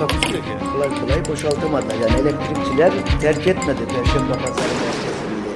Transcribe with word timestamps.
Takusuyor 0.00 0.44
ki. 0.44 0.50
Kolay 0.72 1.00
kolay 1.00 1.24
boşaltamadı. 1.24 1.86
Yani 1.94 2.20
elektrikçiler 2.20 3.20
terk 3.20 3.46
etmedi 3.46 3.80
Perşembe 3.88 4.32
Pazarı 4.32 4.74
merkezinde. 4.74 5.50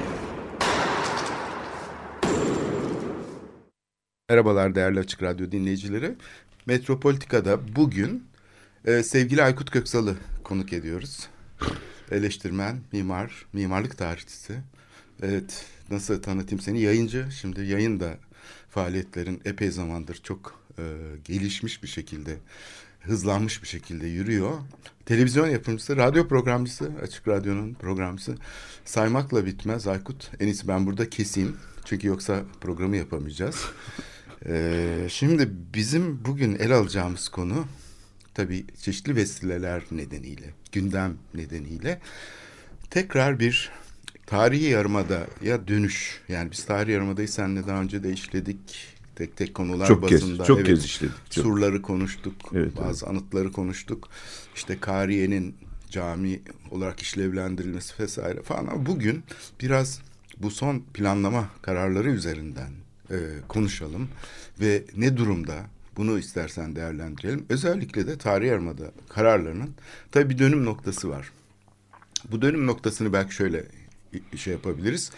Merhabalar 4.28 4.74
değerli 4.74 5.00
Açık 5.00 5.22
Radyo 5.22 5.50
dinleyicileri. 5.52 6.14
Metropolitika'da 6.66 7.76
bugün 7.76 8.26
e, 8.84 9.02
sevgili 9.02 9.42
Aykut 9.42 9.70
Köksal'ı 9.70 10.14
konuk 10.44 10.72
ediyoruz. 10.72 11.28
Eleştirmen, 12.10 12.76
mimar, 12.92 13.46
mimarlık 13.52 13.98
tarihçisi. 13.98 14.54
Evet, 15.22 15.64
nasıl 15.90 16.22
tanıtayım 16.22 16.60
seni? 16.60 16.80
Yayıncı. 16.80 17.28
Şimdi 17.40 17.64
yayın 17.64 18.00
da 18.00 18.14
faaliyetlerin 18.70 19.42
epey 19.44 19.70
zamandır 19.70 20.20
çok 20.22 20.64
e, 20.78 20.82
gelişmiş 21.24 21.82
bir 21.82 21.88
şekilde, 21.88 22.36
hızlanmış 23.06 23.62
bir 23.62 23.68
şekilde 23.68 24.06
yürüyor. 24.06 24.52
Televizyon 25.06 25.48
yapımcısı, 25.48 25.96
radyo 25.96 26.28
programcısı, 26.28 26.92
Açık 27.02 27.28
Radyo'nun 27.28 27.74
programcısı. 27.74 28.34
Saymakla 28.84 29.46
bitmez 29.46 29.86
Aykut. 29.86 30.30
En 30.40 30.46
iyisi 30.46 30.68
ben 30.68 30.86
burada 30.86 31.10
keseyim. 31.10 31.56
Çünkü 31.84 32.06
yoksa 32.06 32.42
programı 32.60 32.96
yapamayacağız. 32.96 33.64
Ee, 34.46 35.06
şimdi 35.08 35.50
bizim 35.74 36.24
bugün 36.24 36.54
el 36.58 36.72
alacağımız 36.72 37.28
konu 37.28 37.66
tabii 38.34 38.64
çeşitli 38.82 39.16
vesileler 39.16 39.82
nedeniyle, 39.90 40.46
gündem 40.72 41.16
nedeniyle 41.34 42.00
tekrar 42.90 43.40
bir 43.40 43.70
tarihi 44.26 44.64
yarımada 44.64 45.26
ya 45.42 45.68
dönüş. 45.68 46.20
Yani 46.28 46.50
biz 46.50 46.64
tarihi 46.64 46.92
yarımadayı 46.92 47.28
seninle 47.28 47.66
daha 47.66 47.80
önce 47.80 48.02
de 48.02 48.12
işledik. 48.12 48.93
Tek 49.16 49.36
tek 49.36 49.54
konular 49.54 49.86
Çok 49.86 50.08
kez, 50.08 50.22
bazında. 50.22 50.44
çok 50.44 50.66
kez 50.66 50.84
işledik, 50.84 51.14
çok. 51.30 51.44
Surları 51.44 51.82
konuştuk, 51.82 52.34
Evet, 52.54 52.72
bazı 52.76 53.06
anıtları 53.06 53.52
konuştuk. 53.52 54.08
İşte 54.54 54.78
Kariye'nin 54.80 55.54
cami 55.90 56.40
olarak 56.70 57.02
işlevlendirilmesi 57.02 58.02
vesaire 58.02 58.42
falan. 58.42 58.66
Ama 58.66 58.86
bugün 58.86 59.24
biraz 59.60 60.00
bu 60.38 60.50
son 60.50 60.82
planlama 60.94 61.48
kararları 61.62 62.10
üzerinden 62.10 62.70
e, 63.10 63.16
konuşalım 63.48 64.08
ve 64.60 64.84
ne 64.96 65.16
durumda 65.16 65.54
bunu 65.96 66.18
istersen 66.18 66.76
değerlendirelim. 66.76 67.46
Özellikle 67.48 68.06
de 68.06 68.18
tarih 68.18 68.48
yarımada 68.48 68.92
kararlarının 69.08 69.70
tabii 70.12 70.30
bir 70.30 70.38
dönüm 70.38 70.64
noktası 70.64 71.08
var. 71.10 71.32
Bu 72.30 72.42
dönüm 72.42 72.66
noktasını 72.66 73.12
belki 73.12 73.34
şöyle 73.34 73.64
şey 74.36 74.52
yapabiliriz, 74.52 75.10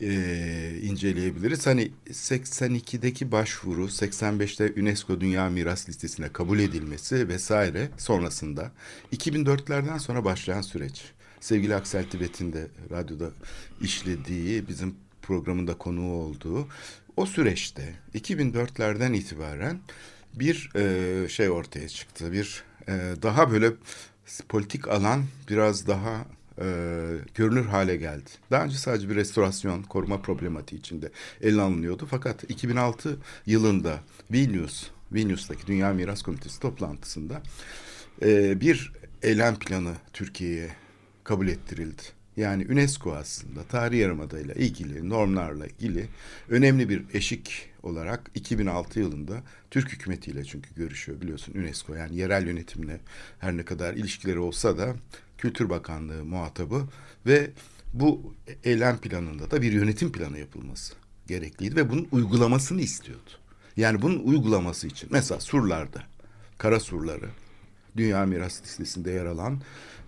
e, 0.00 0.78
inceleyebiliriz. 0.82 1.66
Hani 1.66 1.90
82'deki 2.10 3.32
başvuru, 3.32 3.84
85'te 3.84 4.80
UNESCO 4.80 5.20
Dünya 5.20 5.50
Miras 5.50 5.88
Listesi'ne 5.88 6.28
kabul 6.28 6.58
edilmesi 6.58 7.28
vesaire 7.28 7.88
sonrasında 7.98 8.72
2004'lerden 9.12 9.98
sonra 9.98 10.24
başlayan 10.24 10.62
süreç. 10.62 11.02
Sevgili 11.40 11.74
Aksel 11.74 12.04
Tibet'in 12.04 12.52
de 12.52 12.66
radyoda 12.90 13.30
işlediği, 13.80 14.68
bizim 14.68 14.94
programında 15.22 15.78
konuğu 15.78 16.12
olduğu 16.12 16.68
o 17.16 17.26
süreçte 17.26 17.94
2004'lerden 18.14 19.12
itibaren 19.12 19.80
bir 20.34 20.70
e, 20.76 21.28
şey 21.28 21.50
ortaya 21.50 21.88
çıktı. 21.88 22.32
Bir 22.32 22.64
e, 22.88 22.92
daha 23.22 23.52
böyle 23.52 23.72
politik 24.48 24.88
alan 24.88 25.24
biraz 25.48 25.86
daha 25.86 26.24
e, 26.60 26.66
görünür 27.34 27.66
hale 27.66 27.96
geldi. 27.96 28.30
Daha 28.50 28.64
önce 28.64 28.76
sadece 28.76 29.08
bir 29.08 29.16
restorasyon, 29.16 29.82
koruma 29.82 30.22
problematiği 30.22 30.80
içinde 30.80 31.10
ele 31.40 31.60
alınıyordu. 31.60 32.06
Fakat 32.10 32.50
2006 32.50 33.16
yılında 33.46 34.00
Vilnius, 34.32 34.86
Vilnius'taki 35.12 35.66
Dünya 35.66 35.92
Miras 35.92 36.22
Komitesi 36.22 36.60
toplantısında 36.60 37.42
e, 38.22 38.60
bir 38.60 38.92
eylem 39.22 39.56
planı 39.56 39.94
Türkiye'ye 40.12 40.70
kabul 41.24 41.48
ettirildi. 41.48 42.02
Yani 42.36 42.66
UNESCO 42.70 43.12
aslında 43.12 43.64
tarih 43.64 43.98
yarımada 43.98 44.40
ile 44.40 44.54
ilgili 44.54 45.08
normlarla 45.08 45.66
ilgili 45.66 46.08
önemli 46.48 46.88
bir 46.88 47.02
eşik 47.14 47.70
olarak 47.82 48.30
2006 48.34 49.00
yılında 49.00 49.42
Türk 49.70 49.92
hükümetiyle 49.92 50.44
çünkü 50.44 50.74
görüşüyor 50.74 51.20
biliyorsun 51.20 51.54
UNESCO 51.54 51.94
yani 51.94 52.16
yerel 52.16 52.46
yönetimle 52.46 53.00
her 53.38 53.56
ne 53.56 53.64
kadar 53.64 53.94
ilişkileri 53.94 54.38
olsa 54.38 54.78
da 54.78 54.94
Kültür 55.40 55.70
Bakanlığı 55.70 56.24
muhatabı 56.24 56.88
ve 57.26 57.50
bu 57.94 58.34
eylem 58.64 58.98
planında 58.98 59.50
da 59.50 59.62
bir 59.62 59.72
yönetim 59.72 60.12
planı 60.12 60.38
yapılması 60.38 60.94
gerekliydi 61.26 61.76
ve 61.76 61.90
bunun 61.90 62.08
uygulamasını 62.12 62.80
istiyordu. 62.80 63.30
Yani 63.76 64.02
bunun 64.02 64.18
uygulaması 64.18 64.86
için 64.86 65.08
mesela 65.12 65.40
surlarda, 65.40 66.02
kara 66.58 66.80
surları, 66.80 67.28
Dünya 67.96 68.26
Miras 68.26 68.62
Listesi'nde 68.62 69.10
yer 69.10 69.26
alan 69.26 69.62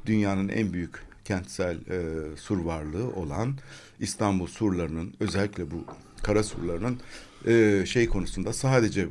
dünyanın 0.07 0.49
en 0.49 0.73
büyük 0.73 0.95
kentsel 1.25 1.77
e, 1.77 2.37
sur 2.37 2.59
varlığı 2.59 3.13
olan 3.13 3.59
İstanbul 4.01 4.47
surlarının 4.47 5.15
özellikle 5.21 5.71
bu 5.71 5.85
kara 6.23 6.43
surlarının 6.43 7.01
e, 7.47 7.87
şey 7.87 8.09
konusunda 8.09 8.53
sadece 8.53 9.09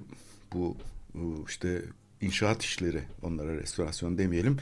bu, 0.54 0.78
bu 1.14 1.46
işte 1.48 1.82
inşaat 2.22 2.64
işleri 2.64 3.04
onlara 3.22 3.54
restorasyon 3.54 4.18
demeyelim 4.18 4.58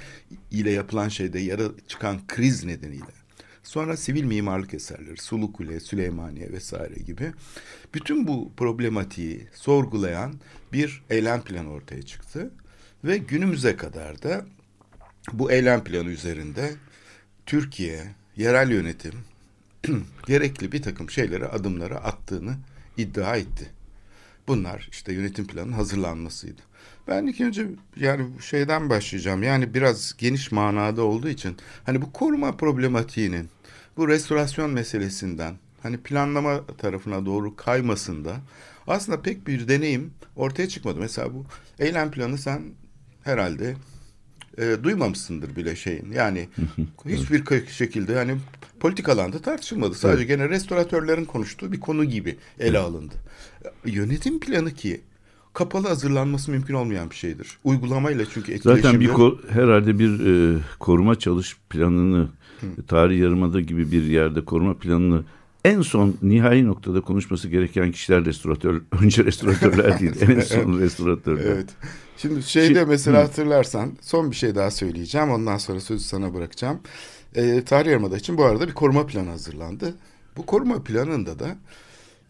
ile 0.52 0.72
yapılan 0.72 1.09
şeyde 1.09 1.40
yara 1.40 1.64
çıkan 1.88 2.28
kriz 2.28 2.64
nedeniyle 2.64 3.20
sonra 3.64 3.97
sivil 3.97 4.24
mimarlık 4.24 4.74
eserleri 4.74 5.18
Sulu 5.18 5.53
Kule, 5.53 5.80
Süleymaniye 5.80 6.52
vesaire 6.52 7.00
gibi 7.00 7.31
bütün 7.94 8.28
bu 8.28 8.52
problematiği 8.58 9.47
sorgulayan 9.53 10.34
bir 10.74 11.03
eylem 11.09 11.42
planı 11.42 11.72
ortaya 11.72 12.02
çıktı 12.02 12.52
ve 13.03 13.18
günümüze 13.18 13.76
kadar 13.76 14.24
da 14.24 14.46
bu 15.34 15.52
eylem 15.52 15.84
planı 15.84 16.09
üzerinde 16.09 16.76
Türkiye 17.46 18.16
yerel 18.36 18.72
yönetim 18.72 19.14
gerekli 20.28 20.72
bir 20.72 20.81
takım 20.81 21.09
şeyleri 21.09 21.46
adımları 21.46 22.00
attığını 22.00 22.56
iddia 22.97 23.36
etti. 23.36 23.70
Bunlar 24.47 24.88
işte 24.91 25.14
yönetim 25.14 25.47
planının 25.47 25.74
hazırlanmasıydı. 25.74 26.62
Ben 27.07 27.25
ilk 27.25 27.41
önce 27.41 27.67
yani 27.95 28.41
şeyden 28.41 28.90
başlayacağım. 28.90 29.44
Yani 29.44 29.73
biraz 29.73 30.16
geniş 30.17 30.51
manada 30.51 31.03
olduğu 31.03 31.29
için 31.29 31.57
hani 31.85 32.01
bu 32.01 32.12
koruma 32.12 32.51
problematiğinin 32.51 33.50
bu 33.97 34.07
restorasyon 34.07 34.72
meselesinden 34.72 35.56
hani 35.84 35.97
planlama 35.97 36.66
tarafına 36.66 37.25
doğru 37.25 37.56
kaymasında 37.56 38.35
aslında 38.88 39.22
pek 39.22 39.47
bir 39.47 39.67
deneyim 39.67 40.13
ortaya 40.35 40.69
çıkmadı. 40.69 41.00
Mesela 41.00 41.34
bu 41.34 41.45
eylem 41.79 42.12
planı 42.12 42.38
sen 42.38 42.62
herhalde 43.23 43.75
e, 44.57 44.75
duymamışsındır 44.84 45.56
bile 45.56 45.75
şeyin. 45.75 46.11
Yani 46.11 46.50
hiçbir 47.06 47.67
şekilde 47.67 48.13
yani 48.13 48.38
politik 48.79 49.09
alanda 49.09 49.41
tartışılmadı. 49.41 49.96
Sadece 49.96 50.19
evet. 50.19 50.28
gene 50.28 50.50
restoratörlerin 50.50 51.25
konuştuğu 51.25 51.72
bir 51.72 51.79
konu 51.79 52.06
gibi 52.06 52.38
ele 52.59 52.78
alındı. 52.78 53.16
Yönetim 53.85 54.40
planı 54.40 54.73
ki 54.73 55.02
kapalı 55.53 55.87
hazırlanması 55.87 56.51
mümkün 56.51 56.73
olmayan 56.73 57.09
bir 57.09 57.16
şeydir. 57.16 57.57
Uygulamayla 57.63 58.25
çünkü 58.34 58.51
etkileşimde... 58.51 58.81
Zaten 58.81 58.99
bir 58.99 59.09
ko- 59.09 59.49
herhalde 59.49 59.99
bir 59.99 60.19
e, 60.55 60.59
koruma 60.79 61.19
çalış 61.19 61.57
planını 61.69 62.28
Hı. 62.61 62.67
tarih 62.87 63.19
yarımada 63.19 63.61
gibi 63.61 63.91
bir 63.91 64.03
yerde 64.03 64.46
koruma 64.46 64.73
planını 64.73 65.23
en 65.66 65.81
son 65.81 66.16
nihai 66.22 66.67
noktada 66.67 67.01
konuşması 67.01 67.47
gereken 67.47 67.91
kişiler 67.91 68.25
restoratör, 68.25 68.81
önce 69.01 69.25
restoratörler 69.25 69.99
değil, 69.99 70.16
en 70.22 70.40
son 70.40 70.79
restoratörler. 70.79 71.46
Evet. 71.46 71.69
Şimdi 72.17 72.43
şeyde 72.43 72.67
Şimdi, 72.67 72.85
mesela 72.85 73.23
hatırlarsan 73.23 73.91
son 74.01 74.31
bir 74.31 74.35
şey 74.35 74.55
daha 74.55 74.72
söyleyeceğim. 74.72 75.29
Ondan 75.29 75.57
sonra 75.57 75.79
sözü 75.79 76.03
sana 76.03 76.34
bırakacağım. 76.34 76.79
Ee, 77.35 77.63
tarih 77.66 77.90
yarımada 77.90 78.17
için 78.17 78.37
bu 78.37 78.46
arada 78.46 78.67
bir 78.67 78.73
koruma 78.73 79.05
planı 79.05 79.29
hazırlandı. 79.29 79.96
Bu 80.37 80.46
koruma 80.46 80.84
planında 80.84 81.40
da 81.40 81.57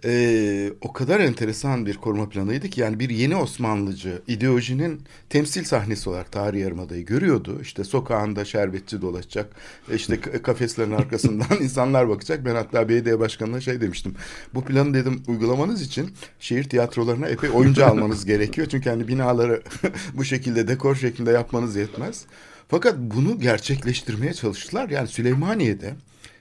e, 0.05 0.73
o 0.81 0.93
kadar 0.93 1.19
enteresan 1.19 1.85
bir 1.85 1.97
koruma 1.97 2.29
planıydı 2.29 2.69
ki 2.69 2.81
yani 2.81 2.99
bir 2.99 3.09
yeni 3.09 3.35
Osmanlıcı 3.35 4.21
ideolojinin 4.27 5.01
temsil 5.29 5.63
sahnesi 5.63 6.09
olarak 6.09 6.31
tarih 6.31 6.61
yarımadayı 6.61 7.05
görüyordu. 7.05 7.59
İşte 7.61 7.83
sokağında 7.83 8.45
şerbetçi 8.45 9.01
dolaşacak, 9.01 9.55
işte 9.95 10.21
kafeslerin 10.21 10.91
arkasından 10.91 11.47
insanlar 11.61 12.09
bakacak. 12.09 12.45
Ben 12.45 12.55
hatta 12.55 12.89
belediye 12.89 13.19
başkanına 13.19 13.61
şey 13.61 13.81
demiştim. 13.81 14.15
Bu 14.53 14.65
planı 14.65 14.93
dedim 14.93 15.23
uygulamanız 15.27 15.81
için 15.81 16.11
şehir 16.39 16.63
tiyatrolarına 16.63 17.27
epey 17.27 17.49
oyuncu 17.49 17.85
almanız 17.85 18.25
gerekiyor. 18.25 18.67
Çünkü 18.71 18.89
hani 18.89 19.07
binaları 19.07 19.61
bu 20.13 20.23
şekilde 20.23 20.67
dekor 20.67 20.95
şeklinde 20.95 21.31
yapmanız 21.31 21.75
yetmez. 21.75 22.25
Fakat 22.67 22.97
bunu 22.97 23.39
gerçekleştirmeye 23.39 24.33
çalıştılar. 24.33 24.89
Yani 24.89 25.07
Süleymaniye'de 25.07 25.93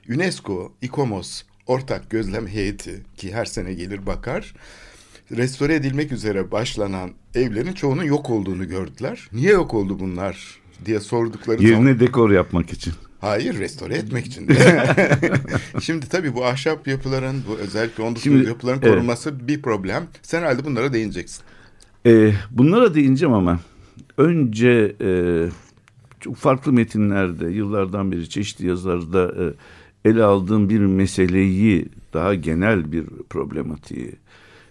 UNESCO, 0.09 0.73
İKOMOS 0.83 1.43
ortak 1.69 2.11
gözlem 2.11 2.47
heyeti 2.47 3.03
ki 3.17 3.35
her 3.35 3.45
sene 3.45 3.75
gelir 3.75 4.07
bakar 4.07 4.55
restore 5.37 5.75
edilmek 5.75 6.13
üzere 6.13 6.51
başlanan 6.51 7.11
evlerin 7.35 7.73
çoğunun 7.73 8.03
yok 8.03 8.31
olduğunu 8.31 8.69
gördüler. 8.69 9.29
Niye 9.33 9.53
yok 9.53 9.75
oldu 9.75 9.99
bunlar 9.99 10.61
diye 10.85 11.01
sordukları 11.01 11.63
Yerine 11.63 11.77
zaman 11.77 12.01
dekor 12.01 12.31
yapmak 12.31 12.73
için. 12.73 12.93
hayır 13.21 13.59
restore 13.59 13.95
etmek 13.95 14.27
için. 14.27 14.49
Şimdi 15.81 16.09
tabii 16.09 16.35
bu 16.35 16.45
ahşap 16.45 16.89
yapıların 16.89 17.43
bu 17.49 17.57
özellikle 17.57 18.03
19. 18.03 18.23
Şimdi, 18.23 18.49
yapıların 18.49 18.79
evet. 18.83 18.91
korunması 18.93 19.49
bir 19.49 19.63
problem. 19.63 20.07
Sen 20.23 20.41
herhalde 20.41 20.65
bunlara 20.65 20.93
değineceksin. 20.93 21.43
Ee, 22.07 22.33
bunlara 22.51 22.95
değineceğim 22.95 23.35
ama 23.35 23.61
önce 24.19 24.97
e, 25.01 25.11
çok 26.21 26.37
farklı 26.37 26.73
metinlerde 26.73 27.47
yıllardan 27.47 28.13
beri 28.13 28.29
çeşitli 28.29 28.67
yazılarda 28.67 29.45
e, 29.45 29.45
ele 30.05 30.25
aldığım 30.25 30.69
bir 30.69 30.81
meseleyi 30.81 31.89
daha 32.15 32.35
genel 32.35 32.93
bir 32.93 33.07
problematiği 33.31 34.13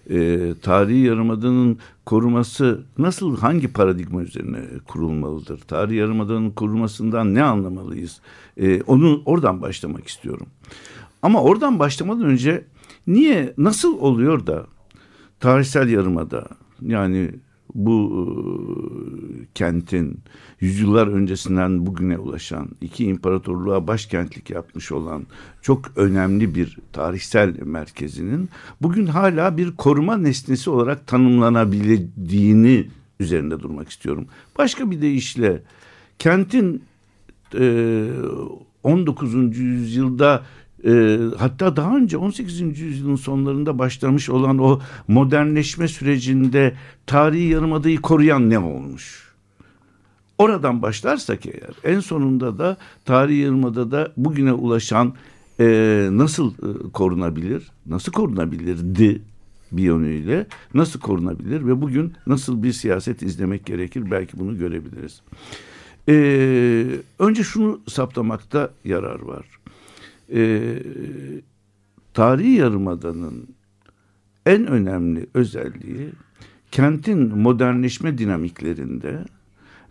e, 0.10 0.54
tarihi 0.62 1.00
yarımadanın 1.00 1.78
koruması 2.06 2.84
nasıl 2.98 3.38
hangi 3.38 3.68
paradigma 3.68 4.22
üzerine 4.22 4.60
kurulmalıdır? 4.88 5.60
Tarihi 5.60 5.96
yarımadanın 5.96 6.52
korunmasından 6.52 7.36
ne 7.36 7.44
anlamalıyız? 7.44 8.22
E, 8.58 8.82
onu 8.82 9.22
oradan 9.26 9.62
başlamak 9.62 10.08
istiyorum. 10.08 10.48
Ama 11.22 11.42
oradan 11.42 11.80
başlamadan 11.80 12.26
önce 12.26 12.66
niye 13.08 13.54
nasıl 13.58 14.00
oluyor 14.00 14.48
da 14.48 14.68
tarihsel 15.40 15.90
yarımada 15.90 16.48
yani 16.82 17.32
bu 17.76 18.12
e, 18.14 18.26
kentin 19.56 20.20
yüzyıllar 20.60 21.08
öncesinden 21.08 21.86
bugüne 21.86 22.18
ulaşan 22.18 22.70
iki 22.82 23.06
imparatorluğa 23.06 23.88
başkentlik 23.88 24.50
yapmış 24.50 24.92
olan 24.92 25.24
çok 25.62 25.92
önemli 25.96 26.56
bir 26.56 26.78
tarihsel 26.94 27.60
merkezinin 27.64 28.50
bugün 28.82 29.06
hala 29.06 29.58
bir 29.58 29.76
koruma 29.76 30.18
nesnesi 30.18 30.70
olarak 30.70 31.08
tanımlanabildiğini 31.08 32.88
üzerinde 33.20 33.60
durmak 33.60 33.90
istiyorum. 33.90 34.26
Başka 34.58 34.92
bir 34.92 35.02
deyişle 35.02 35.62
kentin 36.20 36.84
e, 37.60 38.08
19. 38.84 39.58
yüzyılda 39.58 40.44
e, 40.86 41.20
hatta 41.38 41.76
daha 41.76 41.98
önce 41.98 42.18
18. 42.18 42.80
yüzyılın 42.80 43.16
sonlarında 43.16 43.80
başlamış 43.80 44.30
olan 44.30 44.58
o 44.58 44.80
modernleşme 45.08 45.88
sürecinde 45.88 46.76
tarihi 47.06 47.48
yarımadayı 47.48 48.02
koruyan 48.02 48.50
ne 48.50 48.60
olmuş? 48.60 49.28
Oradan 50.38 50.82
başlarsak 50.82 51.46
eğer 51.46 51.94
en 51.96 52.00
sonunda 52.00 52.60
da 52.60 52.78
tarihi 53.06 53.40
yarımadada 53.40 54.14
bugüne 54.18 54.54
ulaşan 54.54 55.14
e, 55.60 55.66
nasıl 56.12 56.52
e, 56.52 56.92
korunabilir? 56.92 57.72
Nasıl 57.86 58.12
korunabilirdi? 58.12 59.22
bir 59.72 59.84
yönüyle 59.84 60.48
nasıl 60.74 61.00
korunabilir 61.00 61.68
ve 61.68 61.82
bugün 61.82 62.14
nasıl 62.28 62.64
bir 62.64 62.74
siyaset 62.74 63.22
izlemek 63.22 63.66
gerekir 63.66 64.12
belki 64.12 64.40
bunu 64.40 64.58
görebiliriz. 64.58 65.22
Ee, 66.10 66.86
önce 67.20 67.44
şunu 67.44 67.80
saptamakta 67.88 68.72
yarar 68.86 69.20
var. 69.20 69.46
Ee, 70.34 70.84
tarihi 72.14 72.52
yarımadanın 72.52 73.56
en 74.46 74.68
önemli 74.68 75.28
özelliği 75.34 76.12
kentin 76.72 77.38
modernleşme 77.38 78.18
dinamiklerinde 78.18 79.26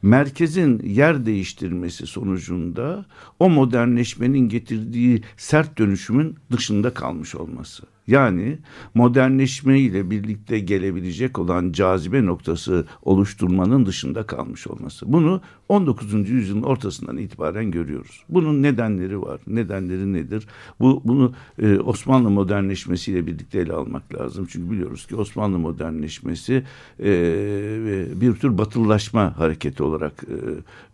merkezin 0.03 0.79
yer 0.79 1.27
değiştirmesi 1.27 2.07
sonucunda 2.07 3.07
o 3.39 3.51
modernleşmenin 3.51 4.49
getirdiği 4.49 5.23
sert 5.37 5.79
dönüşümün 5.79 6.37
dışında 6.53 6.95
kalmış 6.95 7.35
olması. 7.35 7.96
Yani 8.07 8.59
modernleşme 8.95 9.81
ile 9.81 10.11
birlikte 10.11 10.59
gelebilecek 10.59 11.39
olan 11.39 11.73
cazibe 11.73 12.27
noktası 12.27 12.87
oluşturmanın 13.03 13.87
dışında 13.87 14.27
kalmış 14.27 14.67
olması. 14.67 15.13
Bunu 15.13 15.41
19. 15.69 16.31
yüzyılın 16.31 16.63
ortasından 16.63 17.17
itibaren 17.17 17.71
görüyoruz. 17.71 18.25
Bunun 18.29 18.63
nedenleri 18.63 19.23
var. 19.23 19.41
Nedenleri 19.47 20.13
nedir? 20.13 20.47
Bu 20.81 21.03
bunu 21.05 21.33
e, 21.63 21.79
Osmanlı 21.79 22.31
modernleşmesiyle 22.31 23.27
birlikte 23.27 23.59
ele 23.59 23.73
almak 23.73 24.15
lazım. 24.15 24.47
Çünkü 24.51 24.71
biliyoruz 24.71 25.07
ki 25.07 25.17
Osmanlı 25.17 25.59
modernleşmesi 25.59 26.65
e, 27.01 27.11
bir 28.21 28.35
tür 28.35 28.59
batılılaşma 28.59 29.39
hareketi 29.39 29.83
olarak 29.83 30.25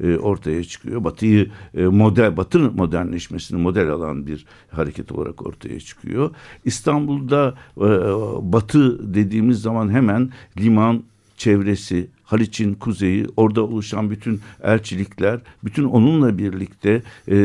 e, 0.00 0.08
e, 0.08 0.18
ortaya 0.18 0.64
çıkıyor. 0.64 1.04
Batıyı 1.04 1.50
e, 1.74 1.84
model 1.84 2.36
Batı 2.36 2.58
modernleşmesini 2.58 3.60
model 3.60 3.90
alan 3.90 4.26
bir 4.26 4.46
hareket 4.70 5.12
olarak 5.12 5.46
ortaya 5.46 5.80
çıkıyor. 5.80 6.30
İstanbul 6.64 7.01
İstanbul'da 7.02 7.54
e, 7.76 7.88
batı 8.52 9.14
dediğimiz 9.14 9.62
zaman 9.62 9.90
hemen 9.90 10.30
liman 10.58 11.02
çevresi, 11.36 12.08
Haliç'in 12.32 12.74
kuzeyi, 12.74 13.26
orada 13.36 13.62
oluşan 13.62 14.10
bütün 14.10 14.40
elçilikler, 14.62 15.40
bütün 15.64 15.84
onunla 15.84 16.38
birlikte 16.38 17.02
e, 17.28 17.36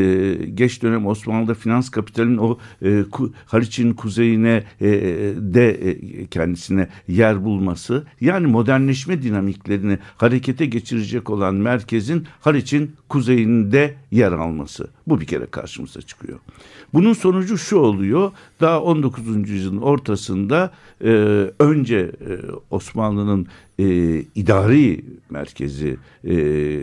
geç 0.54 0.82
dönem 0.82 1.06
Osmanlı'da 1.06 1.54
finans 1.54 1.88
kapitalin 1.90 2.36
o 2.36 2.58
e, 2.82 3.04
ku, 3.10 3.32
Haliç'in 3.46 3.92
kuzeyine 3.92 4.64
e, 4.80 4.88
de 5.36 5.70
e, 5.70 6.26
kendisine 6.26 6.88
yer 7.08 7.44
bulması, 7.44 8.06
yani 8.20 8.46
modernleşme 8.46 9.22
dinamiklerini 9.22 9.98
harekete 10.16 10.66
geçirecek 10.66 11.30
olan 11.30 11.54
merkezin 11.54 12.26
Haliç'in 12.40 12.92
kuzeyinde 13.08 13.94
yer 14.10 14.32
alması. 14.32 14.88
Bu 15.06 15.20
bir 15.20 15.26
kere 15.26 15.46
karşımıza 15.46 16.02
çıkıyor. 16.02 16.38
Bunun 16.94 17.12
sonucu 17.12 17.58
şu 17.58 17.76
oluyor, 17.76 18.32
daha 18.60 18.82
19. 18.82 19.50
yüzyılın 19.50 19.82
ortasında 19.82 20.72
e, 21.04 21.08
önce 21.58 21.98
e, 21.98 22.32
Osmanlı'nın 22.70 23.46
e, 23.78 23.84
idari 24.34 25.04
merkezi 25.30 25.96
e, 26.24 26.34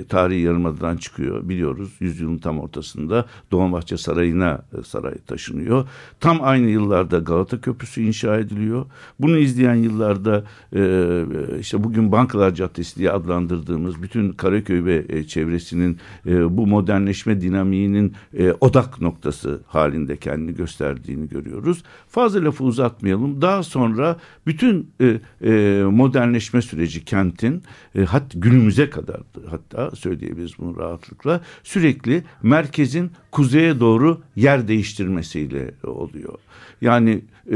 tarihi 0.03 0.41
yarımadadan 0.41 0.97
çıkıyor 0.97 1.49
biliyoruz. 1.49 1.89
Yüzyılın 1.99 2.37
tam 2.37 2.59
ortasında 2.59 3.25
Dolmabahçe 3.51 3.97
Sarayı'na 3.97 4.61
e, 4.79 4.83
saray 4.83 5.13
taşınıyor. 5.27 5.87
Tam 6.19 6.39
aynı 6.41 6.69
yıllarda 6.69 7.19
Galata 7.19 7.61
Köprüsü 7.61 8.01
inşa 8.01 8.37
ediliyor. 8.37 8.85
Bunu 9.19 9.37
izleyen 9.37 9.75
yıllarda 9.75 10.43
e, 10.75 11.59
işte 11.59 11.83
bugün 11.83 12.11
Bankalar 12.11 12.53
Caddesi 12.53 12.99
diye 12.99 13.11
adlandırdığımız 13.11 14.01
bütün 14.01 14.31
Karaköy 14.31 14.85
ve 14.85 15.05
e, 15.09 15.23
çevresinin 15.23 15.97
e, 16.25 16.57
bu 16.57 16.67
modernleşme 16.67 17.41
dinamiğinin 17.41 18.13
e, 18.37 18.51
odak 18.51 19.01
noktası 19.01 19.59
halinde 19.67 20.17
kendini 20.17 20.55
gösterdiğini 20.55 21.29
görüyoruz. 21.29 21.83
Fazla 22.07 22.43
lafı 22.43 22.63
uzatmayalım. 22.63 23.41
Daha 23.41 23.63
sonra 23.63 24.17
bütün 24.47 24.89
e, 25.01 25.19
e, 25.41 25.83
modernleşme 25.83 26.61
süreci 26.61 26.84
kentin 26.87 27.63
e, 27.95 28.01
hat 28.01 28.23
günümüze 28.35 28.89
kadar 28.89 29.21
hatta 29.49 29.95
söyleyebiliriz 29.95 30.51
bunu 30.59 30.77
rahatlıkla 30.77 31.41
sürekli 31.63 32.23
merkezin 32.43 33.11
kuzeye 33.31 33.79
doğru 33.79 34.21
yer 34.35 34.67
değiştirmesiyle 34.67 35.71
oluyor. 35.83 36.39
Yani 36.81 37.21
e, 37.51 37.55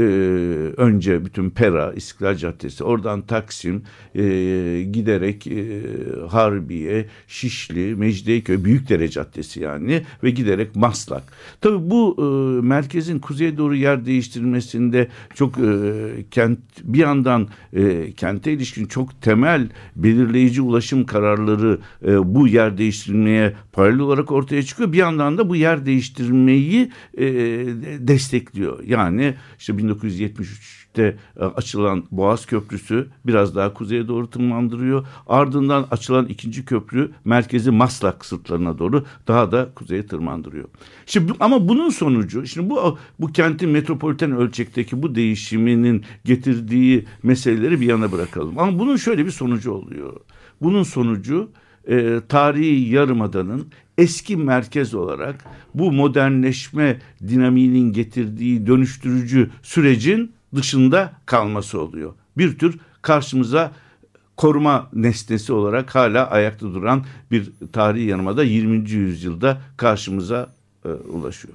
önce 0.76 1.24
bütün 1.24 1.50
Pera, 1.50 1.92
İstiklal 1.92 2.36
Caddesi, 2.36 2.84
oradan 2.84 3.22
Taksim 3.22 3.82
e, 4.14 4.22
giderek 4.92 5.46
e, 5.46 5.82
Harbiye, 6.28 7.06
Şişli, 7.28 7.94
Mecidiyeköy, 7.94 8.64
Büyükdere 8.64 9.08
Caddesi 9.08 9.60
yani 9.60 10.02
ve 10.24 10.30
giderek 10.30 10.76
Maslak. 10.76 11.22
Tabii 11.60 11.90
bu 11.90 12.16
e, 12.18 12.22
merkezin 12.66 13.18
kuzeye 13.18 13.56
doğru 13.56 13.76
yer 13.76 14.06
değiştirmesinde 14.06 15.08
çok 15.34 15.58
e, 15.58 15.92
kent 16.30 16.58
bir 16.82 16.98
yandan 16.98 17.48
e, 17.72 18.12
kente 18.12 18.52
ilişkin 18.52 18.86
çok 18.86 19.22
temel 19.22 19.68
belirleyici 19.96 20.62
ulaşım 20.62 21.06
kararları 21.06 21.78
e, 22.06 22.34
bu 22.34 22.48
yer 22.48 22.78
değiştirmeye 22.78 23.54
paralel 23.72 24.00
olarak 24.00 24.32
ortaya 24.32 24.62
çıkıyor. 24.62 24.92
Bir 24.92 24.98
yandan 24.98 25.38
da 25.38 25.48
bu 25.48 25.56
yer 25.56 25.86
değiştirmeyi 25.86 26.90
e, 27.18 27.26
destekliyor. 27.98 28.84
Yani 28.84 29.34
işte 29.58 29.78
1973'te 29.80 31.16
e, 31.36 31.44
açılan 31.44 32.04
Boğaz 32.10 32.46
Köprüsü 32.46 33.08
biraz 33.26 33.54
daha 33.54 33.74
kuzeye 33.74 34.08
doğru 34.08 34.30
tırmandırıyor. 34.30 35.06
Ardından 35.26 35.86
açılan 35.90 36.26
ikinci 36.26 36.64
köprü 36.64 37.10
merkezi 37.24 37.70
Maslak 37.70 38.24
sırtlarına 38.24 38.78
doğru 38.78 39.04
daha 39.28 39.52
da 39.52 39.68
kuzeye 39.74 40.06
tırmandırıyor. 40.06 40.68
Şimdi 41.06 41.32
ama 41.40 41.68
bunun 41.68 41.90
sonucu 41.90 42.46
şimdi 42.46 42.70
bu 42.70 42.98
bu 43.20 43.32
kentin 43.32 43.70
metropoliten 43.70 44.32
ölçekteki 44.32 45.02
bu 45.02 45.14
değişiminin 45.14 46.04
getirdiği 46.24 47.06
meseleleri 47.22 47.80
bir 47.80 47.86
yana 47.86 48.12
bırakalım. 48.12 48.58
Ama 48.58 48.78
bunun 48.78 48.96
şöyle 48.96 49.26
bir 49.26 49.30
sonucu 49.30 49.72
oluyor. 49.72 50.20
Bunun 50.62 50.82
sonucu 50.82 51.50
e, 51.88 52.20
tarihi 52.28 52.90
yarımadanın 52.90 53.66
eski 54.00 54.36
merkez 54.36 54.94
olarak 54.94 55.44
bu 55.74 55.92
modernleşme 55.92 57.00
dinamiğinin 57.28 57.92
getirdiği 57.92 58.66
dönüştürücü 58.66 59.50
sürecin 59.62 60.32
dışında 60.54 61.12
kalması 61.26 61.80
oluyor. 61.80 62.12
Bir 62.38 62.58
tür 62.58 62.78
karşımıza 63.02 63.72
koruma 64.36 64.88
nesnesi 64.92 65.52
olarak 65.52 65.94
hala 65.94 66.30
ayakta 66.30 66.74
duran 66.74 67.04
bir 67.30 67.50
tarihi 67.72 68.06
yarımada 68.06 68.44
20. 68.44 68.90
yüzyılda 68.90 69.60
karşımıza 69.76 70.50
e, 70.84 70.88
ulaşıyor. 70.88 71.54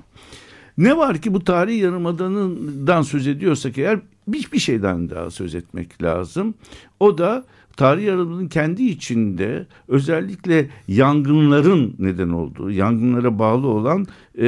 Ne 0.78 0.98
var 0.98 1.18
ki 1.18 1.34
bu 1.34 1.44
tarihi 1.44 1.78
yarımadanından 1.78 3.02
söz 3.02 3.28
ediyorsak 3.28 3.78
eğer 3.78 4.00
bir, 4.28 4.52
bir 4.52 4.60
şeyden 4.60 5.10
daha 5.10 5.32
söz 5.32 5.56
etmek 5.56 6.04
lazım. 6.04 6.54
O 7.00 7.18
da 7.18 7.46
tarih 7.78 8.06
yarımadının 8.06 8.48
kendi 8.48 8.84
içinde 8.84 9.66
özellikle 9.88 10.70
yangınların 10.88 11.96
neden 12.00 12.30
olduğu, 12.30 12.72
yangınlara 12.72 13.40
bağlı 13.40 13.68
olan 13.68 14.08
e, 14.38 14.44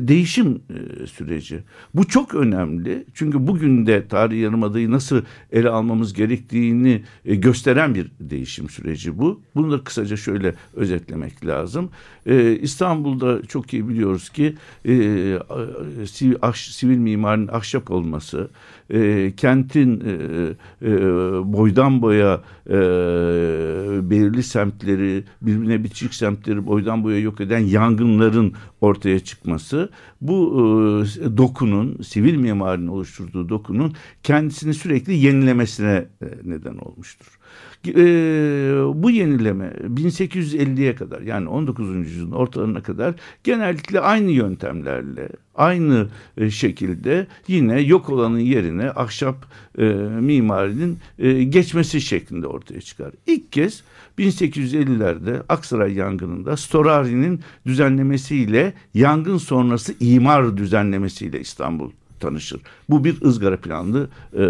değişim 0.00 0.60
e, 0.70 1.06
süreci. 1.06 1.62
Bu 1.94 2.08
çok 2.08 2.34
önemli 2.34 3.04
çünkü 3.14 3.46
bugün 3.46 3.86
de 3.86 4.08
tarih 4.08 4.42
yarımadayı 4.42 4.90
nasıl 4.90 5.22
ele 5.52 5.68
almamız 5.68 6.12
gerektiğini 6.12 7.02
e, 7.24 7.34
gösteren 7.34 7.94
bir 7.94 8.10
değişim 8.20 8.68
süreci 8.68 9.18
bu. 9.18 9.40
Bunu 9.54 9.72
da 9.72 9.84
kısaca 9.84 10.16
şöyle 10.16 10.54
özetlemek 10.74 11.46
lazım. 11.46 11.90
E, 12.26 12.56
İstanbul'da 12.56 13.42
çok 13.42 13.72
iyi 13.72 13.88
biliyoruz 13.88 14.28
ki 14.28 14.54
e, 14.84 14.94
sivil, 16.06 16.34
ah, 16.42 16.54
sivil 16.54 16.98
mimarinin 16.98 17.48
ahşap 17.48 17.90
olması, 17.90 18.50
e, 18.90 19.32
kentin 19.36 20.00
e, 20.00 20.12
e, 20.86 20.92
boydan 21.52 22.02
boya 22.02 22.40
e, 22.66 22.78
belirli 24.10 24.42
semtleri, 24.42 25.24
birbirine 25.42 25.84
bitişik 25.84 26.14
semtleri 26.14 26.66
boydan 26.66 27.04
boya 27.04 27.18
yok 27.18 27.40
eden 27.40 27.58
yangınların 27.58 28.52
ortaya 28.80 29.20
çıkması 29.20 29.90
bu 30.20 30.54
e, 30.54 31.36
dokunun, 31.36 32.02
sivil 32.02 32.36
mimarinin 32.36 32.86
oluşturduğu 32.86 33.48
dokunun 33.48 33.94
kendisini 34.22 34.74
sürekli 34.74 35.14
yenilemesine 35.14 36.06
e, 36.22 36.26
neden 36.44 36.76
olmuştur. 36.76 37.38
E, 37.86 37.94
bu 38.94 39.10
yenileme 39.10 39.72
1850'ye 39.82 40.94
kadar 40.94 41.20
yani 41.20 41.48
19. 41.48 41.96
yüzyılın 41.96 42.32
ortalarına 42.32 42.82
kadar 42.82 43.14
genellikle 43.44 44.00
aynı 44.00 44.30
yöntemlerle 44.30 45.28
aynı 45.54 46.08
e, 46.36 46.50
şekilde 46.50 47.26
yine 47.48 47.80
yok 47.80 48.10
olanın 48.10 48.38
yerine 48.38 48.90
ahşap 48.90 49.46
e, 49.78 49.84
mimarinin 50.20 50.98
e, 51.18 51.44
geçmesi 51.44 52.00
şeklinde 52.00 52.46
ortaya 52.46 52.80
çıkar. 52.80 53.12
İlk 53.26 53.52
kez 53.52 53.82
1850'lerde 54.18 55.42
Aksaray 55.48 55.94
yangınında 55.94 56.56
Storari'nin 56.56 57.40
düzenlemesiyle 57.66 58.72
yangın 58.94 59.38
sonrası 59.38 59.94
imar 60.00 60.56
düzenlemesiyle 60.56 61.40
İstanbul 61.40 61.90
tanışır. 62.20 62.60
Bu 62.90 63.04
bir 63.04 63.22
ızgara 63.22 63.56
planlı 63.56 64.08
e, 64.32 64.42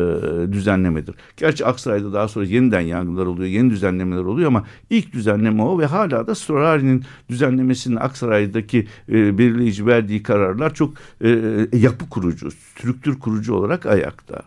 düzenlemedir. 0.52 1.14
Gerçi 1.36 1.66
Aksaray'da 1.66 2.12
daha 2.12 2.28
sonra 2.28 2.44
yeniden 2.44 2.80
yangınlar 2.80 3.26
oluyor, 3.26 3.48
yeni 3.48 3.70
düzenlemeler 3.70 4.22
oluyor 4.22 4.48
ama 4.48 4.66
ilk 4.90 5.12
düzenleme 5.12 5.62
o 5.62 5.78
ve 5.78 5.86
hala 5.86 6.26
da 6.26 6.34
Storari'nin 6.34 7.04
düzenlemesinin 7.28 7.96
Aksaray'daki 7.96 8.86
e, 9.08 9.38
belirleyici 9.38 9.86
verdiği 9.86 10.22
kararlar 10.22 10.74
çok 10.74 10.94
e, 11.24 11.28
yapı 11.72 12.08
kurucu, 12.08 12.50
strüktür 12.50 13.18
kurucu 13.18 13.54
olarak 13.54 13.86
ayakta. 13.86 14.42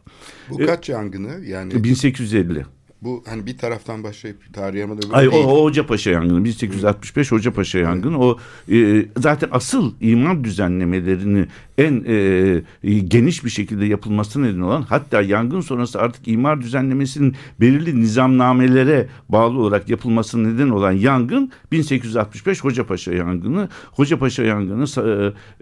Bu 0.50 0.58
kaç 0.58 0.90
yangını 0.90 1.46
yani? 1.46 1.84
1850. 1.84 2.66
Bu 3.04 3.24
hani 3.28 3.46
bir 3.46 3.58
taraftan 3.58 4.04
başlayıp 4.04 4.54
tarihe 4.54 4.86
mi 4.86 4.96
Ay, 5.12 5.28
o, 5.28 5.32
o 5.32 5.64
Hocapaşa 5.64 6.10
yangını 6.12 6.46
1865 6.46 7.32
Hocapaşa 7.32 7.80
yangını 7.80 8.20
o 8.20 8.38
e, 8.72 9.06
zaten 9.18 9.50
asıl 9.52 9.94
imar 10.02 10.44
düzenlemelerini 10.44 11.46
en 11.78 12.04
e, 12.08 13.00
geniş 13.00 13.46
bir 13.46 13.50
şekilde 13.50 13.86
yapılması 13.86 14.44
neden 14.44 14.60
olan 14.60 14.82
hatta 14.82 15.22
yangın 15.22 15.62
sonrası 15.62 16.00
artık 16.02 16.28
imar 16.28 16.62
düzenlemesinin 16.62 17.36
belirli 17.60 18.02
nizamnamelere 18.02 19.08
bağlı 19.30 19.60
olarak 19.60 19.90
yapılması 19.90 20.44
neden 20.44 20.70
olan 20.70 20.92
yangın 20.92 21.52
1865 21.72 22.64
Hocapaşa 22.64 23.14
yangını. 23.14 23.70
Hocapaşa 23.92 24.44
yangını 24.44 24.86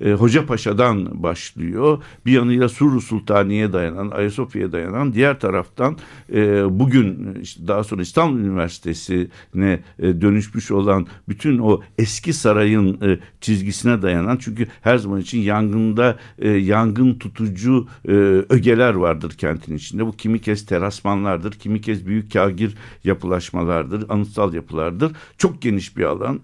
e, 0.01 0.10
e, 0.10 0.13
Hocapaşa'dan 0.13 1.24
başlıyor. 1.24 2.03
Bir 2.25 2.31
yanıyla 2.31 2.69
Suru 2.69 3.01
Sultani'ye 3.01 3.74
dayanan, 3.74 4.12
Ayasofya'ya 4.12 4.71
dayanan 4.71 5.13
diğer 5.13 5.39
taraftan 5.39 5.98
e, 6.33 6.63
bugün 6.79 7.12
işte 7.12 7.30
daha 7.67 7.83
sonra 7.83 8.01
İstanbul 8.01 8.39
Üniversitesi'ne 8.39 9.79
e, 10.00 10.21
dönüşmüş 10.21 10.71
olan 10.71 11.07
bütün 11.29 11.57
o 11.57 11.81
eski 11.97 12.33
sarayın 12.33 13.01
e, 13.01 13.19
çizgisine 13.41 14.01
dayanan 14.01 14.38
çünkü 14.38 14.67
her 14.81 14.97
zaman 14.97 15.21
için 15.21 15.39
yangında 15.39 16.17
e, 16.39 16.50
yangın 16.50 17.13
tutucu 17.13 17.88
ögeler 18.50 18.93
vardır 18.93 19.31
kentin 19.31 19.75
içinde. 19.75 20.05
Bu 20.05 20.11
kimi 20.11 20.41
kez 20.41 20.65
terasmanlardır, 20.65 21.51
kimi 21.51 21.81
kez 21.81 22.05
büyük 22.05 22.33
kagir 22.33 22.75
yapılaşmalardır, 23.03 24.09
anıtsal 24.09 24.53
yapılardır. 24.53 25.11
Çok 25.38 25.61
geniş 25.61 25.97
bir 25.97 26.03
alan 26.03 26.39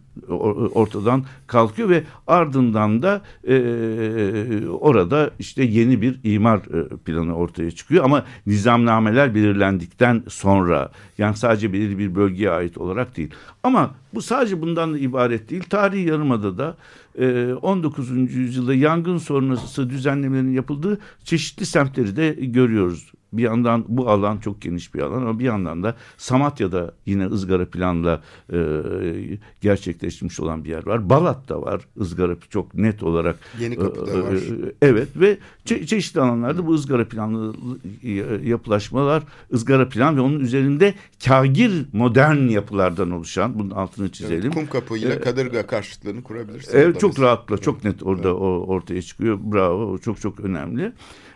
ortadan 0.74 1.26
kalkıyor 1.48 1.90
ve 1.90 2.04
ardından 2.28 3.02
da 3.02 3.22
e, 3.48 4.68
orada 4.68 5.32
işte 5.40 5.64
yeni 5.64 6.02
bir 6.02 6.20
imar 6.24 6.62
planı 7.06 7.36
ortaya 7.36 7.72
çıkıyor 7.72 8.04
ama 8.04 8.26
nizamnameler 8.46 9.36
belirlendikten 9.36 10.24
sonra 10.28 10.77
yani 11.18 11.36
sadece 11.36 11.74
belirli 11.74 11.98
bir 11.98 12.16
bölgeye 12.16 12.52
ait 12.52 12.78
olarak 12.78 13.18
değil. 13.18 13.30
Ama 13.64 13.96
bu 14.14 14.22
sadece 14.22 14.62
bundan 14.62 14.94
da 14.94 14.98
ibaret 14.98 15.50
değil. 15.50 15.64
Tarihi 15.70 16.10
Yarımada'da 16.10 16.78
19. 17.62 18.12
E, 18.12 18.20
yüzyılda 18.20 18.74
yangın 18.74 19.18
sonrası 19.18 19.90
düzenlemelerin 19.90 20.54
yapıldığı 20.54 21.00
çeşitli 21.24 21.66
semtleri 21.66 22.16
de 22.16 22.30
görüyoruz. 22.30 23.12
Bir 23.34 23.44
yandan 23.44 23.86
bu 23.88 24.10
alan 24.10 24.38
çok 24.38 24.62
geniş 24.62 24.94
bir 24.94 25.00
alan 25.00 25.22
ama 25.22 25.40
bir 25.40 25.46
yandan 25.46 25.84
da 25.84 25.96
Samatya'da 26.18 26.94
yine 27.06 27.26
ızgara 27.26 27.66
planla 27.66 28.22
e, 28.54 28.58
gerçekleştirmiş 29.62 30.40
olan 30.40 30.64
bir 30.64 30.70
yer 30.70 30.86
var. 30.86 31.10
Balat'ta 31.10 31.62
var 31.62 31.82
ızgara 32.00 32.36
çok 32.50 32.74
net 32.74 33.04
olarak. 33.04 33.40
Yeni 33.60 33.76
kapıda 33.76 34.12
e, 34.12 34.22
var. 34.22 34.34
E, 34.34 34.74
evet 34.82 35.08
ve 35.16 35.38
çe 35.66 35.86
çeşitli 35.86 36.22
alanlarda 36.22 36.68
bu 36.68 36.74
ızgara 36.74 37.08
planlı 37.08 37.54
e, 38.04 38.12
yapılaşmalar, 38.50 39.24
ızgara 39.54 39.90
plan 39.90 40.18
ve 40.18 40.22
onun 40.22 40.40
üzerinde 40.40 40.94
kagir 41.26 41.86
modern 41.94 42.48
yapılardan 42.48 43.12
oluşan 43.12 43.60
bunun 43.60 43.70
altını 43.70 44.12
çizelim. 44.12 44.42
Evet, 44.42 44.54
kum 44.54 44.68
kapı 44.68 44.98
ile 44.98 45.22
kadırga 45.22 45.68
karşıtlığını 45.68 46.24
kurabilirsiniz. 46.24 46.76
Evet 46.76 47.00
çok 47.00 47.20
rahatla 47.20 47.58
çok 47.58 47.84
net 47.84 48.04
orada 48.04 48.30
evet. 48.30 48.42
o 48.42 48.66
ortaya 48.68 49.02
çıkıyor. 49.02 49.40
Bravo 49.44 49.98
çok 49.98 50.22
çok 50.22 50.40
önemli. 50.40 50.94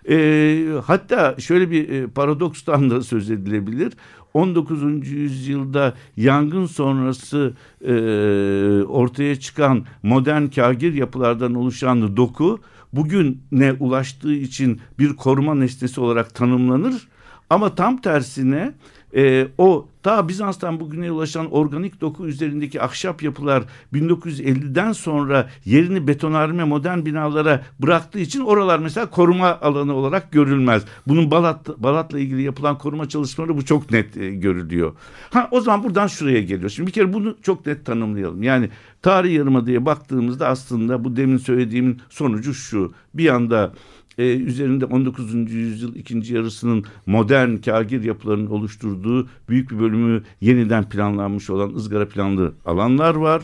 E, 0.09 0.65
hatta 0.85 1.35
şöyle 1.39 1.71
bir 1.71 1.89
e, 1.89 2.07
paradokstan 2.07 2.89
da 2.89 3.01
söz 3.01 3.31
edilebilir. 3.31 3.93
19. 4.33 5.11
yüzyılda 5.11 5.93
yangın 6.17 6.65
sonrası 6.65 7.53
e, 7.81 7.93
ortaya 8.83 9.39
çıkan 9.39 9.85
modern 10.03 10.45
kagir 10.47 10.93
yapılardan 10.93 11.53
oluşan 11.53 12.17
doku 12.17 12.59
bugün 12.93 13.41
ne 13.51 13.73
ulaştığı 13.73 14.33
için 14.33 14.81
bir 14.99 15.15
koruma 15.15 15.55
nesnesi 15.55 16.01
olarak 16.01 16.35
tanımlanır. 16.35 17.07
Ama 17.49 17.75
tam 17.75 17.97
tersine 17.97 18.73
e, 19.15 19.47
o 19.57 19.87
ta 20.03 20.27
Bizans'tan 20.27 20.79
bugüne 20.79 21.11
ulaşan 21.11 21.51
organik 21.51 22.01
doku 22.01 22.27
üzerindeki 22.27 22.81
ahşap 22.81 23.23
yapılar 23.23 23.63
1950'den 23.93 24.91
sonra 24.91 25.49
yerini 25.65 26.07
betonarme 26.07 26.63
modern 26.63 27.05
binalara 27.05 27.63
bıraktığı 27.79 28.19
için 28.19 28.41
oralar 28.41 28.79
mesela 28.79 29.09
koruma 29.09 29.59
alanı 29.61 29.93
olarak 29.93 30.31
görülmez. 30.31 30.83
Bunun 31.07 31.31
Balat 31.31 31.67
Balat'la 31.77 32.19
ilgili 32.19 32.41
yapılan 32.41 32.77
koruma 32.77 33.09
çalışmaları 33.09 33.57
bu 33.57 33.65
çok 33.65 33.91
net 33.91 34.17
e, 34.17 34.29
görülüyor. 34.31 34.93
Ha 35.29 35.47
o 35.51 35.61
zaman 35.61 35.83
buradan 35.83 36.07
şuraya 36.07 36.41
geliyor. 36.41 36.69
Şimdi 36.69 36.87
bir 36.87 36.93
kere 36.93 37.13
bunu 37.13 37.35
çok 37.41 37.65
net 37.65 37.85
tanımlayalım. 37.85 38.43
Yani 38.43 38.69
tarih 39.01 39.33
yarımadaya 39.33 39.85
baktığımızda 39.85 40.47
aslında 40.47 41.03
bu 41.03 41.15
demin 41.15 41.37
söylediğimin 41.37 42.01
sonucu 42.09 42.53
şu. 42.53 42.93
Bir 43.13 43.23
yanda 43.23 43.73
e, 44.21 44.37
üzerinde 44.37 44.85
19. 44.85 45.51
yüzyıl 45.51 45.95
ikinci 45.95 46.35
yarısının 46.35 46.85
modern 47.05 47.55
kagir 47.55 48.03
yapılarının 48.03 48.47
oluşturduğu 48.47 49.27
büyük 49.49 49.71
bir 49.71 49.79
bölümü 49.79 50.23
yeniden 50.41 50.89
planlanmış 50.89 51.49
olan 51.49 51.73
ızgara 51.75 52.07
planlı 52.07 52.53
alanlar 52.65 53.15
var. 53.15 53.43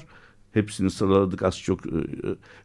Hepsini 0.53 0.91
sıraladık 0.91 1.43
az 1.43 1.59
çok 1.59 1.85
e, 1.85 1.89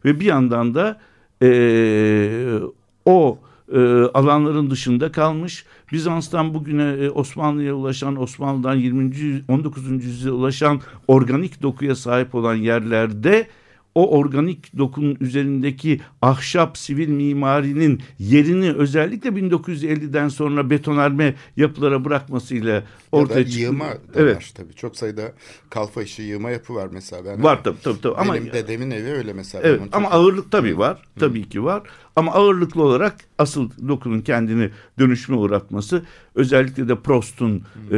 ve 0.04 0.21
bir 0.21 0.25
yandan 0.25 0.75
da 0.75 1.00
e, 1.42 2.59
o 3.04 3.38
e, 3.73 3.78
alanların 4.14 4.71
dışında 4.71 5.12
kalmış. 5.12 5.64
Bizans'tan 5.92 6.54
bugüne 6.54 7.04
e, 7.04 7.11
Osmanlı'ya 7.11 7.75
ulaşan, 7.75 8.21
Osmanlı'dan 8.21 8.75
20. 8.75 9.42
19. 9.49 9.90
yüzyıla 10.04 10.35
ulaşan 10.35 10.81
organik 11.09 11.62
dokuya 11.62 11.95
sahip 11.95 12.35
olan 12.35 12.54
yerlerde 12.54 13.47
o 13.94 14.18
organik 14.18 14.78
dokunun 14.78 15.16
üzerindeki 15.20 16.00
ahşap 16.22 16.78
sivil 16.78 17.08
mimarinin 17.08 18.02
yerini 18.18 18.72
özellikle 18.72 19.30
1950'den 19.30 20.28
sonra 20.28 20.70
betonarme 20.70 21.34
yapılara 21.56 22.04
bırakmasıyla 22.04 22.82
ortaya 23.12 23.38
ya 23.38 23.44
çıktı. 23.44 23.61
yığma 23.61 23.84
da 23.88 23.96
Evet. 24.14 24.37
var 24.37 24.50
tabii. 24.56 24.75
Çok 24.75 24.96
sayıda 24.96 25.32
kalfa 25.70 26.02
işi 26.02 26.22
yığma 26.22 26.50
yapı 26.50 26.75
var 26.75 26.88
mesela. 26.92 27.25
Ben 27.25 27.42
Var 27.42 27.64
tabii 27.64 27.80
tabii. 27.82 28.00
tabii. 28.00 28.14
Ama 28.14 28.34
Benim 28.34 28.52
dedemin 28.52 28.90
evi 28.90 29.11
öyle 29.11 29.32
mesela. 29.32 29.68
Evet 29.68 29.80
ama 29.92 30.04
çok- 30.06 30.14
ağırlık 30.14 30.50
tabii 30.50 30.78
var. 30.78 31.02
Tabii 31.18 31.49
ki 31.49 31.64
var. 31.64 31.82
Ama 32.16 32.32
ağırlıklı 32.32 32.82
olarak 32.82 33.16
asıl 33.38 33.70
dokunun 33.88 34.20
kendini 34.20 34.70
dönüşüme 34.99 35.38
uğratması 35.38 36.02
özellikle 36.34 36.88
de 36.88 36.94
Prost'un 36.96 37.56
e, 37.90 37.96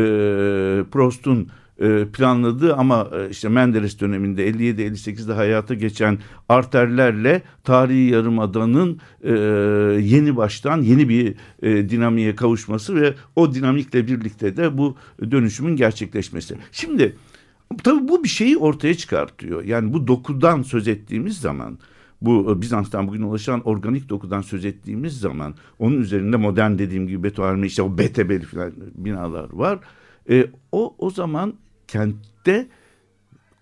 Prost'un 0.90 1.48
planladığı 2.12 2.74
ama 2.74 3.08
e, 3.12 3.30
işte 3.30 3.48
Menderes 3.48 4.00
döneminde 4.00 4.50
57-58'de 4.50 5.32
hayata 5.32 5.74
geçen 5.74 6.18
arterlerle 6.48 7.42
tarihi 7.64 8.10
yarımadanın 8.10 9.00
e, 9.22 9.32
yeni 10.00 10.36
baştan 10.36 10.82
yeni 10.82 11.08
bir 11.08 11.34
e, 11.62 11.90
dinamiğe 11.90 12.36
kavuşması 12.36 12.94
ve 12.94 13.14
o 13.36 13.54
dinamikle 13.54 14.06
birlikte 14.06 14.56
de 14.56 14.78
bu 14.78 14.96
dönüşümün 15.30 15.76
gerçekleşmesi. 15.76 16.56
Şimdi 16.72 17.16
Tabii 17.82 18.08
bu 18.08 18.24
bir 18.24 18.28
şeyi 18.28 18.56
ortaya 18.56 18.94
çıkartıyor. 18.94 19.64
Yani 19.64 19.92
bu 19.92 20.06
dokudan 20.06 20.62
söz 20.62 20.88
ettiğimiz 20.88 21.38
zaman 21.38 21.78
bu 22.20 22.52
e, 22.52 22.60
Bizans'tan 22.60 23.08
bugün 23.08 23.22
ulaşan 23.22 23.60
organik 23.60 24.08
dokudan 24.08 24.40
söz 24.40 24.64
ettiğimiz 24.64 25.20
zaman 25.20 25.54
onun 25.78 26.00
üzerinde 26.00 26.36
modern 26.36 26.78
dediğim 26.78 27.08
gibi 27.08 27.22
betonarme 27.22 27.66
işte 27.66 27.82
o 27.82 27.98
BTB'li 27.98 28.42
falan 28.42 28.72
binalar 28.94 29.52
var. 29.52 29.78
E, 30.30 30.46
o 30.72 30.94
o 30.98 31.10
zaman 31.10 31.54
kentte 31.88 32.66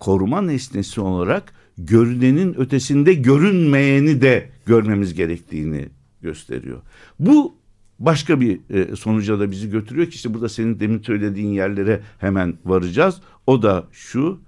koruma 0.01 0.43
nesnesi 0.43 1.01
olarak 1.01 1.55
görünenin 1.79 2.55
ötesinde 2.55 3.15
görünmeyeni 3.15 4.21
de 4.21 4.51
görmemiz 4.67 5.15
gerektiğini 5.15 5.89
gösteriyor. 6.23 6.81
Bu 7.19 7.55
başka 7.99 8.41
bir 8.41 8.61
e, 8.71 8.97
sonuca 8.97 9.41
da 9.41 9.51
bizi 9.51 9.71
götürüyor 9.71 10.07
ki 10.07 10.15
işte 10.15 10.35
burada 10.35 10.49
senin 10.49 10.81
demin 10.81 11.03
söylediğin 11.03 11.53
yerlere 11.53 12.01
hemen 12.19 12.55
varacağız. 12.65 13.21
O 13.47 13.63
da 13.63 13.87
şu 13.93 14.41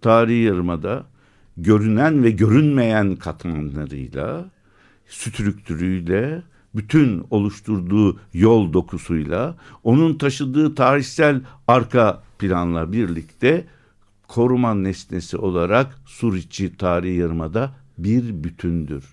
tarihi 0.00 0.42
yarımada 0.42 1.06
görünen 1.56 2.22
ve 2.22 2.30
görünmeyen 2.30 3.16
katmanlarıyla 3.16 4.50
strüktürüyle 5.08 6.42
bütün 6.74 7.24
oluşturduğu 7.30 8.20
yol 8.34 8.72
dokusuyla 8.72 9.56
onun 9.84 10.18
taşıdığı 10.18 10.74
tarihsel 10.74 11.40
arka 11.68 12.22
planla 12.38 12.92
birlikte 12.92 13.66
koruma 14.28 14.74
nesnesi 14.74 15.36
olarak 15.36 15.98
Suriçi 16.06 16.76
tarihi 16.76 17.16
yarımada 17.16 17.72
bir 17.98 18.44
bütündür. 18.44 19.04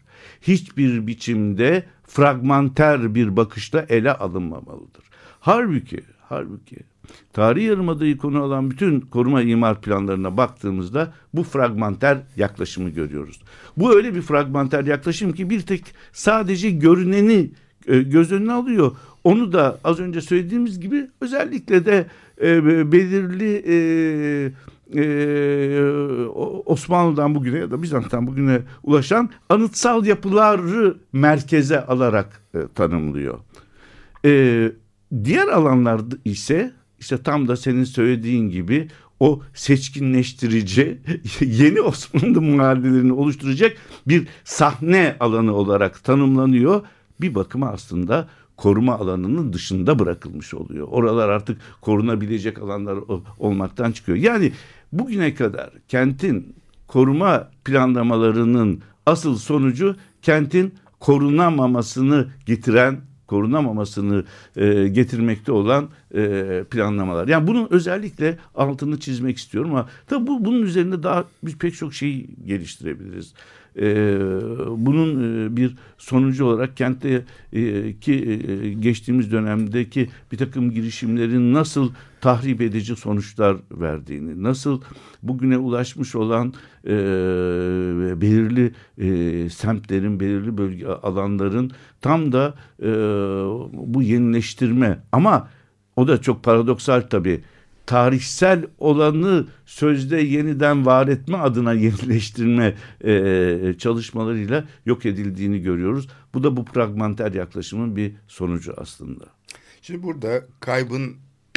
Hiçbir 0.42 1.08
biçimde 1.08 1.86
fragmanter 2.08 3.16
bir 3.16 3.38
bakışla 3.38 3.86
ele 3.90 4.14
alınmamalıdır. 4.14 5.04
Halbuki, 5.40 6.04
halbuki 6.30 6.78
tarihi 7.34 7.66
yarımadayı 7.66 8.18
konu 8.18 8.44
alan 8.44 8.72
bütün 8.72 9.00
koruma 9.00 9.42
imar 9.42 9.82
planlarına 9.82 10.38
baktığımızda 10.38 11.14
bu 11.34 11.44
fragmanter 11.44 12.18
yaklaşımı 12.36 12.90
görüyoruz. 12.90 13.42
Bu 13.78 13.96
öyle 13.96 14.16
bir 14.16 14.22
fragmanter 14.22 14.84
yaklaşım 14.84 15.34
ki 15.34 15.50
bir 15.50 15.62
tek 15.62 15.84
sadece 16.12 16.70
görüneni 16.70 17.52
e, 17.88 18.02
göz 18.02 18.32
önüne 18.32 18.52
alıyor. 18.54 18.92
Onu 19.24 19.54
da 19.54 19.80
az 19.84 20.00
önce 20.00 20.22
söylediğimiz 20.22 20.80
gibi 20.80 21.08
özellikle 21.22 21.86
de 21.86 22.06
e, 22.42 22.92
belirli 22.92 23.64
e, 23.68 24.52
Osmanlı'dan 26.66 27.36
bugüne 27.36 27.58
ya 27.58 27.72
da 27.72 27.84
Bizans'tan 27.84 28.28
bugüne 28.28 28.62
ulaşan 28.84 29.30
anıtsal 29.50 30.06
yapıları 30.06 30.98
merkeze 31.14 31.86
alarak 31.86 32.42
tanımlıyor. 32.76 33.40
Diğer 35.24 35.48
alanlarda 35.48 36.16
ise 36.26 36.74
işte 37.00 37.24
tam 37.24 37.48
da 37.48 37.56
senin 37.56 37.84
söylediğin 37.84 38.50
gibi 38.50 38.88
o 39.20 39.42
seçkinleştirici 39.54 41.02
yeni 41.42 41.82
Osmanlı 41.82 42.42
mahallelerini 42.42 43.14
oluşturacak 43.14 43.78
bir 44.08 44.28
sahne 44.44 45.16
alanı 45.20 45.54
olarak 45.54 46.04
tanımlanıyor. 46.04 46.82
Bir 47.22 47.36
bakıma 47.36 47.70
aslında 47.70 48.28
koruma 48.58 48.94
alanının 48.94 49.54
dışında 49.54 50.00
bırakılmış 50.00 50.54
oluyor. 50.54 50.88
Oralar 50.92 51.30
artık 51.30 51.62
korunabilecek 51.82 52.60
alanlar 52.60 52.98
olmaktan 53.40 53.92
çıkıyor. 53.92 54.18
Yani 54.18 54.52
bugüne 54.92 55.34
kadar 55.34 55.70
kentin 55.88 56.56
koruma 56.88 57.50
planlamalarının 57.66 58.82
asıl 59.06 59.36
sonucu 59.36 59.96
kentin 60.22 60.74
korunamamasını 61.00 62.28
getiren 62.46 63.02
korunamamasını 63.28 64.24
e, 64.56 64.88
getirmekte 64.88 65.52
olan 65.52 65.90
e, 66.16 66.64
planlamalar. 66.72 67.28
Yani 67.28 67.48
bunun 67.48 67.68
özellikle 67.72 68.38
altını 68.56 69.00
çizmek 69.00 69.38
istiyorum 69.38 69.72
ama 69.72 69.90
tabii 70.08 70.28
bu, 70.28 70.46
bunun 70.46 70.62
üzerinde 70.62 71.04
daha 71.04 71.26
biz 71.44 71.58
pek 71.58 71.76
çok 71.76 71.94
şey 71.94 72.28
geliştirebiliriz. 72.46 73.34
E, 73.82 74.20
bunun 74.78 75.46
e, 75.46 75.58
bir 75.58 75.76
sonucu 75.98 76.46
olarak 76.46 76.78
kentte 76.78 77.24
e, 77.54 77.94
ki 78.00 78.14
e, 78.14 78.74
geçtiğimiz 78.74 79.32
dönemdeki 79.32 80.10
bir 80.32 80.38
takım 80.38 80.72
girişimlerin 80.72 81.54
nasıl 81.54 81.92
tahrip 82.22 82.62
edici 82.62 82.96
sonuçlar 82.96 83.58
verdiğini, 83.72 84.44
nasıl 84.44 84.82
bugüne 85.24 85.58
ulaşmış 85.58 86.16
olan 86.16 86.54
e, 86.86 86.92
belirli 88.22 88.72
e, 88.98 89.50
semtlerin, 89.50 90.20
belirli 90.20 90.58
bölge 90.58 90.88
alanların 90.88 91.72
tam 92.02 92.32
da 92.32 92.54
e, 92.82 92.90
bu 93.74 94.02
yenileştirme. 94.02 95.00
Ama 95.12 95.50
o 95.96 96.08
da 96.08 96.22
çok 96.22 96.44
paradoksal 96.44 97.02
tabii 97.02 97.44
tarihsel 97.88 98.66
olanı 98.78 99.48
sözde 99.66 100.18
yeniden 100.18 100.86
var 100.86 101.08
etme 101.08 101.38
adına 101.38 101.74
yenileştirme 101.86 102.76
e, 103.04 103.74
çalışmalarıyla 103.78 104.66
yok 104.86 105.06
edildiğini 105.06 105.62
görüyoruz. 105.62 106.08
Bu 106.34 106.44
da 106.44 106.58
bu 106.58 106.66
fragmanter 106.66 107.32
yaklaşımın 107.34 107.96
bir 107.96 108.16
sonucu 108.28 108.74
aslında. 108.78 109.26
Şimdi 109.82 110.04
burada 110.04 110.46
kaybın 110.60 111.16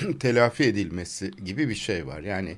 telafi 0.21 0.65
edilmesi 0.65 1.31
gibi 1.45 1.69
bir 1.69 1.75
şey 1.75 2.07
var. 2.07 2.21
Yani 2.21 2.57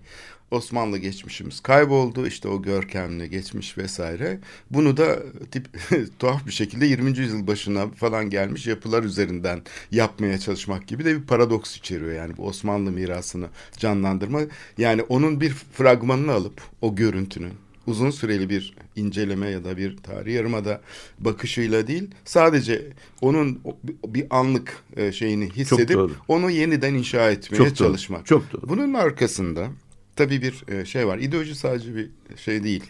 Osmanlı 0.52 0.98
geçmişimiz 0.98 1.60
kayboldu 1.60 2.26
işte 2.26 2.48
o 2.48 2.62
görkemli 2.62 3.30
geçmiş 3.30 3.78
vesaire. 3.78 4.38
Bunu 4.70 4.96
da 4.96 5.18
tip 5.50 5.68
tuhaf 6.18 6.46
bir 6.46 6.52
şekilde 6.52 6.86
20. 6.86 7.18
yüzyıl 7.18 7.46
başına 7.46 7.88
falan 7.88 8.30
gelmiş 8.30 8.66
yapılar 8.66 9.02
üzerinden 9.02 9.62
yapmaya 9.90 10.38
çalışmak 10.38 10.86
gibi 10.86 11.04
de 11.04 11.16
bir 11.16 11.26
paradoks 11.26 11.76
içeriyor. 11.76 12.12
Yani 12.12 12.36
bu 12.36 12.46
Osmanlı 12.46 12.90
mirasını 12.90 13.46
canlandırma. 13.76 14.40
Yani 14.78 15.02
onun 15.02 15.40
bir 15.40 15.50
fragmanını 15.50 16.32
alıp 16.32 16.62
o 16.80 16.94
görüntünün 16.94 17.52
uzun 17.86 18.10
süreli 18.10 18.50
bir 18.50 18.74
inceleme 18.96 19.48
ya 19.50 19.64
da 19.64 19.76
bir 19.76 19.96
tarih 19.96 20.34
yarımada 20.34 20.80
bakışıyla 21.18 21.86
değil 21.86 22.10
sadece 22.24 22.86
onun 23.20 23.60
bir 24.06 24.26
anlık 24.30 24.76
e, 24.96 25.12
şeyini 25.12 25.50
hissedip 25.50 25.98
onu 26.28 26.50
yeniden 26.50 26.94
inşa 26.94 27.30
etmeye 27.30 27.58
Çok 27.58 27.76
çalışmak. 27.76 28.20
Doğru. 28.20 28.26
Çok 28.26 28.52
doğru. 28.52 28.68
Bunun 28.68 28.94
arkasında 28.94 29.68
tabii 30.16 30.42
bir 30.42 30.84
şey 30.84 31.06
var. 31.06 31.18
İdeoloji 31.18 31.54
sadece 31.54 31.94
bir 31.96 32.10
şey 32.36 32.64
değil. 32.64 32.84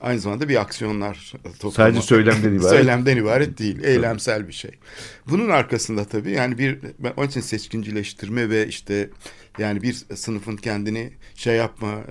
Aynı 0.00 0.20
zamanda 0.20 0.48
bir 0.48 0.60
aksiyonlar 0.60 1.32
toplama. 1.58 1.72
Sadece 1.72 2.02
söylemden 2.02 2.54
ibaret. 2.54 2.70
söylemden 2.70 3.16
ibaret 3.16 3.58
değil. 3.58 3.84
Eylemsel 3.84 4.48
bir 4.48 4.52
şey. 4.52 4.70
Bunun 5.28 5.48
arkasında 5.48 6.04
tabii 6.04 6.30
yani 6.30 6.58
bir 6.58 6.78
ben 6.98 7.12
onun 7.16 7.26
için 7.26 7.40
seçkincileştirme 7.40 8.50
ve 8.50 8.68
işte 8.68 9.10
yani 9.58 9.82
bir 9.82 9.92
sınıfın 10.14 10.56
kendini 10.56 11.10
şey 11.34 11.56
yapma 11.56 12.04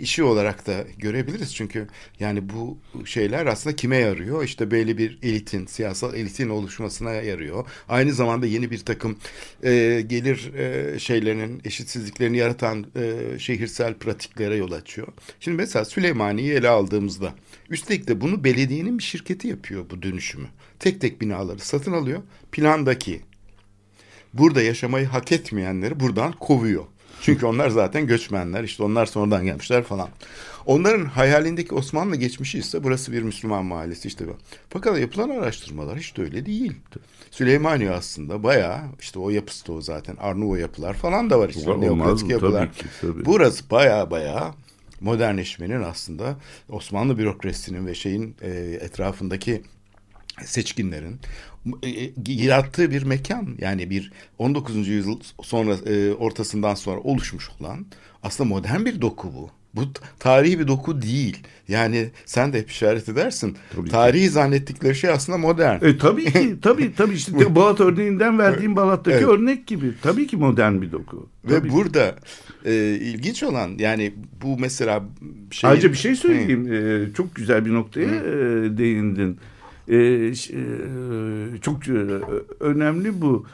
işi 0.00 0.22
olarak 0.22 0.66
da 0.66 0.84
görebiliriz. 0.98 1.54
Çünkü 1.54 1.86
yani 2.20 2.48
bu 2.48 2.78
şeyler 3.04 3.46
aslında 3.46 3.76
kime 3.76 3.96
yarıyor? 3.96 4.44
İşte 4.44 4.70
belli 4.70 4.98
bir 4.98 5.18
elitin, 5.22 5.66
siyasal 5.66 6.14
elitin 6.14 6.48
oluşmasına 6.48 7.12
yarıyor. 7.12 7.66
Aynı 7.88 8.12
zamanda 8.12 8.46
yeni 8.46 8.70
bir 8.70 8.78
takım 8.78 9.18
e, 9.62 10.04
gelir 10.06 10.54
e, 10.54 10.98
şeylerinin 10.98 11.60
eşitsizliklerini 11.64 12.36
yaratan 12.36 12.86
e, 12.96 13.38
şehirsel 13.38 13.94
pratiklere 13.94 14.56
yol 14.56 14.72
açıyor. 14.72 15.08
Şimdi 15.40 15.56
mesela 15.56 15.84
Süleymaniye'yi 15.84 16.52
ele 16.52 16.68
aldığımızda 16.68 17.34
üstelik 17.70 18.08
de 18.08 18.20
bunu 18.20 18.44
belediyenin 18.44 18.98
bir 18.98 19.02
şirketi 19.02 19.48
yapıyor 19.48 19.90
bu 19.90 20.02
dönüşümü. 20.02 20.46
Tek 20.78 21.00
tek 21.00 21.20
binaları 21.20 21.58
satın 21.58 21.92
alıyor. 21.92 22.22
Plandaki 22.52 23.20
burada 24.38 24.62
yaşamayı 24.62 25.06
hak 25.06 25.32
etmeyenleri 25.32 26.00
buradan 26.00 26.32
kovuyor. 26.32 26.84
Çünkü 27.20 27.46
onlar 27.46 27.70
zaten 27.70 28.06
göçmenler 28.06 28.64
işte 28.64 28.82
onlar 28.82 29.06
sonradan 29.06 29.44
gelmişler 29.44 29.82
falan. 29.82 30.08
Onların 30.66 31.04
hayalindeki 31.04 31.74
Osmanlı 31.74 32.16
geçmişi 32.16 32.58
ise 32.58 32.84
burası 32.84 33.12
bir 33.12 33.22
Müslüman 33.22 33.64
mahallesi 33.64 34.08
işte. 34.08 34.24
Fakat 34.70 34.98
yapılan 34.98 35.28
araştırmalar 35.28 35.98
hiç 35.98 36.16
de 36.16 36.22
öyle 36.22 36.46
değil. 36.46 36.72
Süleymaniye 37.30 37.90
aslında 37.90 38.42
bayağı 38.42 38.80
işte 39.00 39.18
o 39.18 39.30
yapısı 39.30 39.66
da 39.66 39.72
o 39.72 39.80
zaten 39.80 40.16
Arnavo 40.16 40.56
yapılar 40.56 40.94
falan 40.94 41.30
da 41.30 41.38
var 41.38 41.48
işte. 41.48 41.80
Neoklatik 41.80 42.20
tabii 42.20 42.32
yapılar. 42.32 42.72
ki, 42.72 42.84
tabii. 43.00 43.24
Burası 43.24 43.70
bayağı 43.70 44.10
bayağı 44.10 44.54
modernleşmenin 45.00 45.82
aslında 45.82 46.36
Osmanlı 46.68 47.18
bürokrasisinin 47.18 47.86
ve 47.86 47.94
şeyin 47.94 48.36
e, 48.42 48.50
etrafındaki 48.80 49.62
seçkinlerin 50.44 51.20
e, 51.82 51.88
e, 51.88 52.12
yarattığı 52.26 52.90
bir 52.90 53.02
mekan 53.02 53.48
yani 53.58 53.90
bir 53.90 54.12
19. 54.38 54.88
yüzyıl 54.88 55.20
sonra 55.42 55.74
e, 55.74 56.12
ortasından 56.12 56.74
sonra 56.74 57.00
oluşmuş 57.00 57.50
olan 57.60 57.86
aslında 58.22 58.48
modern 58.48 58.84
bir 58.84 59.00
doku 59.00 59.32
bu. 59.34 59.50
Bu 59.76 59.80
tarihi 60.18 60.58
bir 60.58 60.68
doku 60.68 61.02
değil. 61.02 61.38
Yani 61.68 62.10
sen 62.24 62.52
de 62.52 62.58
hep 62.58 62.70
işaret 62.70 63.08
edersin. 63.08 63.56
Tabii 63.76 63.88
tarihi 63.88 64.24
ki. 64.24 64.30
zannettikleri 64.30 64.94
şey 64.94 65.10
aslında 65.10 65.38
modern. 65.38 65.84
E, 65.84 65.98
tabii 65.98 66.32
ki 66.32 66.56
tabii 66.62 66.94
tabii 66.94 67.14
işte 67.14 67.54
Balat 67.54 67.80
örneğinden 67.80 68.38
verdiğim 68.38 68.76
Balat'taki 68.76 69.16
evet. 69.16 69.28
örnek 69.28 69.66
gibi. 69.66 69.92
Tabii 70.02 70.26
ki 70.26 70.36
modern 70.36 70.82
bir 70.82 70.92
doku. 70.92 71.28
Ve 71.44 71.58
tabii 71.58 71.72
burada 71.72 72.16
e, 72.64 72.74
ilginç 73.00 73.42
olan 73.42 73.70
yani 73.78 74.14
bu 74.42 74.58
mesela 74.58 75.04
şey 75.50 75.70
Ayrıca 75.70 75.92
bir 75.92 75.96
şey 75.96 76.16
söyleyeyim. 76.16 76.72
E, 76.72 77.14
çok 77.14 77.34
güzel 77.34 77.64
bir 77.64 77.74
noktaya 77.74 78.14
e, 78.14 78.34
değindin. 78.78 79.32
E, 79.32 79.55
e, 79.88 80.34
çok 81.60 81.88
e, 81.88 81.92
önemli 82.60 83.20
bu 83.20 83.46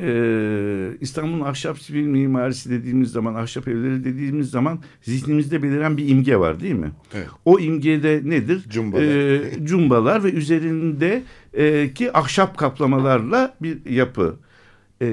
e, 0.00 0.96
İstanbul'un 1.00 1.40
ahşap 1.40 1.78
sivil 1.78 2.06
mimarisi 2.06 2.70
dediğimiz 2.70 3.10
zaman, 3.10 3.34
ahşap 3.34 3.68
evleri 3.68 4.04
dediğimiz 4.04 4.50
zaman 4.50 4.78
zihnimizde 5.02 5.62
beliren 5.62 5.96
bir 5.96 6.08
imge 6.08 6.36
var 6.36 6.60
değil 6.60 6.74
mi? 6.74 6.90
Evet. 7.14 7.28
O 7.44 7.58
imgede 7.58 8.22
nedir? 8.24 8.64
Cumbalar. 8.68 9.02
E, 9.02 9.66
cumbalar 9.66 10.24
ve 10.24 10.32
üzerinde 10.32 11.22
e, 11.58 12.10
ahşap 12.12 12.58
kaplamalarla 12.58 13.56
bir 13.62 13.90
yapı. 13.90 14.36
E, 15.02 15.08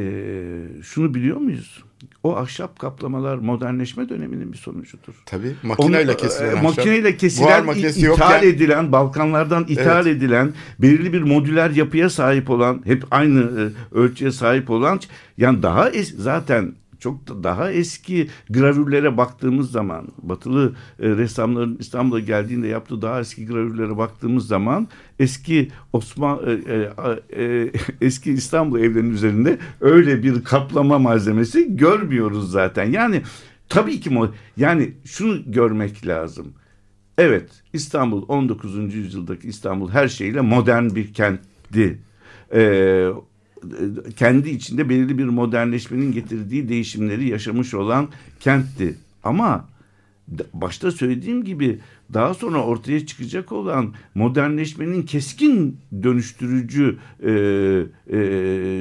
şunu 0.83 1.13
biliyor 1.13 1.37
muyuz? 1.37 1.83
O 2.25 2.35
ahşap 2.35 2.79
kaplamalar 2.79 3.37
modernleşme 3.37 4.09
döneminin 4.09 4.53
bir 4.53 4.57
sonucudur. 4.57 5.13
Tabii 5.25 5.55
makineyle 5.63 6.17
kesilen 6.17 6.49
ahşap. 6.49 6.63
Makineyle 6.63 7.17
kesilen, 7.17 7.63
ithal 7.63 8.01
yokken... 8.03 8.43
edilen, 8.43 8.91
Balkanlardan 8.91 9.65
ithal 9.67 10.07
evet. 10.07 10.17
edilen, 10.17 10.53
belirli 10.79 11.13
bir 11.13 11.21
modüler 11.21 11.69
yapıya 11.69 12.09
sahip 12.09 12.49
olan, 12.49 12.81
hep 12.85 13.03
aynı 13.11 13.41
e, 13.41 13.95
ölçüye 13.97 14.31
sahip 14.31 14.69
olan, 14.69 14.99
yani 15.37 15.63
daha 15.63 15.89
es, 15.89 16.15
zaten 16.17 16.73
çok 17.05 17.27
da 17.27 17.43
daha 17.43 17.71
eski 17.71 18.27
gravürlere 18.49 19.17
baktığımız 19.17 19.71
zaman 19.71 20.07
batılı 20.21 20.75
e, 20.99 21.09
ressamların 21.09 21.77
İstanbul'a 21.79 22.19
geldiğinde 22.19 22.67
yaptığı 22.67 23.01
daha 23.01 23.19
eski 23.19 23.45
gravürlere 23.45 23.97
baktığımız 23.97 24.47
zaman 24.47 24.87
eski 25.19 25.71
Osman 25.93 26.39
e, 26.47 26.51
e, 26.73 27.43
e, 27.43 27.71
eski 28.01 28.31
İstanbul 28.31 28.79
evlerinin 28.79 29.13
üzerinde 29.13 29.57
öyle 29.81 30.23
bir 30.23 30.43
kaplama 30.43 30.99
malzemesi 30.99 31.77
görmüyoruz 31.77 32.51
zaten. 32.51 32.91
Yani 32.91 33.21
tabii 33.69 33.99
ki 33.99 34.19
yani 34.57 34.93
şunu 35.05 35.51
görmek 35.51 36.07
lazım. 36.07 36.53
Evet 37.17 37.49
İstanbul 37.73 38.25
19. 38.27 38.95
yüzyıldaki 38.95 39.47
İstanbul 39.47 39.89
her 39.89 40.07
şeyle 40.07 40.41
modern 40.41 40.95
bir 40.95 41.13
kentti. 41.13 41.99
Ee, 42.53 43.09
kendi 44.15 44.49
içinde 44.49 44.89
belirli 44.89 45.17
bir 45.17 45.25
modernleşmenin 45.25 46.11
getirdiği 46.11 46.69
değişimleri 46.69 47.29
yaşamış 47.29 47.73
olan 47.73 48.09
kentti. 48.39 48.95
Ama 49.23 49.65
başta 50.53 50.91
söylediğim 50.91 51.43
gibi 51.43 51.79
daha 52.13 52.33
sonra 52.33 52.63
ortaya 52.63 53.05
çıkacak 53.05 53.51
olan 53.51 53.93
modernleşmenin 54.15 55.03
keskin 55.03 55.77
dönüştürücü 56.03 56.97
e, 57.23 57.31
e, 57.31 57.35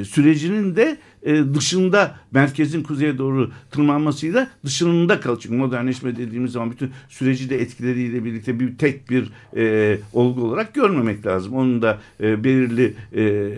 sürecinin 0.04 0.76
de 0.76 0.96
e, 1.24 1.54
dışında 1.54 2.14
merkezin 2.32 2.82
kuzeye 2.82 3.18
doğru 3.18 3.50
tırmanmasıyla 3.70 4.48
dışında 4.64 5.20
kalacak. 5.20 5.42
Çünkü 5.42 5.56
modernleşme 5.56 6.16
dediğimiz 6.16 6.52
zaman 6.52 6.70
bütün 6.70 6.90
süreci 7.08 7.50
de 7.50 7.60
etkileriyle 7.60 8.24
birlikte 8.24 8.60
bir 8.60 8.78
tek 8.78 9.10
bir 9.10 9.30
e, 9.56 9.98
olgu 10.12 10.42
olarak 10.44 10.74
görmemek 10.74 11.26
lazım. 11.26 11.54
Onun 11.54 11.82
da 11.82 11.98
e, 12.20 12.44
belirli 12.44 12.94
e, 13.16 13.54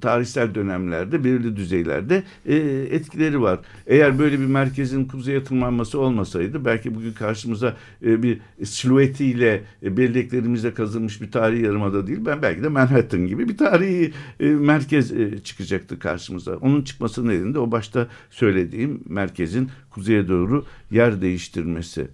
tarihsel 0.00 0.54
dönemlerde, 0.54 1.24
belirli 1.24 1.56
düzeylerde 1.56 2.22
e, 2.46 2.56
etkileri 2.90 3.42
var. 3.42 3.58
Eğer 3.86 4.18
böyle 4.18 4.40
bir 4.40 4.46
merkezin 4.46 5.04
kuzeye 5.04 5.44
tırmanması 5.44 6.00
olmasaydı 6.00 6.64
belki 6.64 6.94
bugün 6.94 7.12
karşımıza 7.12 7.76
e, 8.04 8.22
bir 8.22 8.38
silüetiyle 8.64 9.62
e, 9.82 9.96
belleklerimizle 9.96 10.74
kazınmış 10.74 11.20
bir 11.20 11.30
tarihi 11.30 11.64
yarımada 11.64 12.06
değil. 12.06 12.18
Ben 12.26 12.42
belki 12.42 12.62
de 12.62 12.68
Manhattan 12.68 13.26
gibi 13.26 13.48
bir 13.48 13.56
tarihi 13.56 14.12
e, 14.40 14.46
merkez 14.46 15.12
e, 15.12 15.38
çıkacaktı 15.44 15.98
karşımıza. 15.98 16.56
Onun 16.56 16.82
çıkması 16.82 17.07
olması 17.08 17.28
nedeni 17.28 17.58
o 17.58 17.70
başta 17.70 18.08
söylediğim 18.30 19.00
merkezin 19.08 19.70
kuzeye 19.90 20.28
doğru 20.28 20.64
yer 20.90 21.20
değiştirmesi. 21.20 22.08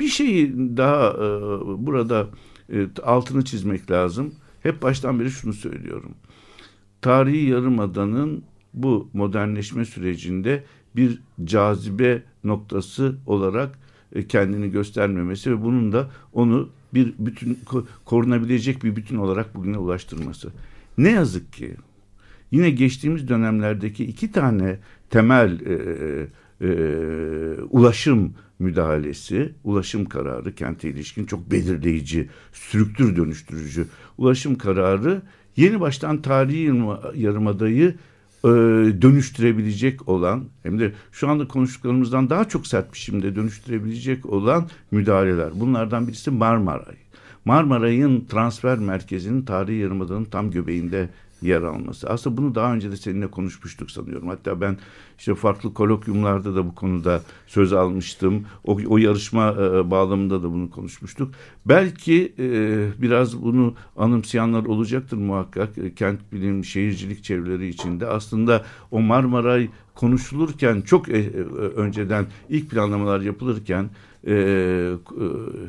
Bir 0.00 0.08
şeyi 0.08 0.54
daha 0.76 1.10
e, 1.10 1.16
burada 1.86 2.26
e, 2.72 2.86
altını 3.02 3.44
çizmek 3.44 3.90
lazım. 3.90 4.34
Hep 4.62 4.82
baştan 4.82 5.20
beri 5.20 5.30
şunu 5.30 5.52
söylüyorum. 5.52 6.14
Tarihi 7.02 7.50
Yarımada'nın 7.50 8.42
bu 8.74 9.08
modernleşme 9.12 9.84
sürecinde 9.84 10.64
bir 10.96 11.20
cazibe 11.44 12.22
noktası 12.44 13.16
olarak 13.26 13.78
e, 14.12 14.26
kendini 14.26 14.70
göstermemesi 14.70 15.50
ve 15.50 15.62
bunun 15.62 15.92
da 15.92 16.10
onu 16.32 16.68
bir 16.94 17.14
bütün 17.18 17.58
korunabilecek 18.04 18.84
bir 18.84 18.96
bütün 18.96 19.16
olarak 19.16 19.54
bugüne 19.54 19.78
ulaştırması. 19.78 20.52
Ne 20.98 21.10
yazık 21.10 21.52
ki 21.52 21.76
yine 22.50 22.70
geçtiğimiz 22.70 23.28
dönemlerdeki 23.28 24.04
iki 24.04 24.32
tane 24.32 24.78
temel 25.10 25.60
e, 25.60 26.26
e, 26.60 26.70
ulaşım 27.70 28.34
müdahalesi, 28.58 29.52
ulaşım 29.64 30.04
kararı 30.04 30.54
kente 30.54 30.88
ilişkin 30.88 31.24
çok 31.24 31.50
belirleyici, 31.50 32.28
strüktür 32.52 33.16
dönüştürücü 33.16 33.86
ulaşım 34.18 34.58
kararı 34.58 35.22
yeni 35.56 35.80
baştan 35.80 36.22
tarihi 36.22 36.64
yarımadayı 37.14 37.94
e, 38.44 38.48
dönüştürebilecek 39.02 40.08
olan 40.08 40.44
hem 40.62 40.78
de 40.78 40.92
şu 41.12 41.28
anda 41.28 41.48
konuştuklarımızdan 41.48 42.30
daha 42.30 42.48
çok 42.48 42.66
sert 42.66 42.94
biçimde 42.94 43.36
dönüştürebilecek 43.36 44.26
olan 44.26 44.68
müdahaleler. 44.90 45.50
Bunlardan 45.54 46.08
birisi 46.08 46.30
Marmaray. 46.30 46.96
Marmaray'ın 47.44 48.24
transfer 48.24 48.78
merkezinin 48.78 49.42
tarihi 49.42 49.78
yarımadanın 49.78 50.24
tam 50.24 50.50
göbeğinde 50.50 51.08
yer 51.42 51.62
alması. 51.62 52.10
Aslında 52.10 52.36
bunu 52.36 52.54
daha 52.54 52.74
önce 52.74 52.90
de 52.90 52.96
seninle 52.96 53.26
konuşmuştuk 53.26 53.90
sanıyorum. 53.90 54.28
Hatta 54.28 54.60
ben 54.60 54.78
işte 55.18 55.34
farklı 55.34 55.74
kolokyumlarda 55.74 56.54
da 56.54 56.66
bu 56.66 56.74
konuda 56.74 57.22
söz 57.46 57.72
almıştım. 57.72 58.46
O, 58.64 58.78
o 58.86 58.98
yarışma 58.98 59.50
e, 59.52 59.90
bağlamında 59.90 60.42
da 60.42 60.52
bunu 60.52 60.70
konuşmuştuk. 60.70 61.34
Belki 61.66 62.32
e, 62.38 63.02
biraz 63.02 63.42
bunu 63.42 63.74
anımsayanlar 63.96 64.64
olacaktır 64.64 65.16
muhakkak. 65.16 65.78
E, 65.78 65.94
kent 65.94 66.20
bilim, 66.32 66.64
şehircilik 66.64 67.24
çevreleri 67.24 67.68
içinde. 67.68 68.06
Aslında 68.06 68.64
o 68.90 69.00
Marmaray 69.00 69.68
konuşulurken 69.94 70.80
çok 70.80 71.08
e, 71.08 71.18
e, 71.18 71.42
önceden 71.76 72.26
ilk 72.48 72.70
planlamalar 72.70 73.20
yapılırken 73.20 73.90
e, 74.26 74.32
e, 74.32 74.96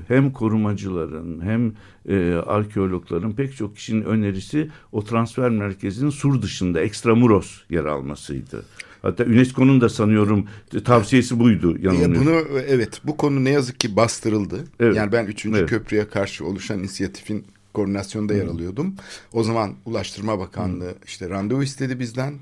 hem 0.08 0.32
korumacıların 0.32 1.42
hem 1.42 1.74
e, 2.10 2.34
arkeologların 2.34 3.32
pek 3.32 3.56
çok 3.56 3.76
kişinin 3.76 4.04
önerisi 4.04 4.70
o 4.92 5.04
transfer 5.04 5.50
merkezinin 5.50 6.10
sur 6.10 6.42
dışında 6.42 6.82
Extramuros 6.82 7.62
yer 7.70 7.86
almasıydı. 7.86 8.66
Hatta 9.02 9.24
UNESCO'nun 9.24 9.82
da 9.82 9.90
sanıyorum 9.90 10.46
tavsiyesi 10.86 11.40
buydu 11.40 11.78
yanılmıyorum. 11.80 12.26
Bunu 12.26 12.60
evet 12.68 13.02
bu 13.04 13.18
konu 13.18 13.44
ne 13.44 13.50
yazık 13.50 13.80
ki 13.80 13.96
bastırıldı. 13.96 14.64
Evet. 14.80 14.96
Yani 14.96 15.12
ben 15.12 15.26
3. 15.26 15.46
Evet. 15.46 15.70
köprüye 15.70 16.08
karşı 16.08 16.46
oluşan 16.46 16.80
inisiyatifin 16.80 17.46
koordinasyonda 17.73 18.34
yer 18.34 18.47
alıyordum. 18.47 18.95
O 19.34 19.43
zaman 19.43 19.75
Ulaştırma 19.86 20.39
Bakanlığı 20.39 20.95
işte 21.05 21.29
randevu 21.29 21.63
istedi 21.63 21.99
bizden 21.99 22.34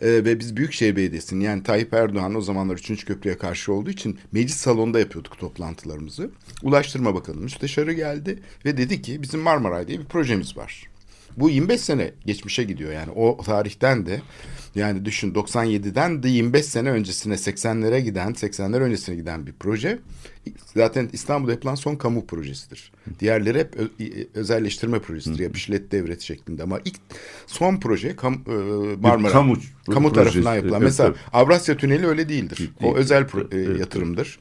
ee, 0.00 0.06
ve 0.06 0.40
biz 0.40 0.56
Büyükşehir 0.56 0.96
Belediyesi'nin 0.96 1.40
yani 1.40 1.62
Tayyip 1.62 1.94
Erdoğan 1.94 2.34
o 2.34 2.40
zamanlar 2.40 2.74
3. 2.74 3.04
köprüye 3.04 3.38
karşı 3.38 3.72
olduğu 3.72 3.90
için 3.90 4.18
meclis 4.32 4.56
salonunda 4.56 5.00
yapıyorduk 5.00 5.38
toplantılarımızı. 5.38 6.30
Ulaştırma 6.62 7.14
Bakanı 7.14 7.36
müsteşarı 7.36 7.92
geldi 7.92 8.38
ve 8.64 8.76
dedi 8.76 9.02
ki 9.02 9.22
bizim 9.22 9.40
Marmaray 9.40 9.88
diye 9.88 10.00
bir 10.00 10.04
projemiz 10.04 10.56
var. 10.56 10.88
Bu 11.36 11.50
25 11.50 11.80
sene 11.80 12.12
geçmişe 12.26 12.64
gidiyor 12.64 12.92
yani 12.92 13.10
o 13.10 13.42
tarihten 13.44 14.06
de 14.06 14.20
yani 14.74 15.04
düşün 15.04 15.34
97'den 15.34 16.22
de 16.22 16.28
25 16.28 16.66
sene 16.66 16.90
öncesine 16.90 17.34
80'lere 17.34 17.98
giden 17.98 18.32
80'ler 18.32 18.80
öncesine 18.80 19.16
giden 19.16 19.46
bir 19.46 19.52
proje. 19.52 19.98
Zaten 20.74 21.08
İstanbul'da 21.12 21.52
yapılan 21.52 21.74
son 21.74 21.96
kamu 21.96 22.26
projesidir. 22.26 22.92
Diğerleri 23.20 23.58
hep 23.58 23.76
özelleştirme 24.34 24.98
projesidir. 24.98 25.38
Ya 25.38 25.50
işlet 25.54 25.92
devret 25.92 26.20
şeklinde 26.20 26.62
ama 26.62 26.80
ilk 26.84 26.96
son 27.46 27.76
proje 27.76 28.16
kam, 28.16 28.34
e, 28.34 28.52
Marmara 29.00 29.32
kamu, 29.32 29.56
kamu 29.90 30.12
tarafından 30.12 30.54
yapılan. 30.54 30.82
Mesela 30.82 31.14
Avrasya 31.32 31.76
Tüneli 31.76 32.06
öyle 32.06 32.28
değildir. 32.28 32.70
O 32.82 32.96
özel 32.96 33.26
pro, 33.26 33.48
e, 33.52 33.58
yatırımdır. 33.78 34.38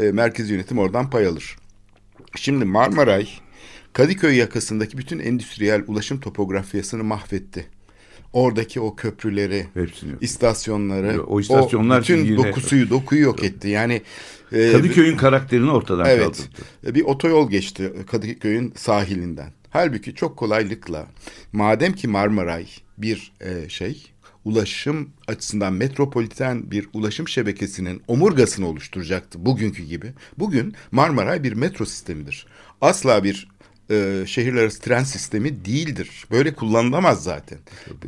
E, 0.00 0.12
merkez 0.12 0.50
yönetim 0.50 0.78
oradan 0.78 1.10
pay 1.10 1.26
alır. 1.26 1.56
Şimdi 2.36 2.64
Marmaray 2.64 3.28
Kadıköy 3.92 4.36
yakasındaki 4.36 4.98
bütün 4.98 5.18
endüstriyel 5.18 5.84
ulaşım 5.86 6.20
topografyasını 6.20 7.04
mahvetti. 7.04 7.66
Oradaki 8.32 8.80
o 8.80 8.96
köprüleri, 8.96 9.66
Hepsini 9.74 10.12
yok. 10.12 10.22
istasyonları, 10.22 11.22
O 11.22 11.40
istasyonlar 11.40 12.02
bütün 12.02 12.24
yine- 12.24 12.36
dokusuyu, 12.36 12.90
dokuyu 12.90 13.22
yok 13.22 13.44
etti. 13.44 13.68
Yani 13.68 14.02
e, 14.52 14.72
Kadıköy'ün 14.72 15.16
karakterini 15.16 15.70
ortadan 15.70 16.06
Evet. 16.06 16.22
kaldırdı. 16.82 16.94
Bir 16.94 17.04
otoyol 17.04 17.50
geçti 17.50 17.92
Kadıköy'ün 18.10 18.72
sahilinden. 18.76 19.52
Halbuki 19.70 20.14
çok 20.14 20.36
kolaylıkla 20.36 21.06
madem 21.52 21.92
ki 21.92 22.08
Marmaray 22.08 22.66
bir 22.98 23.32
e, 23.40 23.68
şey 23.68 24.06
ulaşım 24.44 25.10
açısından 25.28 25.72
metropoliten 25.72 26.70
bir 26.70 26.88
ulaşım 26.92 27.28
şebekesinin 27.28 28.02
omurgasını 28.08 28.66
oluşturacaktı 28.68 29.46
bugünkü 29.46 29.82
gibi. 29.82 30.12
Bugün 30.38 30.74
Marmaray 30.90 31.42
bir 31.42 31.52
metro 31.52 31.84
sistemidir. 31.86 32.46
Asla 32.80 33.24
bir 33.24 33.48
e, 33.92 34.26
şehirler 34.26 34.62
arası 34.62 34.80
tren 34.80 35.04
sistemi 35.04 35.64
değildir. 35.64 36.26
Böyle 36.30 36.54
kullanılamaz 36.54 37.24
zaten. 37.24 37.58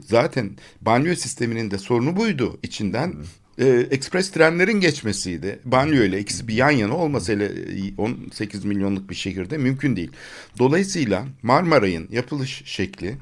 Zaten 0.07 0.51
banyo 0.81 1.15
sisteminin 1.15 1.71
de 1.71 1.79
sorunu 1.79 2.17
buydu. 2.17 2.59
İçinden 2.63 3.15
e, 3.59 3.67
ekspres 3.91 4.31
trenlerin 4.31 4.81
geçmesiydi. 4.81 5.59
Banyo 5.65 6.03
ile 6.03 6.21
ikisi 6.21 6.49
bir 6.49 6.55
yan 6.55 6.71
yana 6.71 6.97
olmasa 6.97 7.33
hele 7.33 7.45
e, 7.45 7.95
18 7.99 8.65
milyonluk 8.65 9.11
bir 9.11 9.15
şehirde 9.15 9.59
mümkün 9.59 9.97
değil. 9.97 10.11
Dolayısıyla 10.59 11.27
Marmaray'ın 11.43 12.09
yapılış 12.11 12.63
şekli 12.65 13.17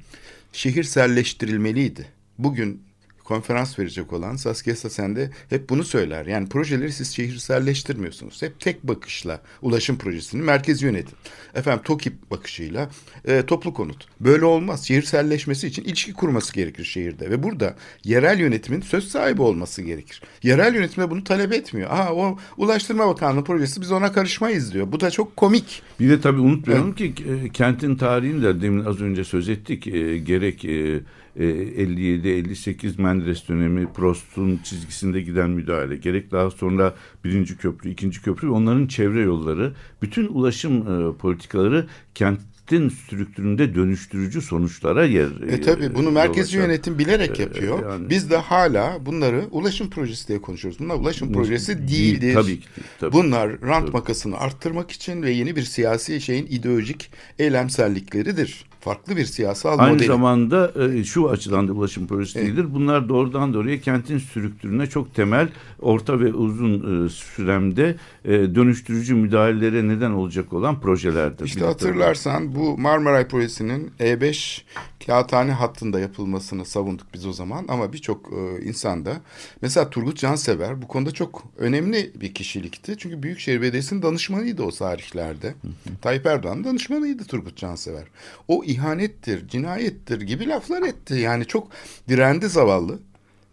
şehirselleştirilmeliydi. 0.53 2.07
Bugün 2.39 2.83
konferans 3.25 3.79
verecek 3.79 4.13
olan 4.13 4.37
Saskia 4.37 4.77
Sassen 4.77 5.17
de 5.17 5.31
hep 5.51 5.69
bunu 5.69 5.85
söyler. 5.85 6.27
Yani 6.27 6.49
projeleri 6.49 6.93
siz 6.93 7.15
şehirselleştirmiyorsunuz. 7.15 8.43
Hep 8.43 8.61
tek 8.61 8.83
bakışla 8.83 9.41
ulaşım 9.63 9.99
projesini 9.99 10.43
merkezi 10.43 10.87
yönetin. 10.87 11.15
Efendim 11.55 11.83
TOKİ 11.85 12.13
bakışıyla 12.31 12.91
e, 13.25 13.47
toplu 13.47 13.75
konut. 13.75 14.07
Böyle 14.21 14.45
olmaz. 14.45 14.87
Şehirselleşmesi 14.87 15.67
için 15.67 15.85
ilişki 15.85 16.13
kurması 16.13 16.55
gerekir 16.55 16.85
şehirde. 16.85 17.31
Ve 17.31 17.43
burada 17.43 17.77
yerel 18.05 18.41
yönetimin 18.41 18.81
söz 18.81 19.09
sahibi 19.09 19.43
olması 19.43 19.83
gerekir. 19.83 20.23
Yerel 20.43 20.75
yönetim 20.75 21.03
de 21.03 21.11
bunu 21.11 21.25
talep 21.25 21.53
etmiyor. 21.53 21.91
Aa 21.91 22.15
o 22.15 22.39
Ulaştırma 22.57 23.09
Bakanlığı 23.09 23.45
projesi 23.45 23.81
biz 23.81 23.93
ona 23.93 24.13
karışmayız 24.13 24.73
diyor. 24.73 24.93
Bu 24.93 25.01
da 25.01 25.11
çok 25.11 25.37
komik. 25.37 25.83
Bir 26.01 26.11
de 26.11 26.21
tabii 26.21 26.41
unutmayalım 26.41 26.95
ki 26.95 27.15
e, 27.45 27.49
kentin 27.49 27.97
tarihini 27.97 28.43
de 28.43 28.63
demin 28.63 28.85
az 28.85 29.01
önce 29.01 29.25
söz 29.25 29.49
ettik. 29.49 29.87
E, 29.87 30.19
gerek 30.19 30.65
e, 30.65 31.01
57-58 31.39 33.03
Menderes 33.03 33.49
dönemi 33.49 33.93
Prost'un 33.93 34.61
çizgisinde 34.65 35.21
giden 35.21 35.51
müdahale. 35.51 35.97
Gerek 35.97 36.31
daha 36.31 36.51
sonra 36.51 36.95
birinci 37.25 37.57
köprü, 37.57 37.91
ikinci 37.91 38.23
köprü 38.23 38.49
ve 38.49 38.53
onların 38.53 38.87
çevre 38.87 39.21
yolları. 39.21 39.73
Bütün 40.03 40.27
ulaşım 40.27 40.77
e, 41.11 41.17
politikaları 41.17 41.87
kentin 42.15 42.89
strüktüründe 42.89 43.75
dönüştürücü 43.75 44.41
sonuçlara 44.43 45.05
yer 45.07 45.29
E 45.49 45.61
tabi 45.61 45.95
bunu 45.95 46.11
merkezi 46.11 46.57
yönetim 46.57 46.99
bilerek 46.99 47.41
Ee, 47.41 47.43
yapıyor. 47.43 47.91
yani- 47.91 48.11
Biz 48.11 48.31
de 48.31 48.37
hala 48.37 49.07
bunları 49.07 49.45
ulaşım 49.51 49.91
projesi 49.91 50.29
diye 50.29 50.41
konuşuyoruz. 50.41 50.81
Bunlar 50.81 50.95
ulaşım 50.95 51.33
projesi 51.33 51.89
Değil, 51.89 52.21
değildir. 52.21 52.35
tabii 52.35 52.61
ki 52.61 52.67
değil, 52.77 52.87
tabii. 53.01 53.13
Bunlar 53.13 53.63
rant 53.63 53.93
makasını 53.95 54.39
arttırmak 54.39 54.91
için 54.91 55.23
ve 55.23 55.31
yeni 55.31 55.57
bir 55.57 55.63
siyasi 55.63 56.21
şeyin 56.21 56.47
ideolojik 56.47 57.11
eylemsellikleridir. 57.39 58.65
Farklı 58.85 59.17
bir 59.17 59.25
siyasal 59.25 59.79
Aynı 59.79 59.93
modeli. 59.93 60.07
zamanda 60.07 60.73
e, 60.95 61.05
şu 61.05 61.31
açıdan 61.31 61.69
da 61.69 61.73
ulaşım 61.73 62.07
projesi 62.07 62.39
Evet. 62.39 62.49
değildir. 62.49 62.67
Bunlar 62.75 63.09
doğrudan 63.09 63.55
doğruya 63.55 63.81
kentin 63.81 64.19
strüktürüne 64.19 64.87
çok 64.87 65.15
temel, 65.15 65.49
orta 65.81 66.21
ve 66.21 66.33
uzun 66.33 67.07
e, 67.07 67.09
süremde 67.09 67.97
e, 68.25 68.31
dönüştürücü 68.31 69.15
müdahalelere 69.15 69.89
neden 69.89 70.11
olacak 70.11 70.53
olan 70.53 70.81
projelerdir. 70.81 71.45
İşte 71.45 71.65
hatırlarsan 71.65 72.55
bu 72.55 72.79
Marmaray 72.79 73.29
projesinin 73.29 73.91
E5 74.01 74.63
kağıthane 75.07 75.53
hattında 75.53 76.01
yapılmasını 76.01 76.65
savunduk 76.65 77.07
biz 77.15 77.27
o 77.27 77.33
zaman 77.33 77.65
ama 77.69 77.93
birçok 77.93 78.33
e, 78.33 78.65
insan 78.65 79.05
da 79.05 79.21
mesela 79.63 79.91
Turgut 79.91 80.19
Cansever 80.19 80.83
bu 80.83 80.89
konuda 80.89 81.11
çok 81.11 81.45
önemli 81.59 82.13
bir 82.15 82.35
kişilikti. 82.35 82.95
Çünkü 82.99 83.23
Büyükşehir 83.23 83.61
Belediyesi'nin 83.63 84.03
danışmanıydı 84.03 84.63
o 84.63 84.71
tarihlerde. 84.71 85.55
Tayyip 86.03 86.27
Erdoğan'ın 86.27 86.65
danışmanıydı 86.65 87.25
Turgut 87.25 87.57
Cansever. 87.57 88.05
O 88.49 88.65
ihanettir, 88.65 89.49
cinayettir 89.49 90.21
gibi 90.21 90.49
laflar 90.49 90.83
etti. 90.83 91.15
Yani 91.15 91.47
çok 91.47 91.69
direndi 92.09 92.49
zavallı 92.49 92.99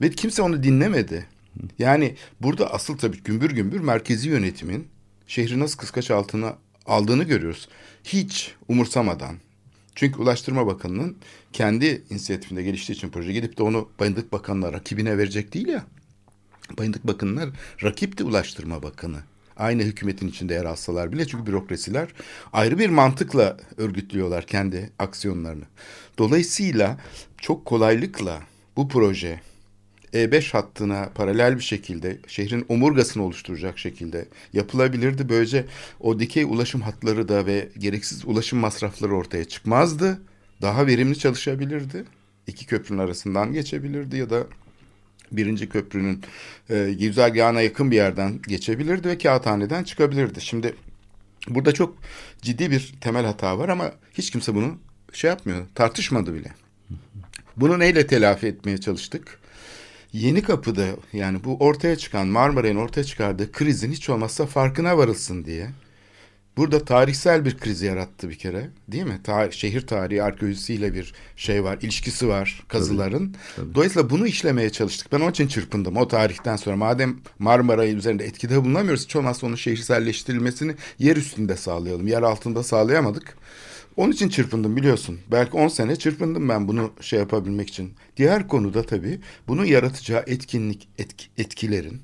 ve 0.01 0.09
kimse 0.11 0.41
onu 0.41 0.63
dinlemedi. 0.63 1.25
Yani 1.79 2.15
burada 2.41 2.73
asıl 2.73 2.97
tabii 2.97 3.23
gümbür 3.23 3.51
gümbür 3.51 3.79
merkezi 3.79 4.29
yönetimin 4.29 4.87
şehri 5.27 5.59
nasıl 5.59 5.77
kıskaç 5.77 6.11
altına 6.11 6.55
aldığını 6.85 7.23
görüyoruz. 7.23 7.67
Hiç 8.03 8.55
umursamadan. 8.67 9.35
Çünkü 9.95 10.19
Ulaştırma 10.19 10.67
Bakanı'nın 10.67 11.17
kendi 11.53 12.03
inisiyatifinde 12.09 12.63
geliştiği 12.63 12.95
için 12.95 13.09
proje 13.09 13.33
gidip 13.33 13.57
de 13.57 13.63
onu 13.63 13.89
Bayındık 13.99 14.31
Bakanı'na 14.31 14.73
rakibine 14.73 15.17
verecek 15.17 15.53
değil 15.53 15.67
ya. 15.67 15.85
Bayındık 16.77 17.07
Bakanı'na 17.07 17.47
rakipti 17.83 18.23
Ulaştırma 18.23 18.83
Bakanı. 18.83 19.17
Aynı 19.57 19.83
hükümetin 19.83 20.27
içinde 20.27 20.53
yer 20.53 20.65
alsalar 20.65 21.11
bile 21.11 21.27
çünkü 21.27 21.45
bürokrasiler 21.45 22.09
ayrı 22.53 22.79
bir 22.79 22.89
mantıkla 22.89 23.57
örgütlüyorlar 23.77 24.45
kendi 24.45 24.89
aksiyonlarını. 24.99 25.65
Dolayısıyla 26.17 26.97
çok 27.37 27.65
kolaylıkla 27.65 28.41
bu 28.77 28.87
proje 28.87 29.41
E5 30.13 30.51
hattına 30.51 31.09
paralel 31.15 31.55
bir 31.55 31.63
şekilde 31.63 32.17
şehrin 32.27 32.65
omurgasını 32.69 33.23
oluşturacak 33.23 33.79
şekilde 33.79 34.25
yapılabilirdi. 34.53 35.29
Böylece 35.29 35.65
o 35.99 36.19
dikey 36.19 36.43
ulaşım 36.43 36.81
hatları 36.81 37.27
da 37.27 37.45
ve 37.45 37.69
gereksiz 37.77 38.25
ulaşım 38.25 38.59
masrafları 38.59 39.15
ortaya 39.15 39.45
çıkmazdı. 39.45 40.21
Daha 40.61 40.87
verimli 40.87 41.19
çalışabilirdi. 41.19 42.05
İki 42.47 42.65
köprünün 42.65 42.99
arasından 42.99 43.53
geçebilirdi 43.53 44.17
ya 44.17 44.29
da 44.29 44.43
birinci 45.31 45.69
köprünün 45.69 46.23
e, 46.69 46.95
güzergahına 46.99 47.61
yakın 47.61 47.91
bir 47.91 47.95
yerden 47.95 48.39
geçebilirdi 48.47 49.07
ve 49.07 49.17
kağıthaneden 49.17 49.83
çıkabilirdi. 49.83 50.41
Şimdi 50.41 50.75
burada 51.47 51.71
çok 51.73 51.97
ciddi 52.41 52.71
bir 52.71 52.93
temel 53.01 53.25
hata 53.25 53.57
var 53.57 53.69
ama 53.69 53.91
hiç 54.13 54.31
kimse 54.31 54.55
bunu 54.55 54.77
şey 55.13 55.29
yapmıyor, 55.29 55.65
tartışmadı 55.75 56.33
bile. 56.33 56.51
Bunu 57.57 57.79
neyle 57.79 58.07
telafi 58.07 58.47
etmeye 58.47 58.77
çalıştık? 58.77 59.39
Yeni 60.13 60.41
kapıda 60.41 60.85
yani 61.13 61.43
bu 61.43 61.57
ortaya 61.57 61.95
çıkan 61.95 62.27
Marmaray'ın 62.27 62.75
ortaya 62.75 63.03
çıkardığı 63.03 63.51
krizin 63.51 63.91
hiç 63.91 64.09
olmazsa 64.09 64.45
farkına 64.45 64.97
varılsın 64.97 65.45
diye. 65.45 65.69
Burada 66.59 66.85
tarihsel 66.85 67.45
bir 67.45 67.57
kriz 67.57 67.81
yarattı 67.81 68.29
bir 68.29 68.35
kere 68.35 68.69
değil 68.87 69.03
mi? 69.03 69.19
Ta- 69.23 69.51
şehir 69.51 69.87
tarihi 69.87 70.23
arkeolojisiyle 70.23 70.93
bir 70.93 71.13
şey 71.35 71.63
var, 71.63 71.77
ilişkisi 71.81 72.27
var 72.27 72.63
kazıların. 72.67 73.35
Dolayısıyla 73.75 74.09
bunu 74.09 74.27
işlemeye 74.27 74.69
çalıştık. 74.69 75.11
Ben 75.11 75.19
onun 75.19 75.31
için 75.31 75.47
çırpındım 75.47 75.97
o 75.97 76.07
tarihten 76.07 76.55
sonra. 76.55 76.75
Madem 76.75 77.19
Marmara'yı 77.39 77.95
üzerinde 77.95 78.25
etkide 78.25 78.63
bulunamıyoruz 78.63 79.03
hiç 79.03 79.15
olmazsa 79.15 79.47
onun 79.47 79.55
şehirselleştirilmesini 79.55 80.75
yer 80.99 81.15
üstünde 81.17 81.55
sağlayalım. 81.55 82.07
Yer 82.07 82.21
altında 82.21 82.63
sağlayamadık. 82.63 83.37
Onun 83.97 84.11
için 84.11 84.29
çırpındım 84.29 84.75
biliyorsun. 84.75 85.19
Belki 85.31 85.57
10 85.57 85.67
sene 85.67 85.95
çırpındım 85.95 86.49
ben 86.49 86.67
bunu 86.67 86.91
şey 87.01 87.19
yapabilmek 87.19 87.69
için. 87.69 87.93
Diğer 88.17 88.47
konuda 88.47 88.83
tabii 88.83 89.19
bunun 89.47 89.65
yaratacağı 89.65 90.23
etkinlik 90.27 90.89
etki, 90.97 91.27
etkilerin 91.37 92.01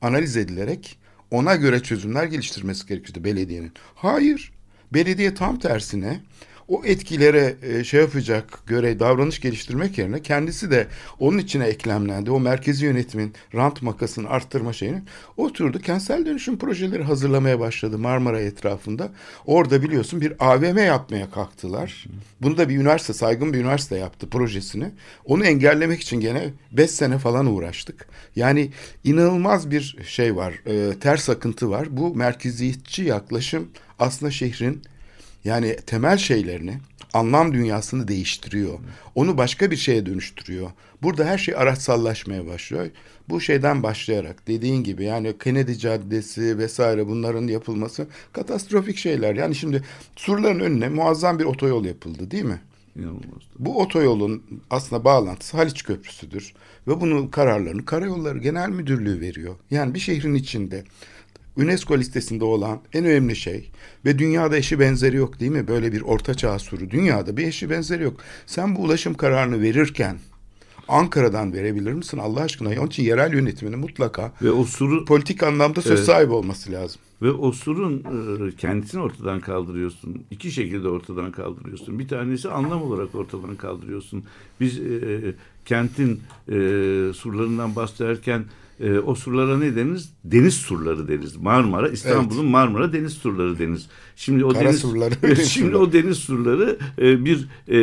analiz 0.00 0.36
edilerek 0.36 0.98
ona 1.30 1.56
göre 1.56 1.80
çözümler 1.82 2.24
geliştirmesi 2.24 2.86
gerekiyordu 2.86 3.24
belediyenin. 3.24 3.72
Hayır. 3.94 4.52
Belediye 4.92 5.34
tam 5.34 5.58
tersine 5.58 6.20
o 6.68 6.82
etkilere 6.84 7.56
e, 7.62 7.84
şey 7.84 8.00
yapacak 8.00 8.66
göre 8.66 9.00
davranış 9.00 9.40
geliştirmek 9.40 9.98
yerine 9.98 10.22
kendisi 10.22 10.70
de 10.70 10.86
onun 11.18 11.38
içine 11.38 11.64
eklemlendi. 11.64 12.30
O 12.30 12.40
merkezi 12.40 12.84
yönetimin 12.84 13.34
rant 13.54 13.82
makasını 13.82 14.28
arttırma 14.28 14.72
şeyini 14.72 15.02
oturdu. 15.36 15.78
Kentsel 15.78 16.26
dönüşüm 16.26 16.58
projeleri 16.58 17.02
hazırlamaya 17.02 17.60
başladı 17.60 17.98
Marmara 17.98 18.40
etrafında. 18.40 19.12
Orada 19.46 19.82
biliyorsun 19.82 20.20
bir 20.20 20.32
AVM 20.38 20.78
yapmaya 20.78 21.30
kalktılar. 21.30 22.06
Bunu 22.42 22.58
da 22.58 22.68
bir 22.68 22.76
üniversite, 22.76 23.12
saygın 23.12 23.52
bir 23.52 23.58
üniversite 23.58 23.96
yaptı 23.96 24.28
projesini. 24.30 24.90
Onu 25.24 25.44
engellemek 25.44 26.00
için 26.00 26.20
gene 26.20 26.50
5 26.72 26.90
sene 26.90 27.18
falan 27.18 27.46
uğraştık. 27.46 28.08
Yani 28.36 28.70
inanılmaz 29.04 29.70
bir 29.70 29.96
şey 30.06 30.36
var, 30.36 30.54
e, 30.66 30.98
ters 30.98 31.28
akıntı 31.28 31.70
var. 31.70 31.88
Bu 31.90 32.14
merkeziyetçi 32.14 33.02
yaklaşım 33.02 33.68
aslında 33.98 34.30
şehrin 34.30 34.82
yani 35.44 35.76
temel 35.86 36.16
şeylerini, 36.16 36.78
anlam 37.14 37.54
dünyasını 37.54 38.08
değiştiriyor. 38.08 38.78
Onu 39.14 39.38
başka 39.38 39.70
bir 39.70 39.76
şeye 39.76 40.06
dönüştürüyor. 40.06 40.70
Burada 41.02 41.24
her 41.24 41.38
şey 41.38 41.54
araçsallaşmaya 41.56 42.46
başlıyor. 42.46 42.90
Bu 43.28 43.40
şeyden 43.40 43.82
başlayarak 43.82 44.48
dediğin 44.48 44.84
gibi 44.84 45.04
yani 45.04 45.38
Kennedy 45.38 45.72
Caddesi 45.72 46.58
vesaire 46.58 47.06
bunların 47.06 47.46
yapılması 47.46 48.06
katastrofik 48.32 48.96
şeyler. 48.96 49.34
Yani 49.34 49.54
şimdi 49.54 49.82
surların 50.16 50.60
önüne 50.60 50.88
muazzam 50.88 51.38
bir 51.38 51.44
otoyol 51.44 51.84
yapıldı 51.84 52.30
değil 52.30 52.44
mi? 52.44 52.60
İnanılmaz. 52.96 53.42
Bu 53.58 53.80
otoyolun 53.80 54.42
aslında 54.70 55.04
bağlantısı 55.04 55.56
Haliç 55.56 55.82
Köprüsü'dür. 55.82 56.54
Ve 56.88 57.00
bunun 57.00 57.28
kararlarını 57.28 57.84
Karayolları 57.84 58.38
Genel 58.38 58.68
Müdürlüğü 58.68 59.20
veriyor. 59.20 59.56
Yani 59.70 59.94
bir 59.94 59.98
şehrin 59.98 60.34
içinde 60.34 60.84
UNESCO 61.58 61.98
listesinde 61.98 62.44
olan 62.44 62.80
en 62.92 63.04
önemli 63.04 63.36
şey 63.36 63.70
ve 64.04 64.18
dünyada 64.18 64.56
eşi 64.56 64.80
benzeri 64.80 65.16
yok 65.16 65.40
değil 65.40 65.52
mi? 65.52 65.68
Böyle 65.68 65.92
bir 65.92 66.00
orta 66.00 66.34
çağ 66.34 66.58
suru 66.58 66.90
dünyada 66.90 67.36
bir 67.36 67.46
eşi 67.46 67.70
benzeri 67.70 68.02
yok. 68.02 68.20
Sen 68.46 68.76
bu 68.76 68.80
ulaşım 68.80 69.14
kararını 69.14 69.62
verirken 69.62 70.18
Ankara'dan 70.88 71.52
verebilir 71.52 71.92
misin 71.92 72.18
Allah 72.18 72.40
aşkına? 72.40 72.68
Onun 72.68 72.86
için 72.86 73.02
yerel 73.02 73.32
yönetiminin 73.32 73.78
mutlaka 73.78 74.32
Ve 74.42 74.50
o 74.50 74.64
suru 74.64 75.04
politik 75.04 75.42
anlamda 75.42 75.82
söz 75.82 75.98
Evet. 75.98 76.06
sahibi 76.06 76.32
olması 76.32 76.72
lazım. 76.72 77.00
Ve 77.22 77.30
o 77.30 77.52
surun 77.52 77.98
e, 77.98 78.56
kendisini 78.56 79.00
ortadan 79.02 79.40
kaldırıyorsun. 79.40 80.22
İki 80.30 80.50
şekilde 80.50 80.88
ortadan 80.88 81.32
kaldırıyorsun. 81.32 81.98
Bir 81.98 82.08
tanesi 82.08 82.48
anlam 82.48 82.82
olarak 82.82 83.14
ortadan 83.14 83.56
kaldırıyorsun. 83.56 84.24
Biz 84.60 84.78
e, 84.78 85.34
kentin 85.64 86.20
e, 86.48 86.54
surlarından 87.14 87.76
bahsederken 87.76 88.44
e, 88.80 88.98
o 88.98 89.14
surlara 89.14 89.58
ne 89.58 89.76
deniz? 89.76 90.12
Deniz 90.24 90.54
surları 90.54 91.08
deriz. 91.08 91.36
Marmara, 91.36 91.88
İstanbul'un 91.88 92.46
Marmara 92.46 92.92
deniz 92.92 93.12
surları 93.12 93.58
deniz. 93.58 93.86
Şimdi 94.16 94.44
o 94.44 94.48
Kara 94.48 94.64
deniz 94.64 94.78
surları, 94.80 95.14
deniz 95.22 95.48
şimdi 95.50 95.66
surları. 95.72 95.82
o 95.82 95.92
deniz 95.92 96.16
surları 96.16 96.78
e, 96.98 97.24
bir 97.24 97.48
e, 97.68 97.78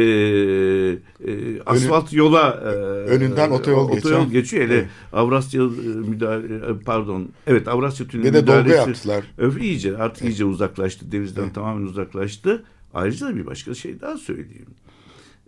e, 1.27 1.61
asfalt 1.65 2.13
yola 2.13 2.49
e, 2.63 2.67
önünden 3.09 3.49
otoyol 3.51 3.91
geçen. 3.91 4.29
geçiyor. 4.29 4.63
Hele 4.63 4.73
Evet. 4.75 4.87
Avrasya 5.13 5.63
e, 5.63 5.65
müdahale 6.09 6.55
e, 6.55 6.79
pardon. 6.85 7.29
Evet 7.47 7.67
Avrasya 7.67 8.07
Tüneli 8.07 8.27
Ve 8.27 8.33
de 8.33 8.47
dolgu 8.47 8.59
müdahalesi- 8.69 8.75
yaptılar. 8.89 9.23
Öf 9.37 9.61
iyice 9.61 9.97
artık 9.97 10.23
iyice 10.23 10.45
uzaklaştı. 10.45 11.11
Denizden 11.11 11.53
tamamen 11.53 11.85
uzaklaştı. 11.85 12.63
Ayrıca 12.93 13.27
da 13.27 13.35
bir 13.35 13.45
başka 13.45 13.73
şey 13.73 14.01
daha 14.01 14.17
söyleyeyim. 14.17 14.65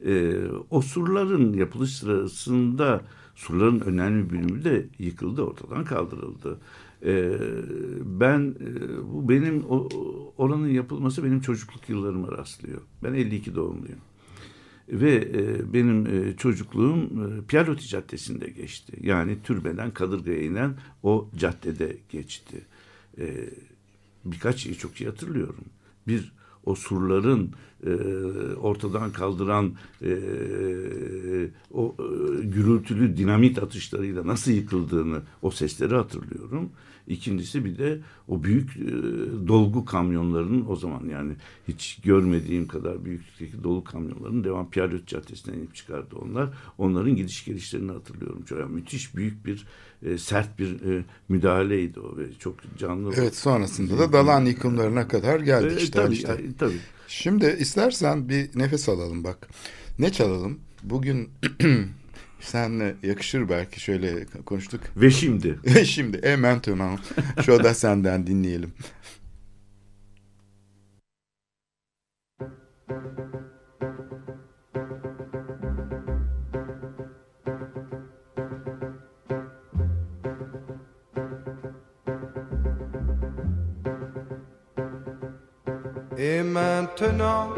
Ee, 0.06 0.34
o 0.70 0.82
surların 0.82 1.54
yapılış 1.54 1.92
sırasında 1.96 3.02
surların 3.38 3.80
önemli 3.80 4.30
bir 4.30 4.36
bölümü 4.36 4.64
de 4.64 4.86
yıkıldı, 5.00 5.42
ortadan 5.42 5.84
kaldırıldı. 5.86 6.60
Ee, 7.06 7.38
ben 8.06 8.56
e, 8.60 8.98
bu 9.14 9.30
benim 9.30 9.64
oranın 10.38 10.68
yapılması 10.68 11.24
benim 11.24 11.42
çocukluk 11.42 11.90
yıllarıma 11.90 12.32
rastlıyor. 12.32 12.82
Ben 13.04 13.14
52 13.14 13.56
doğumluyum. 13.56 14.00
Ve 14.90 15.16
e, 15.16 15.74
benim 15.74 16.08
e, 16.08 16.38
çocukluğum 16.38 17.00
e, 17.00 17.46
Pialoti 17.48 17.88
Caddesi'nde 17.88 18.50
geçti. 18.50 18.94
Yani 19.02 19.38
Türbe'den 19.44 19.92
Kadırga'ya 19.92 20.42
inen 20.42 20.78
o 21.04 21.30
caddede 21.38 21.98
geçti. 22.10 22.66
E, 23.18 23.50
birkaç 24.26 24.56
şeyi 24.56 24.76
çok 24.76 25.02
iyi 25.02 25.10
hatırlıyorum. 25.10 25.66
Bir, 26.08 26.34
o 26.66 26.76
surların 26.76 27.52
e, 27.86 27.90
ortadan 28.56 29.12
kaldıran 29.12 29.74
e, 30.02 30.12
o 31.74 31.96
e, 32.00 32.44
gürültülü 32.46 33.18
dinamit 33.18 33.64
atışlarıyla 33.64 34.28
nasıl 34.28 34.52
yıkıldığını, 34.52 35.22
o 35.42 35.52
sesleri 35.52 35.96
hatırlıyorum. 35.96 36.70
İkincisi 37.08 37.66
bir 37.66 37.78
de 37.78 38.00
o 38.28 38.44
büyük 38.44 38.78
e, 38.78 38.88
dolgu 39.48 39.86
kamyonlarının 39.86 40.66
o 40.70 40.76
zaman 40.76 41.06
yani 41.10 41.34
hiç 41.68 42.00
görmediğim 42.04 42.68
kadar 42.68 43.06
büyüklükteki 43.06 43.64
dolu 43.64 43.84
kamyonların 43.84 44.44
devam 44.44 44.70
Piyalet 44.70 45.08
Caddesi'ne 45.08 45.56
inip 45.56 45.76
çıkardı 45.76 46.16
onlar. 46.22 46.50
Onların 46.78 47.16
gidiş 47.16 47.46
gelişlerini 47.46 47.92
hatırlıyorum. 47.92 48.44
Çok 48.46 48.60
yani 48.60 48.74
müthiş 48.74 49.16
büyük 49.16 49.46
bir 49.46 49.66
e, 50.06 50.18
sert 50.18 50.60
bir 50.60 50.82
e, 50.82 51.06
müdahaleydi 51.30 52.00
o 52.00 52.18
ve 52.18 52.24
çok 52.40 52.56
canlı. 52.78 53.12
Evet 53.16 53.36
sonrasında 53.36 54.00
da 54.00 54.14
dalan 54.14 54.46
yıkımlarına 54.46 55.08
kadar 55.08 55.40
geldik 55.40 55.80
E, 55.80 55.84
işte. 55.84 56.00
tabii, 56.02 56.14
işte. 56.14 56.38
tabii. 56.60 56.80
Şimdi 57.08 57.56
istersen 57.60 58.30
bir 58.30 58.50
nefes 58.60 58.90
alalım 58.90 59.24
bak. 59.24 59.50
Ne 60.00 60.12
çalalım? 60.12 60.60
Bugün 60.84 61.30
senle 62.40 62.96
yakışır 63.04 63.50
belki 63.50 63.80
şöyle 63.80 64.26
konuştuk. 64.46 64.82
Ve 64.98 65.12
şimdi 65.12 65.60
Ve 65.66 65.86
şimdi 65.86 66.18
e 66.18 66.36
maintenant 66.36 67.00
şu 67.46 67.64
da 67.64 67.74
senden 67.74 68.28
dinleyelim. 68.28 68.74
Et 86.20 86.42
maintenant, 86.42 87.50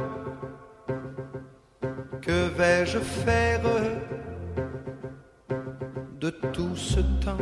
que 2.21 2.49
vais-je 2.57 2.99
faire 2.99 3.61
de 6.19 6.29
tout 6.29 6.75
ce 6.75 6.99
temps 7.23 7.37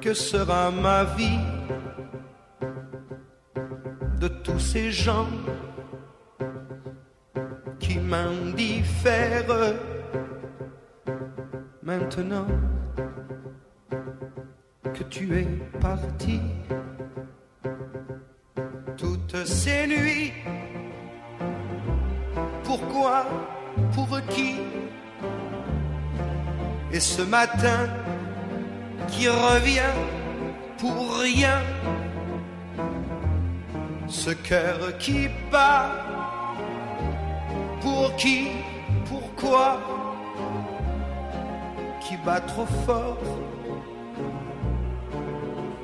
Que 0.00 0.14
sera 0.14 0.70
ma 0.70 1.04
vie 1.04 1.44
de 4.18 4.28
tous 4.28 4.58
ces 4.58 4.90
gens 4.90 5.28
qui 7.78 7.98
m'indiffèrent 7.98 9.74
Maintenant 11.82 12.46
que 14.94 15.02
tu 15.04 15.36
es 15.36 15.46
parti 15.78 16.40
toutes 19.30 19.46
ces 19.46 19.86
nuits. 19.86 20.32
Pourquoi 22.64 23.26
Pour 23.94 24.20
qui 24.28 24.56
Et 26.92 27.00
ce 27.00 27.22
matin 27.22 27.88
qui 29.08 29.28
revient 29.28 29.94
pour 30.78 31.18
rien. 31.18 31.60
Ce 34.08 34.30
cœur 34.30 34.98
qui 34.98 35.28
bat. 35.50 35.92
Pour 37.80 38.14
qui? 38.16 38.48
Pourquoi? 39.06 39.80
Qui 42.00 42.16
bat 42.18 42.40
trop 42.40 42.66
fort? 42.86 43.18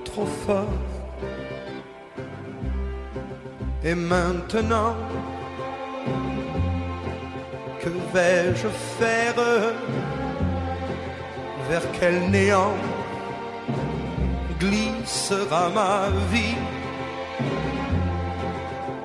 Trop 0.04 0.26
fort 0.26 0.95
et 3.86 3.94
maintenant, 3.94 4.96
que 7.80 7.90
vais-je 8.12 8.68
faire 8.98 9.34
Vers 11.68 11.86
quel 11.98 12.18
néant 12.30 12.74
glissera 14.58 15.68
ma 15.78 16.08
vie 16.32 16.58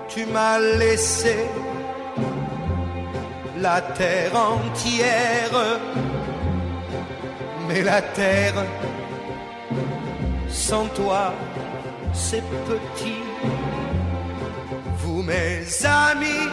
Tu 0.10 0.26
m'as 0.26 0.58
laissé 0.60 1.36
la 3.60 3.82
terre 3.82 4.36
entière, 4.36 5.58
mais 7.67 7.84
la 7.84 8.02
terre 8.02 8.65
sans 10.50 10.88
toi, 10.88 11.34
c'est 12.13 12.44
petit 12.65 13.21
mes 15.32 15.86
amis, 15.86 16.50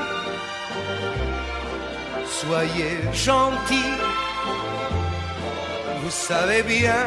soyez 2.40 2.96
gentils. 3.12 3.96
Vous 6.00 6.14
savez 6.28 6.62
bien 6.62 7.02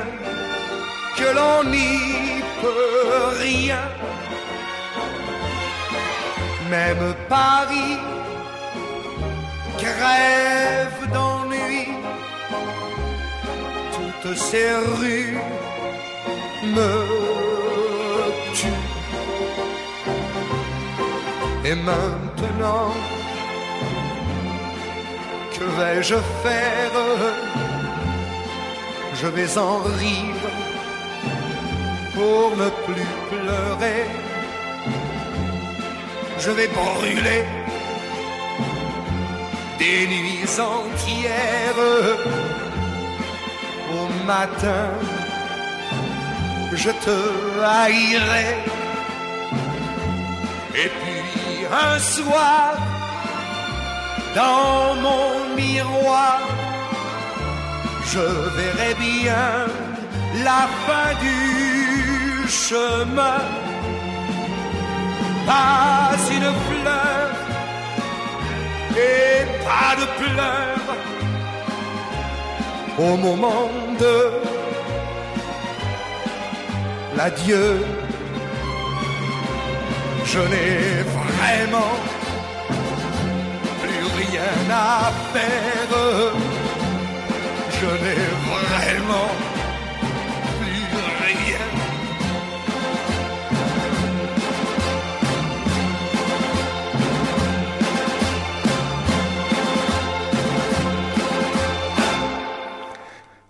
que 1.18 1.28
l'on 1.38 1.60
n'y 1.76 2.42
peut 2.62 3.28
rien. 3.48 3.84
Même 6.70 7.06
Paris 7.30 7.98
crève 9.86 11.02
d'ennui. 11.14 11.84
Toutes 13.96 14.38
ces 14.38 14.72
rues 15.00 15.38
me 16.76 17.51
Et 21.72 21.76
maintenant, 21.76 22.92
que 25.54 25.64
vais-je 25.78 26.16
faire? 26.44 26.98
Je 29.14 29.28
vais 29.28 29.58
en 29.58 29.78
rire 30.02 30.48
pour 32.14 32.58
ne 32.62 32.70
plus 32.86 33.12
pleurer. 33.30 34.04
Je 36.40 36.52
vais 36.52 36.70
brûler 36.80 37.46
des 39.80 40.08
nuits 40.14 40.54
entières. 40.76 41.84
Au 43.98 44.08
matin, 44.26 44.90
je 46.74 46.92
te 47.06 47.18
haïrai. 47.64 48.72
Un 51.72 52.00
soir, 52.00 52.74
dans 54.36 54.96
mon 54.96 55.56
miroir, 55.56 56.40
je 58.12 58.26
verrai 58.58 58.94
bien 58.96 59.68
la 60.44 60.68
fin 60.86 61.10
du 61.22 62.48
chemin. 62.48 63.42
Pas 65.46 66.18
une 66.38 66.52
fleur 66.68 67.30
et 68.96 69.46
pas 69.66 69.94
de 70.02 70.06
pleurs, 70.20 70.90
au 73.00 73.18
moment 73.18 73.70
de 74.00 74.18
l'adieu. 77.18 77.84
Je 80.26 80.40
n'ai 80.40 81.04
vraiment 81.42 81.96
plus 83.82 84.06
rien 84.22 84.54
à 84.70 85.12
faire. 85.34 85.94
Je 87.78 87.90
n'ai 88.04 88.24
vraiment 88.46 89.30
plus 90.60 90.86
rien. 91.26 91.68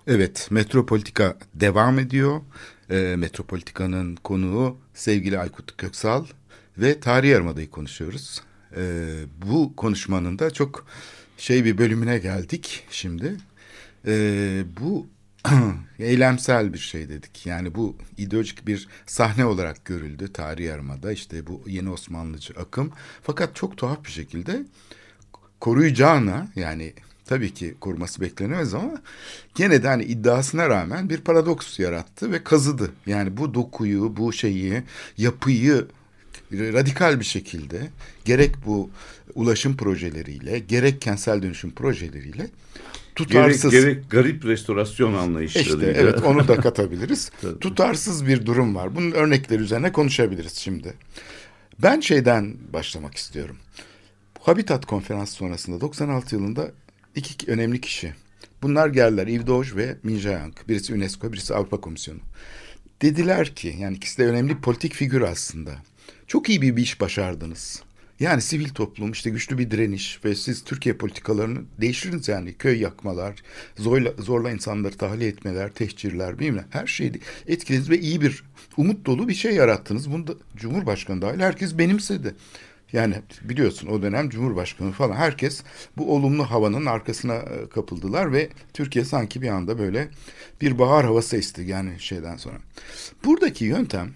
Evet, 0.07 0.47
Metropolitika 0.51 1.37
devam 1.53 1.99
ediyor. 1.99 2.41
Ee, 2.91 3.15
Metropolitika'nın 3.17 4.15
konuğu 4.15 4.77
sevgili 4.93 5.39
Aykut 5.39 5.77
Köksal 5.77 6.25
ve 6.77 6.99
Tarih 6.99 7.29
Yarımada'yı 7.29 7.69
konuşuyoruz. 7.69 8.41
Ee, 8.75 9.13
bu 9.45 9.75
konuşmanın 9.75 10.39
da 10.39 10.51
çok 10.51 10.85
şey 11.37 11.65
bir 11.65 11.77
bölümüne 11.77 12.17
geldik 12.17 12.83
şimdi. 12.91 13.37
Ee, 14.07 14.63
bu 14.81 15.07
eylemsel 15.99 16.73
bir 16.73 16.79
şey 16.79 17.09
dedik. 17.09 17.45
Yani 17.45 17.75
bu 17.75 17.97
ideolojik 18.17 18.67
bir 18.67 18.87
sahne 19.05 19.45
olarak 19.45 19.85
görüldü 19.85 20.33
Tarih 20.33 20.65
Yarımada. 20.65 21.11
İşte 21.11 21.47
bu 21.47 21.63
yeni 21.67 21.89
Osmanlıcı 21.89 22.53
akım. 22.53 22.91
Fakat 23.23 23.55
çok 23.55 23.77
tuhaf 23.77 24.05
bir 24.05 24.11
şekilde 24.11 24.65
koruyacağına 25.59 26.47
yani 26.55 26.93
tabii 27.25 27.53
ki 27.53 27.75
koruması 27.81 28.21
beklenemez 28.21 28.73
ama 28.73 29.01
gene 29.55 29.83
de 29.83 29.87
hani 29.87 30.03
iddiasına 30.03 30.69
rağmen 30.69 31.09
bir 31.09 31.21
paradoks 31.21 31.79
yarattı 31.79 32.31
ve 32.31 32.43
kazıdı. 32.43 32.91
Yani 33.05 33.37
bu 33.37 33.53
dokuyu, 33.53 34.17
bu 34.17 34.33
şeyi, 34.33 34.83
yapıyı 35.17 35.87
radikal 36.53 37.19
bir 37.19 37.25
şekilde 37.25 37.89
gerek 38.25 38.55
bu 38.65 38.89
ulaşım 39.35 39.77
projeleriyle 39.77 40.59
gerek 40.59 41.01
kentsel 41.01 41.41
dönüşüm 41.41 41.71
projeleriyle 41.71 42.47
Gerek, 43.15 43.29
tutarsız 43.29 43.71
gerek 43.71 44.09
garip 44.11 44.45
restorasyon 44.45 45.13
anlayışlarıyla. 45.13 45.89
işte 45.91 46.01
evet 46.01 46.23
onu 46.23 46.47
da 46.47 46.55
katabiliriz. 46.61 47.31
Tutarsız 47.61 48.27
bir 48.27 48.45
durum 48.45 48.75
var. 48.75 48.95
Bunun 48.95 49.11
örnekleri 49.11 49.61
üzerine 49.61 49.91
konuşabiliriz 49.91 50.53
şimdi. 50.53 50.93
Ben 51.83 51.99
şeyden 51.99 52.55
başlamak 52.73 53.15
istiyorum. 53.15 53.57
Habitat 54.39 54.85
konferansı 54.85 55.33
sonrasında 55.33 55.81
96 55.81 56.35
yılında 56.35 56.71
iki 57.15 57.51
önemli 57.51 57.81
kişi. 57.81 58.13
Bunlar 58.61 58.87
geldiler 58.87 59.27
Yves 59.27 59.47
Doge 59.47 59.75
ve 59.75 59.97
Min 60.03 60.19
Jae-young. 60.19 60.53
Birisi 60.69 60.93
UNESCO, 60.93 61.33
birisi 61.33 61.55
Avrupa 61.55 61.81
Komisyonu. 61.81 62.19
Dediler 63.01 63.55
ki 63.55 63.75
yani 63.79 63.97
ikisi 63.97 64.17
de 64.17 64.25
önemli 64.27 64.57
politik 64.61 64.93
figür 64.93 65.21
aslında. 65.21 65.71
Çok 66.31 66.49
iyi 66.49 66.61
bir 66.61 66.77
iş 66.77 67.01
başardınız. 67.01 67.83
Yani 68.19 68.41
sivil 68.41 68.69
toplum 68.69 69.11
işte 69.11 69.29
güçlü 69.29 69.57
bir 69.57 69.71
direniş 69.71 70.25
ve 70.25 70.35
siz 70.35 70.63
Türkiye 70.63 70.97
politikalarını 70.97 71.59
değiştiriniz 71.81 72.27
yani 72.27 72.53
köy 72.53 72.81
yakmalar, 72.81 73.35
zorla, 73.77 74.13
zorla 74.19 74.51
insanları 74.51 74.97
tahliye 74.97 75.29
etmeler, 75.29 75.71
tehcirler 75.71 76.39
bilmem 76.39 76.65
her 76.69 76.87
şeyi 76.87 77.13
etkilediniz 77.47 77.89
ve 77.89 77.99
iyi 77.99 78.21
bir 78.21 78.43
umut 78.77 79.05
dolu 79.05 79.27
bir 79.27 79.33
şey 79.33 79.55
yarattınız. 79.55 80.11
Bunu 80.11 80.27
da 80.27 80.33
Cumhurbaşkanı 80.55 81.21
dahil 81.21 81.39
herkes 81.39 81.77
benimsedi. 81.77 82.35
Yani 82.93 83.15
biliyorsun 83.41 83.87
o 83.87 84.01
dönem 84.01 84.29
Cumhurbaşkanı 84.29 84.91
falan 84.91 85.15
herkes 85.15 85.63
bu 85.97 86.15
olumlu 86.15 86.43
havanın 86.43 86.85
arkasına 86.85 87.35
e, 87.35 87.69
kapıldılar 87.69 88.33
ve 88.33 88.49
Türkiye 88.73 89.05
sanki 89.05 89.41
bir 89.41 89.49
anda 89.49 89.79
böyle 89.79 90.07
bir 90.61 90.79
bahar 90.79 91.05
havası 91.05 91.37
esti 91.37 91.61
yani 91.61 91.99
şeyden 91.99 92.37
sonra. 92.37 92.57
Buradaki 93.25 93.65
yöntem 93.65 94.13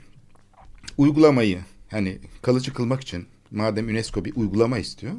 uygulamayı 0.97 1.59
hani 1.95 2.17
kalıcı 2.41 2.73
kılmak 2.73 3.01
için 3.01 3.25
madem 3.51 3.87
UNESCO 3.87 4.25
bir 4.25 4.35
uygulama 4.35 4.77
istiyor 4.77 5.13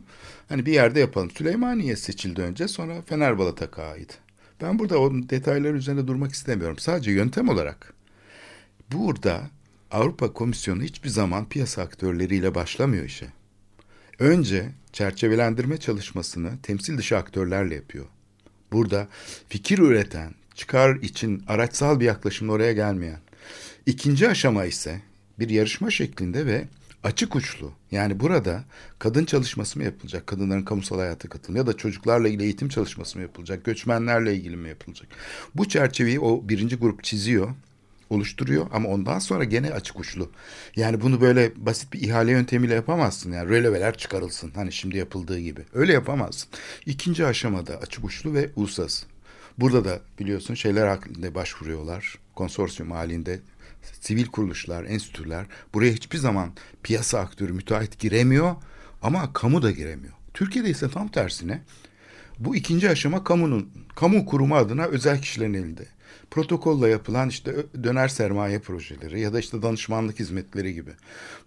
hani 0.49 0.67
bir 0.67 0.73
yerde 0.73 1.01
yapalım. 1.01 1.31
Süleymaniye 1.31 1.97
seçildi 1.97 2.43
önce 2.43 2.69
sonra 2.69 3.03
Fenerbalat'a 3.03 3.83
ait. 3.83 4.19
Ben 4.63 4.79
burada 4.79 4.99
o 4.99 5.13
detaylar 5.15 5.75
üzerinde 5.75 6.07
durmak 6.07 6.33
istemiyorum. 6.33 6.79
Sadece 6.79 7.11
yöntem 7.11 7.49
olarak 7.49 7.95
burada 8.93 9.51
Avrupa 9.91 10.33
Komisyonu 10.33 10.83
hiçbir 10.83 11.09
zaman 11.09 11.49
piyasa 11.49 11.83
aktörleriyle 11.83 12.55
başlamıyor 12.55 13.05
işe. 13.05 13.27
Önce 14.19 14.71
çerçevelendirme 14.93 15.77
çalışmasını 15.77 16.51
temsil 16.63 16.99
dışı 16.99 17.17
aktörlerle 17.17 17.75
yapıyor. 17.75 18.07
Burada 18.73 19.09
fikir 19.49 19.79
üreten, 19.79 20.35
çıkar 20.55 20.97
için 20.97 21.45
araçsal 21.47 22.01
bir 22.01 22.05
yaklaşımla 22.05 22.53
oraya 22.53 22.73
gelmeyen. 22.73 23.21
İkinci 23.87 24.29
aşama 24.29 24.65
ise 24.65 25.01
bir 25.39 25.49
yarışma 25.49 25.91
şeklinde 25.91 26.47
ve 26.47 26.65
açık 27.05 27.37
uçlu. 27.37 27.73
Yani 27.91 28.21
burada 28.21 28.65
kadın 28.99 29.25
çalışması 29.25 29.79
mı 29.79 29.85
yapılacak? 29.85 30.27
Kadınların 30.27 30.63
kamusal 30.63 30.99
hayata 30.99 31.29
katılımı 31.29 31.59
ya 31.59 31.67
da 31.67 31.77
çocuklarla 31.77 32.29
ilgili 32.29 32.43
eğitim 32.43 32.69
çalışması 32.69 33.19
mı 33.19 33.23
yapılacak? 33.23 33.65
Göçmenlerle 33.65 34.35
ilgili 34.35 34.57
mi 34.57 34.69
yapılacak? 34.69 35.09
Bu 35.55 35.69
çerçeveyi 35.69 36.21
o 36.21 36.49
birinci 36.49 36.77
grup 36.77 37.05
çiziyor 37.05 37.51
oluşturuyor 38.11 38.67
ama 38.73 38.89
ondan 38.89 39.19
sonra 39.19 39.45
gene 39.45 39.71
açık 39.71 40.01
uçlu. 40.01 40.31
Yani 40.77 41.01
bunu 41.01 41.21
böyle 41.21 41.53
basit 41.57 41.93
bir 41.93 42.01
ihale 42.01 42.31
yöntemiyle 42.31 42.75
yapamazsın. 42.75 43.33
Yani 43.33 43.49
röleveler 43.49 43.97
çıkarılsın 43.97 44.53
hani 44.55 44.73
şimdi 44.73 44.97
yapıldığı 44.97 45.39
gibi. 45.39 45.61
Öyle 45.75 45.93
yapamazsın. 45.93 46.49
İkinci 46.87 47.27
aşamada 47.27 47.77
açık 47.77 48.05
uçlu 48.05 48.35
ve 48.35 48.51
uluslararası. 48.57 49.07
Burada 49.59 49.85
da 49.85 50.01
biliyorsun 50.19 50.55
şeyler 50.55 50.87
halinde 50.87 51.35
başvuruyorlar. 51.35 52.19
Konsorsiyum 52.35 52.93
halinde 52.93 53.41
sivil 54.01 54.27
kuruluşlar, 54.27 54.85
enstitüler 54.85 55.47
buraya 55.75 55.93
hiçbir 55.93 56.19
zaman 56.19 56.53
piyasa 56.83 57.19
aktörü, 57.19 57.53
müteahhit 57.53 57.99
giremiyor 57.99 58.55
ama 59.03 59.33
kamu 59.33 59.63
da 59.63 59.71
giremiyor. 59.71 60.15
Türkiye'de 60.35 60.71
ise 60.71 60.91
tam 60.91 61.09
tersine 61.09 61.63
bu 62.39 62.57
ikinci 62.57 62.91
aşama 62.91 63.25
kamunun, 63.25 63.71
kamu 63.97 64.27
kurumu 64.27 64.57
adına 64.57 64.85
özel 64.85 65.23
kişilerin 65.23 65.55
elinde. 65.55 65.87
Protokolla 66.31 66.89
yapılan 66.89 67.29
işte 67.29 67.55
döner 67.83 68.09
sermaye 68.09 68.59
projeleri 68.59 69.21
ya 69.21 69.33
da 69.33 69.41
işte 69.41 69.63
danışmanlık 69.63 70.21
hizmetleri 70.21 70.75
gibi. 70.75 70.91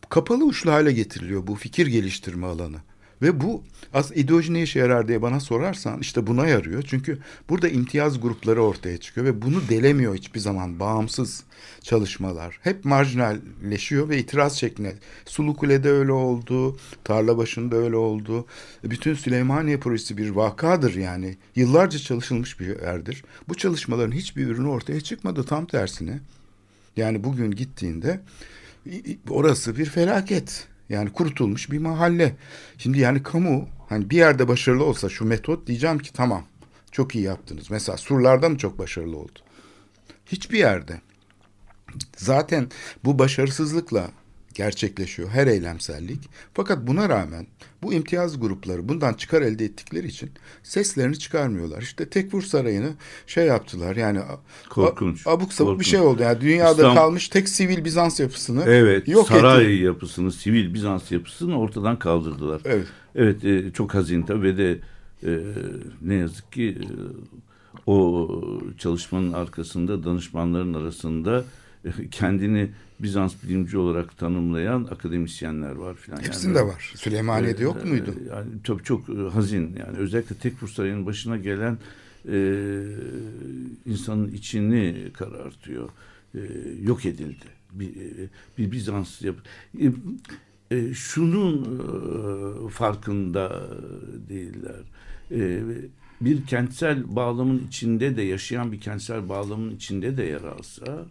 Kapalı 0.10 0.46
uçlu 0.46 0.72
hale 0.72 0.92
getiriliyor 0.92 1.48
bu 1.48 1.56
fikir 1.56 1.88
geliştirme 1.88 2.48
alanı. 2.48 2.78
Ve 3.22 3.42
bu 3.42 3.64
az 3.94 4.12
ideoloji 4.16 4.54
ne 4.54 4.62
işe 4.64 4.80
yarar 4.80 5.08
diye 5.08 5.22
bana 5.22 5.40
sorarsan 5.40 6.00
işte 6.00 6.28
buna 6.28 6.48
yarıyor. 6.48 6.84
Çünkü 6.88 7.20
burada 7.50 7.70
imtiyaz 7.70 8.22
grupları 8.22 8.64
ortaya 8.64 8.98
çıkıyor 8.98 9.28
ve 9.28 9.42
bunu 9.42 9.70
delemiyor 9.70 10.16
hiçbir 10.16 10.40
zaman 10.40 10.80
bağımsız 10.80 11.44
çalışmalar. 11.82 12.60
Hep 12.62 12.86
marjinalleşiyor 12.86 14.10
ve 14.10 14.18
itiraz 14.18 14.58
şeklinde. 14.58 14.96
Sulukule'de 15.26 15.90
öyle 15.90 16.12
oldu, 16.12 16.78
tarla 17.04 17.38
başında 17.38 17.76
öyle 17.76 17.96
oldu. 17.96 18.46
Bütün 18.84 19.14
Süleymaniye 19.14 19.80
projesi 19.80 20.18
bir 20.18 20.30
vakadır 20.30 20.96
yani. 20.96 21.38
Yıllarca 21.56 22.00
çalışılmış 22.00 22.60
bir 22.60 22.82
yerdir. 22.82 23.24
Bu 23.48 23.56
çalışmaların 23.56 24.12
hiçbir 24.12 24.48
ürünü 24.48 24.68
ortaya 24.68 25.02
çıkmadı 25.02 25.44
tam 25.44 25.66
tersine. 25.66 26.20
Yani 26.98 27.24
bugün 27.24 27.52
gittiğinde 27.52 28.22
orası 29.30 29.78
bir 29.78 29.86
felaket. 29.86 30.68
Yani 30.90 31.14
kurutulmuş 31.14 31.72
bir 31.72 31.78
mahalle. 31.78 32.36
Şimdi 32.78 33.00
yani 33.00 33.24
kamu 33.24 33.70
hani 33.90 34.10
bir 34.10 34.18
yerde 34.18 34.48
başarılı 34.48 34.84
olsa 34.84 35.10
şu 35.10 35.26
metot 35.26 35.68
diyeceğim 35.68 36.00
ki 36.00 36.14
tamam 36.14 36.44
çok 36.92 37.16
iyi 37.16 37.24
yaptınız. 37.24 37.72
Mesela 37.72 37.98
surlarda 37.98 38.50
mı 38.50 38.58
çok 38.58 38.80
başarılı 38.80 39.18
oldu? 39.18 39.40
Hiçbir 40.26 40.58
yerde. 40.58 41.02
Zaten 42.18 42.68
bu 43.06 43.20
başarısızlıkla 43.20 44.10
gerçekleşiyor 44.64 45.30
her 45.30 45.48
eylemsellik. 45.48 46.20
Fakat 46.54 46.88
buna 46.88 47.10
rağmen 47.10 47.48
bu 47.84 47.94
imtiyaz 47.94 48.40
grupları 48.40 48.90
bundan 48.90 49.14
çıkar 49.14 49.42
elde 49.42 49.66
ettikleri 49.66 50.08
için 50.08 50.30
seslerini 50.64 51.20
çıkarmıyorlar. 51.20 51.82
İşte 51.82 52.10
Tekfur 52.10 52.42
Sarayı'nı 52.42 52.94
şey 53.28 53.46
yaptılar 53.46 53.96
yani 53.96 54.20
Korkunç. 54.70 55.28
abuk 55.28 55.54
sabuk 55.54 55.70
Korkunç. 55.70 55.80
bir 55.86 55.90
şey 55.92 56.00
oldu. 56.00 56.22
Yani 56.24 56.42
dünyada 56.42 56.72
İstanbul- 56.72 56.96
kalmış 56.96 57.30
tek 57.30 57.50
sivil 57.50 57.86
Bizans 57.86 58.20
yapısını 58.20 58.64
Evet, 58.68 59.08
yok 59.08 59.28
saray 59.28 59.74
etti. 59.76 59.84
yapısını, 59.84 60.32
sivil 60.32 60.74
Bizans 60.74 61.12
yapısını 61.12 61.60
ortadan 61.60 62.00
kaldırdılar. 62.00 62.62
Evet. 62.66 62.88
Evet, 63.16 63.46
e, 63.46 63.72
çok 63.74 63.94
hazin 63.94 64.22
tabii 64.24 64.44
ve 64.44 64.58
de 64.58 64.80
e, 65.24 65.40
ne 66.02 66.16
yazık 66.16 66.52
ki 66.52 66.78
e, 66.82 66.86
o 67.86 68.28
çalışmanın 68.78 69.34
arkasında 69.34 70.04
danışmanların 70.04 70.74
arasında 70.74 71.44
e, 71.86 71.90
kendini 72.12 72.70
Bizans 73.00 73.36
bilimci 73.44 73.78
olarak 73.78 74.18
tanımlayan 74.18 74.88
akademisyenler 74.92 75.72
var 75.72 75.96
filan. 75.96 76.22
Hepsinde 76.24 76.58
Yani, 76.58 76.68
var. 76.68 76.94
Süleymaniye'de 76.96 77.64
yok 77.64 77.78
e, 77.84 77.90
muydu? 77.90 78.14
Yani 78.30 78.50
çok 78.64 78.86
çok 78.86 79.10
e, 79.10 79.14
hazin 79.14 79.76
yani 79.80 79.98
özellikle 79.98 80.36
Tekfur 80.36 80.68
Sarayı'nın 80.68 81.06
başına 81.06 81.38
gelen 81.38 81.78
e, 82.32 82.38
insanın 83.86 84.32
içini 84.32 85.12
karartıyor. 85.14 85.90
E, 86.36 86.40
yok 86.82 87.06
edildi. 87.06 87.46
Bir, 87.72 87.90
e, 87.90 88.30
bir 88.58 88.72
Bizans 88.72 89.22
yap. 89.22 89.36
E, 89.82 89.92
e, 90.72 90.94
şunun 90.94 91.64
e, 91.64 92.70
farkında 92.70 93.62
değiller. 94.30 94.82
E, 95.32 95.62
bir 96.22 96.46
kentsel 96.46 97.16
bağlamın 97.16 97.68
içinde 97.68 98.18
de 98.18 98.22
yaşayan 98.22 98.72
bir 98.72 98.82
kentsel 98.82 99.30
bağlamın 99.30 99.76
içinde 99.76 100.18
de 100.18 100.24
yer 100.24 100.42
alsa 100.42 101.06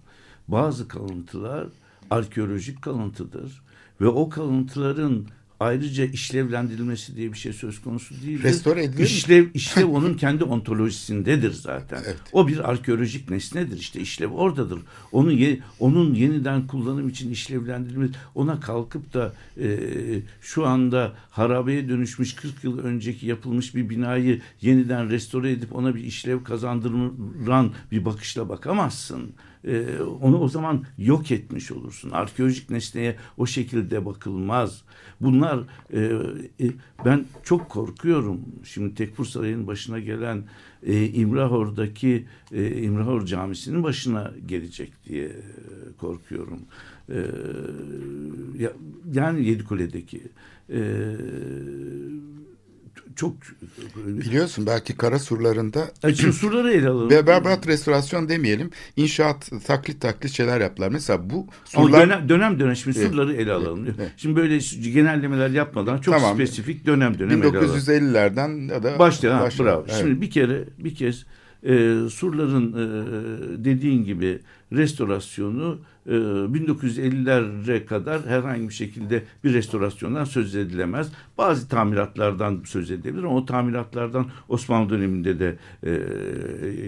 bazı 0.49 0.88
kalıntılar 0.88 1.66
arkeolojik 2.11 2.82
kalıntıdır 2.82 3.62
ve 4.01 4.07
o 4.07 4.28
kalıntıların 4.28 5.26
ayrıca 5.61 6.05
işlevlendirilmesi 6.05 7.16
diye 7.16 7.32
bir 7.32 7.38
şey 7.38 7.53
söz 7.53 7.82
konusu 7.82 8.14
değil. 8.22 8.42
Restore 8.42 8.84
edilir 8.84 8.99
mi? 8.99 9.05
İşlev, 9.05 9.46
işlev 9.55 9.86
onun 9.94 10.14
kendi 10.14 10.44
ontolojisindedir 10.44 11.53
zaten. 11.53 12.03
Evet. 12.07 12.16
O 12.32 12.49
bir 12.49 12.70
arkeolojik 12.70 13.30
nesnedir 13.30 13.78
işte 13.78 14.01
işlev 14.01 14.30
oradadır. 14.30 14.80
Onun 15.12 15.30
ye, 15.30 15.61
onun 15.80 16.14
yeniden 16.14 16.66
kullanım 16.66 17.09
için 17.09 17.30
işlevlendirilmesi 17.30 18.12
ona 18.34 18.61
kalkıp 18.61 19.14
da 19.14 19.32
e, 19.61 19.78
şu 20.40 20.66
anda 20.66 21.12
harabeye 21.30 21.88
dönüşmüş 21.88 22.34
40 22.34 22.64
yıl 22.64 22.78
önceki 22.78 23.26
yapılmış 23.26 23.74
bir 23.74 23.90
binayı 23.90 24.40
yeniden 24.61 25.11
restore 25.11 25.51
edip 25.51 25.76
ona 25.76 25.94
bir 25.94 26.05
işlev 26.05 26.44
kazandıran 26.44 27.72
bir 27.92 28.05
bakışla 28.05 28.49
bakamazsın. 28.49 29.32
E, 29.65 30.01
onu 30.21 30.39
o 30.39 30.49
zaman 30.49 30.85
yok 30.99 31.31
etmiş 31.31 31.73
olursun. 31.73 32.11
Arkeolojik 32.11 32.71
nesneye 32.71 33.17
o 33.37 33.47
şekilde 33.47 34.07
bakılmaz. 34.07 34.83
Bunlar 35.21 35.61
e, 35.93 36.01
e, 36.61 36.71
ben 37.05 37.25
çok 37.43 37.69
korkuyorum. 37.69 38.41
Şimdi 38.65 38.95
Tekfur 38.95 39.25
Sarayı'nın 39.25 39.67
başına 39.67 39.99
gelen 39.99 40.45
e, 40.83 41.07
İmrahor'daki 41.07 42.27
e, 42.53 42.83
İmrahor 42.83 43.27
Camisi'nin 43.27 43.83
başına 43.83 44.33
gelecek 44.47 44.93
diye 45.09 45.27
e, 45.27 45.33
korkuyorum. 45.99 46.61
E, 47.09 47.17
ya, 48.59 48.73
yani 49.13 49.47
Yedikule'deki 49.49 50.23
e, 50.71 50.81
çok 53.17 53.37
Biliyorsun 54.07 54.67
belki 54.67 54.97
kara 54.97 55.19
surlarında 55.19 55.89
E, 56.05 56.15
surları 56.15 56.73
ele 56.73 56.89
alalım. 56.89 57.11
ve 57.11 57.27
berbat 57.27 57.67
restorasyon 57.67 58.29
demeyelim. 58.29 58.71
İnşaat 58.97 59.51
taklit 59.67 60.01
taklit 60.01 60.33
şeyler 60.33 60.61
yaptılar. 60.61 60.89
Mesela 60.89 61.31
bu 61.31 61.47
Ama 61.75 61.87
surlar 61.87 62.07
dönem, 62.09 62.29
dönem 62.29 62.61
dönem 62.61 62.77
şimdi 62.77 62.99
Evet. 62.99 63.11
surları 63.11 63.33
ele 63.35 63.53
alalım. 63.53 63.85
Evet. 63.99 64.13
Şimdi 64.17 64.37
böyle 64.37 64.59
genellemeler 64.93 65.51
yapmadan 65.51 65.99
çok 65.99 66.15
Tamam. 66.15 66.35
spesifik 66.35 66.87
dönem 66.87 67.19
dönem 67.19 67.43
ele 67.43 67.49
alalım. 67.59 67.77
1950'lerden 67.77 68.69
ya 68.75 68.83
da 68.83 68.99
başlıyor. 68.99 69.53
bravo. 69.59 69.85
Evet. 69.89 69.99
Şimdi 70.01 70.21
bir 70.21 70.31
kere 70.31 70.65
bir 70.79 70.95
kez 70.95 71.25
e, 71.63 71.97
surların 72.11 72.73
e, 72.73 73.65
dediğin 73.65 74.05
gibi 74.05 74.39
restorasyonu 74.73 75.79
e, 76.07 76.11
1950'lere 76.11 77.87
kadar 77.87 78.27
herhangi 78.27 78.69
bir 78.69 78.75
şekilde 78.75 79.23
bir 79.45 79.55
restorasyondan 79.55 80.25
söz 80.25 80.57
edilemez. 80.57 81.12
Bazı 81.39 81.69
tamiratlardan 81.69 82.62
söz 82.64 82.91
edilebilir 82.91 83.23
ama 83.23 83.37
o 83.37 83.47
tamiratlardan 83.47 84.27
Osmanlı 84.49 84.91
döneminde 84.91 85.39
de 85.39 85.57
e, 85.87 86.01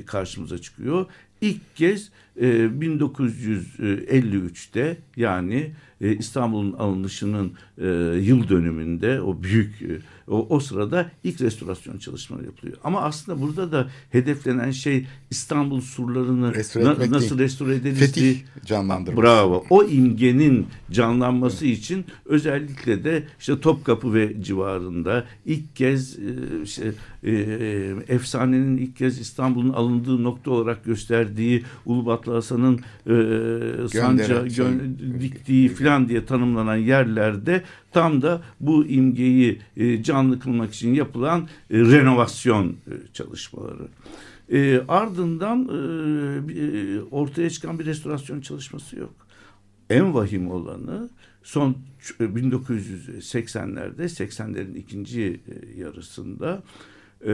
karşımıza 0.07 0.59
çıkıyor. 0.59 1.07
İlk 1.41 1.77
kez 1.77 2.11
e, 2.37 2.47
1953'te 2.47 4.97
yani 5.17 5.73
e, 6.01 6.17
İstanbul'un 6.17 6.73
alınışının 6.73 7.53
e, 7.79 7.87
yıl 8.21 8.49
dönümünde 8.49 9.21
o 9.21 9.43
büyük 9.43 9.83
e, 9.83 9.99
o, 10.29 10.47
o 10.57 10.61
sırada 10.61 11.11
ilk 11.25 11.41
restorasyon 11.41 11.99
çalışmaları 11.99 12.47
yapılıyor. 12.47 12.77
Ama 12.85 13.01
aslında 13.03 13.41
burada 13.43 13.73
da 13.73 13.89
hedeflenen 14.11 14.71
şey 14.71 15.07
İstanbul 15.31 15.81
surlarını 15.81 16.55
Restore 16.55 16.85
na- 16.85 16.91
nasıl 17.11 17.39
değil. 17.39 17.41
restore 17.51 17.75
ederiz 17.75 17.99
Fetih 17.99 18.23
diye- 18.23 18.37
canlandırması. 18.67 19.23
Bravo. 19.23 19.65
O 19.71 19.85
imgenin 19.85 20.67
canlanması 20.91 21.67
için 21.67 22.05
özellikle 22.25 23.05
de 23.05 23.23
işte 23.41 23.61
Topkapı 23.61 24.15
ve 24.15 24.43
civarında 24.43 25.25
ilk 25.47 25.77
kez 25.77 26.19
e, 26.19 26.23
işte, 26.65 26.93
e, 27.25 27.33
efsanenin 28.09 28.77
ilk 28.77 28.97
kez 28.97 29.21
İstanbul'un 29.21 29.73
alındığı 29.73 30.23
nokta 30.23 30.51
olarak 30.51 30.85
gösterdiği 30.85 31.65
Ulubatlı 31.87 32.33
Hasan'ın 32.33 32.75
e, 33.07 33.89
sanca 33.89 34.27
gö- 34.47 35.21
diktiği 35.21 35.69
filan 35.69 36.09
diye 36.09 36.25
tanımlanan 36.25 36.77
yerlerde 36.77 37.63
tam 37.93 38.23
da 38.23 38.43
bu 38.61 38.87
imgeyi 38.87 39.61
e, 39.77 40.03
canlı 40.03 40.41
kılmak 40.41 40.75
için 40.75 40.95
yapılan 40.95 41.49
e, 41.71 41.79
renovasyon 41.79 42.69
e, 42.69 42.93
çalışmaları. 43.13 43.89
Ardından 44.89 45.69
ortaya 47.11 47.51
çıkan 47.51 47.79
bir 47.79 47.87
restorasyon 47.87 48.41
çalışması 48.41 48.99
yok. 48.99 49.15
En 49.91 50.15
vahim 50.15 50.51
olanı 50.51 51.09
son 51.43 51.77
ç- 52.03 52.35
1980'lerde 52.35 54.03
80'lerin 54.03 54.77
ikinci 54.77 55.41
yarısında 55.77 56.63
e, 57.27 57.33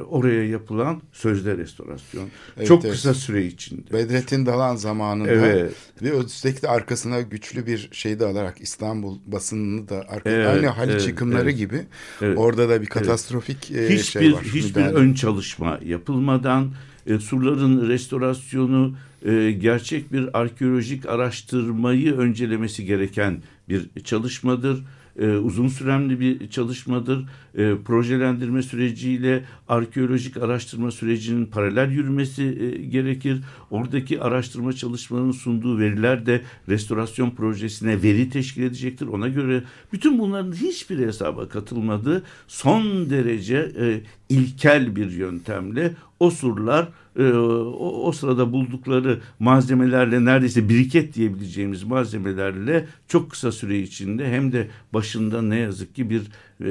oraya 0.00 0.48
yapılan 0.48 1.02
sözde 1.12 1.56
restorasyon. 1.56 2.28
Evet, 2.56 2.68
Çok 2.68 2.84
evet. 2.84 2.94
kısa 2.94 3.14
süre 3.14 3.44
içinde. 3.44 3.92
Bedrettin 3.92 4.46
Dalan 4.46 4.76
zamanında 4.76 5.30
Evet. 5.30 5.72
ve 6.02 6.62
de 6.62 6.68
arkasına 6.68 7.20
güçlü 7.20 7.66
bir 7.66 7.88
şey 7.92 8.20
de 8.20 8.26
alarak 8.26 8.60
İstanbul 8.60 9.18
basınını 9.26 9.88
da 9.88 10.04
arka, 10.08 10.30
Evet, 10.30 10.46
aynı 10.46 10.66
Haliç 10.66 10.92
evet, 10.92 11.08
yıkımları 11.08 11.42
evet. 11.42 11.58
gibi 11.58 11.82
Evet. 12.22 12.38
orada 12.38 12.68
da 12.68 12.82
bir 12.82 12.86
katastrofik 12.86 13.70
e, 13.70 13.88
hiçbir 13.88 14.20
şey 14.20 14.32
var. 14.32 14.42
hiçbir 14.42 14.80
müdahale. 14.80 14.94
ön 14.94 15.14
çalışma 15.14 15.78
yapılmadan 15.84 16.72
e, 17.06 17.18
surların 17.18 17.88
restorasyonu 17.88 18.94
e, 19.26 19.52
gerçek 19.52 20.12
bir 20.12 20.40
arkeolojik 20.40 21.06
araştırmayı 21.06 22.16
öncelemesi 22.16 22.84
gereken 22.84 23.42
bir 23.68 23.88
çalışmadır. 24.04 24.84
E, 25.18 25.26
uzun 25.28 25.68
süremli 25.68 26.20
bir 26.20 26.48
çalışmadır. 26.48 27.24
E, 27.54 27.74
projelendirme 27.84 28.62
süreciyle 28.62 29.44
arkeolojik 29.68 30.36
araştırma 30.36 30.90
sürecinin 30.90 31.46
paralel 31.46 31.90
yürümesi 31.90 32.42
e, 32.44 32.86
gerekir. 32.86 33.40
Oradaki 33.70 34.20
araştırma 34.20 34.72
çalışmalarının 34.72 35.32
sunduğu 35.32 35.78
veriler 35.78 36.26
de 36.26 36.42
restorasyon 36.68 37.30
projesine 37.30 38.02
veri 38.02 38.30
teşkil 38.30 38.62
edecektir. 38.62 39.06
Ona 39.06 39.28
göre 39.28 39.62
bütün 39.92 40.18
bunların 40.18 40.52
hiçbir 40.52 40.98
hesaba 40.98 41.48
katılmadığı 41.48 42.22
son 42.46 43.10
derece 43.10 43.72
e, 43.80 44.00
ilkel 44.28 44.96
bir 44.96 45.10
yöntemle 45.10 45.94
o 46.20 46.30
surlar 46.30 46.88
e, 47.18 47.32
o, 47.32 48.06
o 48.08 48.12
sırada 48.12 48.52
buldukları 48.52 49.20
malzemelerle 49.38 50.24
neredeyse 50.24 50.68
biriket 50.68 51.14
diyebileceğimiz 51.14 51.82
malzemelerle 51.82 52.86
çok 53.08 53.30
kısa 53.30 53.52
süre 53.52 53.78
içinde 53.78 54.30
hem 54.30 54.52
de 54.52 54.68
başında 54.94 55.42
ne 55.42 55.58
yazık 55.58 55.94
ki 55.94 56.10
bir 56.10 56.22
e, 56.60 56.68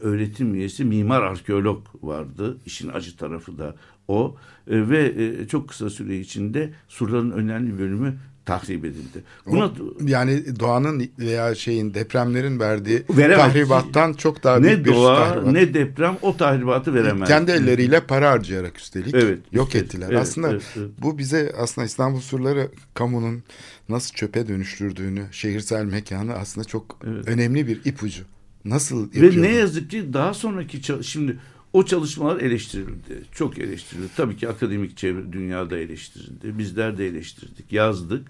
öğretim 0.00 0.54
üyesi 0.54 0.84
mimar 0.84 1.22
arkeolog 1.22 1.86
vardı. 2.02 2.56
İşin 2.66 2.88
acı 2.88 3.16
tarafı 3.16 3.58
da 3.58 3.74
o 4.08 4.36
E, 4.70 4.88
ve 4.88 5.14
e, 5.16 5.48
çok 5.48 5.68
kısa 5.68 5.90
süre 5.90 6.18
içinde 6.18 6.70
surların 6.88 7.30
önemli 7.30 7.78
bölümü 7.78 8.14
tahrip 8.46 8.84
edildi. 8.84 9.22
Buna 9.46 9.70
yani 10.06 10.58
doğanın 10.60 11.08
veya 11.18 11.54
şeyin 11.54 11.94
depremlerin 11.94 12.60
verdiği 12.60 13.02
Veremez. 13.10 13.38
tahribattan 13.38 14.12
çok 14.12 14.44
daha 14.44 14.62
büyük 14.62 14.78
ne 14.78 14.84
bir 14.84 14.92
doğa 14.92 15.16
tahribat. 15.16 15.52
ne 15.52 15.74
deprem 15.74 16.16
o 16.22 16.36
tahribatı 16.36 16.94
veremez. 16.94 17.28
Kendi 17.28 17.50
elleriyle 17.50 18.00
para 18.00 18.30
harcayarak 18.30 18.78
üstelik 18.78 19.14
Evet, 19.14 19.38
yok 19.52 19.66
üstelik. 19.66 19.84
ettiler. 19.84 20.06
Evet, 20.10 20.20
aslında 20.20 20.50
evet, 20.50 20.62
evet. 20.76 20.90
bu 20.98 21.18
bize 21.18 21.52
aslında 21.58 21.84
İstanbul 21.84 22.20
surları 22.20 22.68
kamunun 22.94 23.42
nasıl 23.88 24.14
çöpe 24.14 24.48
dönüştürdüğünü, 24.48 25.24
şehirsel 25.30 25.84
mekanı 25.84 26.34
aslında 26.34 26.66
çok 26.66 26.98
önemli 27.26 27.66
bir 27.66 27.80
ipucu. 27.84 28.22
Nasıl 28.64 29.02
yapıyor? 29.02 29.36
Ve 29.36 29.42
ne 29.42 29.52
yazık 29.54 29.90
ki 29.90 30.12
daha 30.12 30.34
sonraki 30.34 31.04
şimdi 31.04 31.38
o 31.76 31.84
çalışmalar 31.84 32.40
eleştirildi. 32.40 33.22
Çok 33.32 33.58
eleştirildi. 33.58 34.08
Tabii 34.16 34.36
ki 34.36 34.48
akademik 34.48 34.96
çevre 34.96 35.32
dünyada 35.32 35.78
eleştirildi. 35.78 36.58
Bizler 36.58 36.98
de 36.98 37.06
eleştirdik, 37.06 37.72
yazdık. 37.72 38.28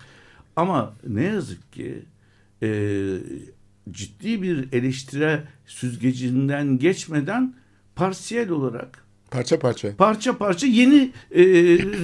Ama 0.56 0.94
ne 1.06 1.24
yazık 1.24 1.72
ki 1.72 2.02
e, 2.62 2.68
ciddi 3.90 4.42
bir 4.42 4.72
eleştire 4.72 5.44
süzgecinden 5.66 6.78
geçmeden 6.78 7.54
parsiyel 7.94 8.50
olarak 8.50 9.04
Parça 9.36 9.58
parça. 9.58 9.88
parça 9.98 10.32
parça 10.38 10.66
yeni 10.66 11.10
e, 11.30 11.42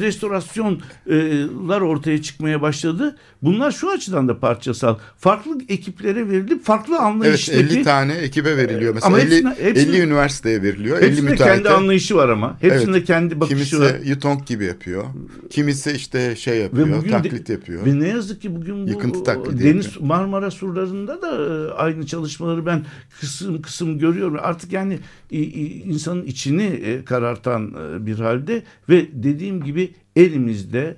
restorasyonlar 0.00 1.80
ortaya 1.80 2.22
çıkmaya 2.22 2.62
başladı. 2.62 3.16
Bunlar 3.42 3.70
şu 3.72 3.90
açıdan 3.90 4.28
da 4.28 4.38
parçasal. 4.40 4.96
Farklı 5.18 5.58
ekiplere 5.68 6.28
verilip 6.28 6.64
farklı 6.64 6.92
Evet 6.94 7.02
anlayıştaki 7.02 7.58
50 7.58 7.82
tane 7.82 8.12
ekibe 8.14 8.56
veriliyor. 8.56 8.94
Mesela 8.94 9.06
Ama 9.08 9.20
50, 9.20 9.34
hepsine- 9.34 9.54
hepsine- 9.58 9.96
50 9.96 10.00
üniversiteye 10.00 10.62
veriliyor. 10.62 10.98
50 10.98 11.06
hepsinde 11.10 11.30
müteahhite. 11.30 11.54
kendi 11.54 11.68
anlayışı 11.68 12.16
var 12.16 12.28
ama. 12.28 12.56
Hepsinde 12.60 12.96
Evet. 12.96 13.06
kendi 13.06 13.40
bakışı 13.40 13.54
Kimisi 13.54 13.80
var. 13.80 13.92
Yutong 14.04 14.46
gibi 14.46 14.64
yapıyor. 14.64 15.04
Kimisi 15.50 15.90
işte 15.92 16.36
şey 16.36 16.54
Ve 16.54 16.58
yapıyor, 16.58 16.88
bugün 16.88 17.08
de- 17.08 17.12
taklit 17.12 17.48
yapıyor. 17.48 17.86
Ve 17.86 18.00
ne 18.00 18.08
yazık 18.08 18.42
ki 18.42 18.56
bugün 18.56 18.86
bu 18.86 18.90
Yıkıntı 18.90 19.24
taklidi 19.24 19.64
deniz 19.64 19.84
yapıyor. 19.86 20.06
Marmara 20.06 20.50
surlarında 20.50 21.22
da 21.22 21.28
e, 21.30 21.70
aynı 21.72 22.06
çalışmaları 22.06 22.66
ben 22.66 22.84
kısım 23.20 23.62
kısım 23.62 23.98
görüyorum. 23.98 24.36
Artık 24.42 24.72
yani 24.72 24.98
insanın 25.30 26.24
içini 26.26 26.62
e, 26.62 27.04
karartan 27.22 27.74
e, 27.74 28.06
bir 28.06 28.18
halde 28.18 28.62
ve 28.88 29.06
dediğim 29.12 29.64
gibi 29.64 29.94
elimizde 30.16 30.96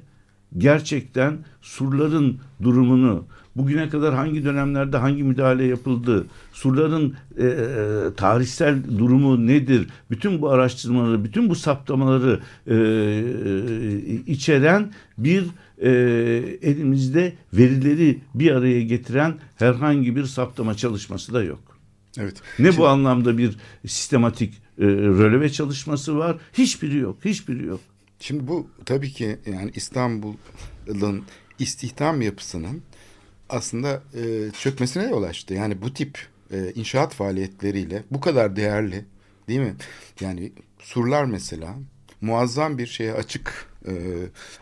gerçekten 0.59 1.39
surların 1.63 2.39
durumunu, 2.63 3.25
bugüne 3.57 3.89
kadar 3.89 4.15
hangi 4.15 4.45
dönemlerde 4.45 4.97
hangi 4.97 5.23
müdahale 5.23 5.65
yapıldı, 5.65 6.27
surların 6.53 7.15
e, 7.39 7.47
e, 7.47 8.15
tarihsel 8.17 8.99
durumu 8.99 9.47
nedir, 9.47 9.89
bütün 10.11 10.43
bu 10.43 10.51
araştırmaları, 10.51 11.25
bütün 11.25 11.49
bu 11.49 11.55
saptamaları 11.55 12.41
e, 12.67 12.75
e, 12.75 14.33
içeren 14.33 14.93
bir 15.19 15.45
e, 15.79 15.91
elimizde 16.63 17.33
verileri 17.53 18.19
bir 18.35 18.51
araya 18.51 18.83
getiren 18.83 19.35
herhangi 19.57 20.17
bir 20.17 20.25
saptama 20.25 20.75
çalışması 20.75 21.35
da 21.35 21.43
yok. 21.43 21.74
Evet. 22.19 22.37
Ne 22.59 22.67
Şimdi- 22.67 22.77
bu 22.79 22.89
anlamda 22.89 23.39
bir 23.39 23.57
sistematik 23.87 24.55
e, 24.79 24.85
röleve 24.87 25.51
çalışması 25.53 26.17
var? 26.19 26.37
Hiçbiri 26.53 26.97
yok, 26.99 27.17
hiçbiri 27.25 27.67
yok. 27.67 27.81
Şimdi 28.21 28.49
bu 28.49 28.67
tabii 28.87 29.13
ki 29.13 29.39
yani 29.47 29.71
İstanbul'un 29.75 31.25
istihdam 31.59 32.23
yapısının 32.23 32.83
aslında 33.49 34.03
e, 34.15 34.51
çökmesine 34.61 35.05
yol 35.11 35.23
açtı. 35.23 35.55
Yani 35.55 35.83
bu 35.83 35.95
tip 35.95 36.19
e, 36.53 36.73
inşaat 36.75 37.15
faaliyetleriyle 37.15 38.03
bu 38.11 38.21
kadar 38.21 38.57
değerli 38.57 39.05
değil 39.49 39.61
mi? 39.61 39.75
Yani 40.21 40.53
surlar 40.79 41.25
mesela 41.25 41.75
muazzam 42.21 42.79
bir 42.79 42.87
şeye 42.87 43.13
açık 43.13 43.67
e, 43.89 43.93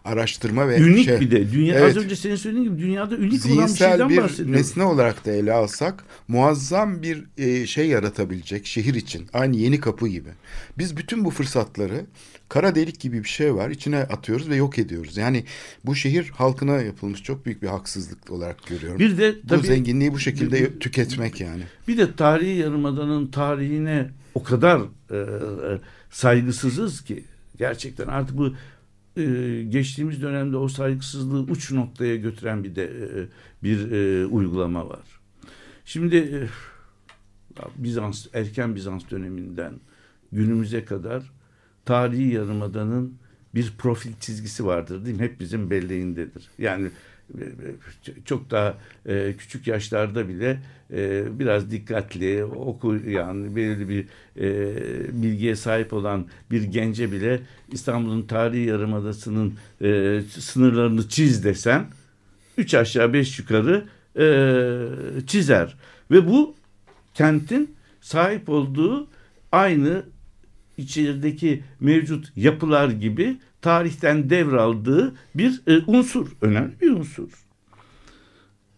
araştırma 0.04 0.68
ve 0.68 0.78
Ünik 0.78 1.04
şey- 1.04 1.20
bir 1.20 1.30
de. 1.30 1.52
Dünya, 1.52 1.74
Evet. 1.74 1.96
Az 1.96 2.04
önce 2.04 2.16
senin 2.16 2.36
söylediğin 2.36 2.70
gibi 2.70 2.82
dünyada 2.82 3.16
ünik 3.16 3.46
olan 3.46 3.66
bir 3.66 3.74
şeyden 3.74 4.08
bir 4.08 4.16
bahsediyoruz. 4.16 4.54
nesne 4.54 4.84
olarak 4.84 5.26
da 5.26 5.32
ele 5.32 5.52
alsak 5.52 6.04
muazzam 6.28 7.02
bir 7.02 7.24
e, 7.38 7.66
şey 7.66 7.88
yaratabilecek 7.88 8.66
şehir 8.66 8.94
için. 8.94 9.26
Aynı 9.32 9.56
yeni 9.56 9.80
kapı 9.80 10.08
gibi. 10.08 10.30
Biz 10.78 10.96
bütün 10.96 11.24
bu 11.24 11.30
fırsatları 11.30 12.06
kara 12.48 12.74
delik 12.74 13.00
gibi 13.00 13.24
bir 13.24 13.28
şey 13.28 13.54
var 13.54 13.70
içine 13.70 13.98
atıyoruz 13.98 14.48
ve 14.48 14.56
yok 14.56 14.78
ediyoruz. 14.78 15.16
Yani 15.16 15.44
bu 15.84 15.94
şehir 15.94 16.28
halkına 16.28 16.82
yapılmış 16.82 17.22
çok 17.22 17.46
büyük 17.46 17.62
bir 17.62 17.68
haksızlık 17.68 18.30
olarak 18.30 18.66
görüyorum. 18.66 18.98
Bir 18.98 19.18
de 19.18 19.34
bu 19.44 19.46
tabii 19.48 19.66
zenginliği 19.66 20.12
bu 20.12 20.18
şekilde 20.18 20.78
tüketmek 20.78 21.40
yani. 21.40 21.62
bir 21.88 21.98
de 21.98 22.16
tarihi 22.16 22.58
yarımadanın 22.58 23.26
tarihine 23.26 24.10
o 24.34 24.42
kadar 24.42 24.80
e, 25.10 25.16
e, 25.16 25.78
saygısızız 26.10 27.04
ki 27.04 27.24
gerçekten 27.58 28.06
artık 28.06 28.38
bu 28.38 28.54
e, 29.16 29.62
geçtiğimiz 29.68 30.22
dönemde 30.22 30.56
o 30.56 30.68
saygısızlığı 30.68 31.40
uç 31.40 31.72
noktaya 31.72 32.16
götüren 32.16 32.64
bir 32.64 32.74
de 32.74 32.84
e, 32.84 33.08
bir 33.62 33.92
e, 33.92 34.26
uygulama 34.26 34.88
var. 34.88 35.20
Şimdi 35.84 36.16
e, 36.16 36.48
Bizans 37.76 38.26
erken 38.34 38.74
Bizans 38.74 39.02
döneminden 39.10 39.74
günümüze 40.32 40.84
kadar 40.84 41.32
tarihi 41.84 42.34
yarımadanın 42.34 43.14
bir 43.54 43.72
profil 43.78 44.12
çizgisi 44.20 44.66
vardır 44.66 45.04
değil 45.04 45.16
mi? 45.16 45.22
Hep 45.22 45.40
bizim 45.40 45.70
belleğindedir. 45.70 46.50
Yani 46.58 46.90
çok 48.24 48.50
daha 48.50 48.74
e, 49.06 49.34
küçük 49.38 49.66
yaşlarda 49.66 50.28
bile 50.28 50.58
e, 50.92 51.24
biraz 51.38 51.70
dikkatli 51.70 52.44
okuyan 52.44 53.56
belirli 53.56 53.88
bir 53.88 54.06
e, 54.36 55.22
bilgiye 55.22 55.56
sahip 55.56 55.92
olan 55.92 56.26
bir 56.50 56.62
gence 56.62 57.12
bile 57.12 57.40
İstanbul'un 57.72 58.22
tarihi 58.22 58.64
yarımadasının 58.64 59.54
e, 59.82 60.20
sınırlarını 60.28 61.08
çiz 61.08 61.44
desen 61.44 61.86
üç 62.58 62.74
aşağı 62.74 63.12
beş 63.12 63.38
yukarı 63.38 63.84
çizer. 65.26 65.76
Ve 66.10 66.26
bu 66.26 66.54
kentin 67.14 67.74
sahip 68.00 68.48
olduğu 68.48 69.08
aynı 69.52 70.04
içerideki 70.76 71.64
mevcut 71.80 72.32
yapılar 72.36 72.88
gibi 72.88 73.36
tarihten 73.62 74.30
devraldığı 74.30 75.14
bir 75.34 75.60
e, 75.66 75.82
unsur, 75.86 76.28
önemli 76.40 76.80
bir 76.80 76.90
unsur. 76.90 77.28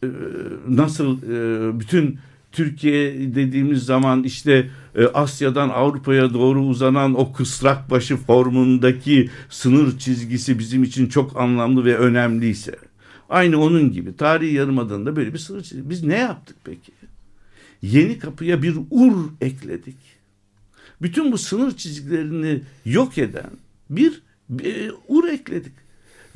E, 0.04 0.08
nasıl 0.68 1.22
e, 1.22 1.80
bütün 1.80 2.18
Türkiye 2.52 3.34
dediğimiz 3.34 3.84
zaman 3.84 4.24
işte 4.24 4.70
e, 4.94 5.06
Asya'dan 5.06 5.68
Avrupa'ya 5.68 6.34
doğru 6.34 6.62
uzanan 6.62 7.20
o 7.20 7.32
kısrak 7.32 7.90
başı 7.90 8.16
formundaki 8.16 9.30
sınır 9.50 9.98
çizgisi 9.98 10.58
bizim 10.58 10.82
için 10.82 11.06
çok 11.06 11.36
anlamlı 11.40 11.84
ve 11.84 11.96
önemliyse 11.96 12.76
aynı 13.28 13.60
onun 13.60 13.92
gibi 13.92 14.16
tarihi 14.16 14.54
yarımadığında 14.54 15.16
böyle 15.16 15.32
bir 15.32 15.38
sınır 15.38 15.62
çizgisi. 15.62 15.90
Biz 15.90 16.04
ne 16.04 16.18
yaptık 16.18 16.56
peki? 16.64 16.92
Yeni 17.82 18.18
kapıya 18.18 18.62
bir 18.62 18.76
ur 18.90 19.30
ekledik 19.40 19.96
bütün 21.02 21.32
bu 21.32 21.38
sınır 21.38 21.76
çizgilerini 21.76 22.62
yok 22.84 23.18
eden 23.18 23.50
bir, 23.90 24.22
bir 24.48 24.92
ur 25.08 25.28
ekledik. 25.28 25.72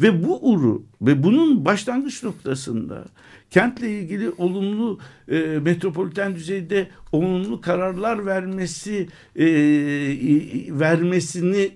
Ve 0.00 0.24
bu 0.24 0.50
uru 0.52 0.82
ve 1.02 1.22
bunun 1.22 1.64
başlangıç 1.64 2.22
noktasında 2.22 3.04
kentle 3.50 3.90
ilgili 3.90 4.30
olumlu 4.30 4.98
e, 5.28 5.38
metropoliten 5.38 6.34
düzeyde 6.34 6.88
olumlu 7.12 7.60
kararlar 7.60 8.26
vermesi 8.26 9.08
e, 9.36 9.44
e, 9.44 10.78
vermesini 10.80 11.70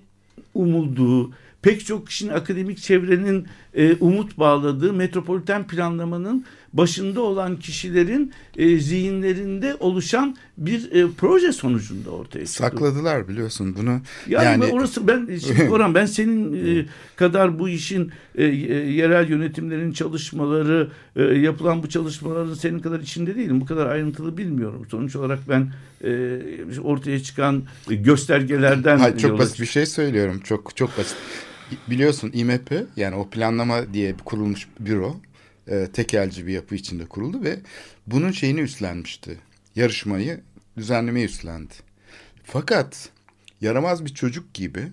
umulduğu 0.53 1.31
pek 1.63 1.85
çok 1.85 2.07
kişinin 2.07 2.33
akademik 2.33 2.77
çevrenin 2.77 3.47
e, 3.73 3.95
umut 3.95 4.37
bağladığı 4.37 4.93
metropoliten 4.93 5.67
planlamanın 5.67 6.45
başında 6.73 7.21
olan 7.21 7.59
kişilerin 7.59 8.33
e, 8.57 8.79
zihinlerinde 8.79 9.75
oluşan 9.79 10.37
bir 10.57 10.91
e, 10.91 11.07
proje 11.17 11.51
sonucunda 11.51 12.09
ortaya 12.09 12.45
çıktı. 12.45 12.53
Sakladılar 12.53 13.27
biliyorsun 13.27 13.75
bunu. 13.79 14.01
Yani, 14.27 14.45
Yani, 14.45 14.61
ben 14.61 14.69
orası 14.69 15.07
ben 15.07 15.29
Orhan 15.71 15.95
ben 15.95 16.05
senin 16.05 16.65
e, 16.79 16.85
kadar 17.15 17.59
bu 17.59 17.69
işin 17.69 18.11
e, 18.35 18.43
e, 18.45 18.47
yerel 18.73 19.29
yönetimlerin 19.29 19.91
çalışmaları 19.91 20.89
e, 21.15 21.23
yapılan 21.23 21.83
bu 21.83 21.89
çalışmaların 21.89 22.53
senin 22.53 22.79
kadar 22.79 22.99
içinde 22.99 23.35
değilim. 23.35 23.61
Bu 23.61 23.65
kadar 23.65 23.87
ayrıntılı 23.87 24.37
bilmiyorum. 24.37 24.87
Sonuç 24.91 25.15
olarak 25.15 25.39
ben 25.49 25.71
e, 26.03 26.39
ortaya 26.83 27.23
çıkan 27.23 27.63
göstergelerden 27.87 28.97
Hayır, 28.97 29.17
çok 29.17 29.39
basit 29.39 29.59
bir 29.59 29.65
şey 29.65 29.85
söylüyorum. 29.85 30.41
Çok 30.43 30.75
çok 30.75 30.97
basit. 30.97 31.17
Biliyorsun 31.89 32.31
İMP 32.33 32.87
yani 32.95 33.15
o 33.15 33.29
planlama 33.29 33.93
diye 33.93 34.15
kurulmuş 34.25 34.67
büro 34.79 35.15
e, 35.67 35.87
tekelci 35.93 36.47
bir 36.47 36.53
yapı 36.53 36.75
içinde 36.75 37.05
kuruldu 37.05 37.43
ve 37.43 37.59
bunun 38.07 38.31
şeyini 38.31 38.59
üstlenmişti. 38.59 39.37
Yarışmayı 39.75 40.41
düzenlemeyi 40.77 41.25
üstlendi. 41.25 41.73
Fakat 42.43 43.09
yaramaz 43.61 44.05
bir 44.05 44.13
çocuk 44.13 44.53
gibi 44.53 44.87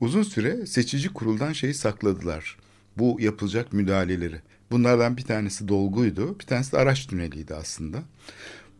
uzun 0.00 0.22
süre 0.22 0.66
seçici 0.66 1.08
kuruldan 1.08 1.52
şeyi 1.52 1.74
sakladılar. 1.74 2.56
Bu 2.96 3.16
yapılacak 3.20 3.72
müdahaleleri. 3.72 4.40
Bunlardan 4.70 5.16
bir 5.16 5.22
tanesi 5.22 5.68
dolguydu, 5.68 6.38
bir 6.40 6.44
tanesi 6.44 6.72
de 6.72 6.78
araç 6.78 7.06
tüneliydi 7.06 7.54
aslında. 7.54 8.02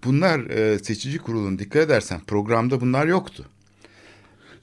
Bunlar 0.04 0.50
e, 0.50 0.78
seçici 0.78 1.18
kurulun 1.18 1.58
dikkat 1.58 1.82
edersen 1.82 2.20
programda 2.26 2.80
bunlar 2.80 3.06
yoktu. 3.06 3.46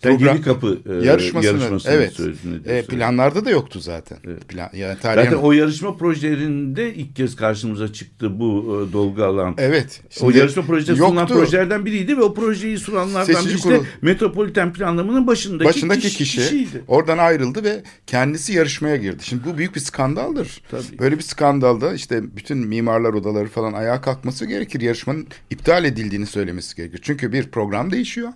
Program- 0.10 0.28
Yeni 0.36 0.42
Kapı 0.42 0.78
e, 0.90 1.06
yarışmasını, 1.06 1.46
yarışmasını 1.52 1.92
evet. 1.94 2.14
sözünü 2.14 2.62
E, 2.66 2.82
planlarda 2.86 3.46
da 3.46 3.50
yoktu 3.50 3.80
zaten. 3.80 4.18
Evet. 4.28 4.48
Plan, 4.48 4.70
yani 4.74 4.98
tarihe- 5.00 5.24
Zaten 5.24 5.38
o 5.38 5.52
yarışma 5.52 5.98
projelerinde 5.98 6.94
ilk 6.94 7.16
kez 7.16 7.36
karşımıza 7.36 7.94
çıktı 7.94 8.40
bu 8.40 8.60
e, 8.90 8.94
dolgu 8.94 9.24
alan. 9.24 9.56
evet. 9.58 10.02
o 10.22 10.30
yarışma 10.32 10.64
projesi 10.64 10.96
sunulan 10.96 11.22
yoktu. 11.22 11.34
projelerden 11.36 11.86
biriydi 11.86 12.18
ve 12.18 12.22
o 12.22 12.34
projeyi 12.34 12.78
sunanlardan 12.78 13.34
Seçici 13.34 13.50
birisi 13.50 13.64
kurul. 13.64 13.76
de 13.80 13.88
metropoliten 14.02 14.74
planlamanın 14.74 15.28
başındaki, 15.28 15.66
başındaki 15.70 16.02
kişi, 16.02 16.18
kişi 16.18 16.38
kişiydi. 16.42 16.84
oradan 16.88 17.18
ayrıldı 17.18 17.64
ve 17.64 17.84
kendisi 18.08 18.54
yarışmaya 18.54 18.96
girdi. 18.96 19.24
Şimdi 19.24 19.44
bu 19.46 19.58
büyük 19.58 19.76
bir 19.76 19.80
skandaldır. 19.80 20.62
Tabii. 20.72 21.00
Böyle 21.00 21.18
bir 21.18 21.24
skandalda 21.24 21.94
işte 21.94 22.36
bütün 22.36 22.58
mimarlar 22.58 23.14
odaları 23.14 23.48
falan 23.48 23.74
ayağa 23.74 24.02
kalkması 24.02 24.46
gerekir. 24.46 24.82
Yarışmanın 24.82 25.28
iptal 25.50 25.86
edildiğini 25.86 26.26
söylemesi 26.26 26.76
gerekir. 26.76 27.00
Çünkü 27.04 27.32
bir 27.34 27.44
program 27.52 27.92
değişiyor. 27.92 28.30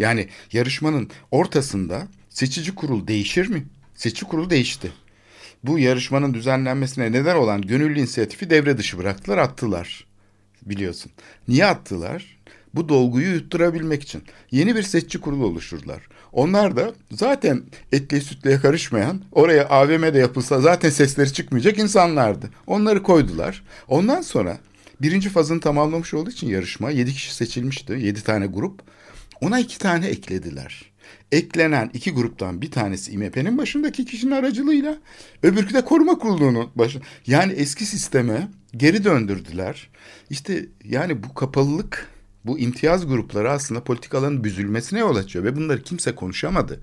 Yani 0.00 0.28
yarışmanın 0.52 1.10
ortasında 1.30 2.08
seçici 2.28 2.74
kurul 2.74 3.06
değişir 3.06 3.48
mi? 3.48 3.66
Seçici 3.94 4.26
kurul 4.26 4.50
değişti. 4.50 4.92
Bu 5.64 5.78
yarışmanın 5.78 6.34
düzenlenmesine 6.34 7.12
neden 7.12 7.36
olan 7.36 7.62
gönüllü 7.62 7.98
inisiyatifi 7.98 8.50
devre 8.50 8.78
dışı 8.78 8.98
bıraktılar, 8.98 9.38
attılar. 9.38 10.06
Biliyorsun. 10.62 11.12
Niye 11.48 11.66
attılar? 11.66 12.40
Bu 12.74 12.88
dolguyu 12.88 13.34
yutturabilmek 13.34 14.02
için. 14.02 14.22
Yeni 14.50 14.76
bir 14.76 14.82
seçici 14.82 15.20
kurulu 15.20 15.46
oluşturdular. 15.46 16.08
Onlar 16.32 16.76
da 16.76 16.92
zaten 17.10 17.62
etliye 17.92 18.20
sütlüye 18.22 18.60
karışmayan, 18.60 19.22
oraya 19.32 19.68
AVM'de 19.68 20.18
yapılsa 20.18 20.60
zaten 20.60 20.90
sesleri 20.90 21.32
çıkmayacak 21.32 21.78
insanlardı. 21.78 22.50
Onları 22.66 23.02
koydular. 23.02 23.62
Ondan 23.88 24.20
sonra 24.20 24.58
birinci 25.02 25.28
fazını 25.28 25.60
tamamlamış 25.60 26.14
olduğu 26.14 26.30
için 26.30 26.48
yarışma 26.48 26.90
yedi 26.90 27.12
kişi 27.12 27.34
seçilmişti. 27.34 27.92
Yedi 27.92 28.22
tane 28.24 28.46
grup. 28.46 28.82
Ona 29.40 29.58
iki 29.58 29.78
tane 29.78 30.06
eklediler. 30.06 30.90
Eklenen 31.32 31.90
iki 31.94 32.10
gruptan 32.10 32.62
bir 32.62 32.70
tanesi 32.70 33.12
İMP'nin 33.12 33.58
başındaki 33.58 34.04
kişinin 34.04 34.30
aracılığıyla 34.30 34.96
öbürkü 35.42 35.74
de 35.74 35.84
koruma 35.84 36.18
kurulunun 36.18 36.70
başı. 36.74 37.00
Yani 37.26 37.52
eski 37.52 37.86
sisteme 37.86 38.48
geri 38.76 39.04
döndürdüler. 39.04 39.90
İşte 40.30 40.66
yani 40.84 41.22
bu 41.22 41.34
kapalılık, 41.34 42.06
bu 42.44 42.58
imtiyaz 42.58 43.06
grupları 43.06 43.50
aslında 43.50 43.84
politikaların 43.84 44.44
büzülmesine 44.44 44.98
yol 44.98 45.16
açıyor 45.16 45.44
ve 45.44 45.56
bunları 45.56 45.82
kimse 45.82 46.14
konuşamadı. 46.14 46.80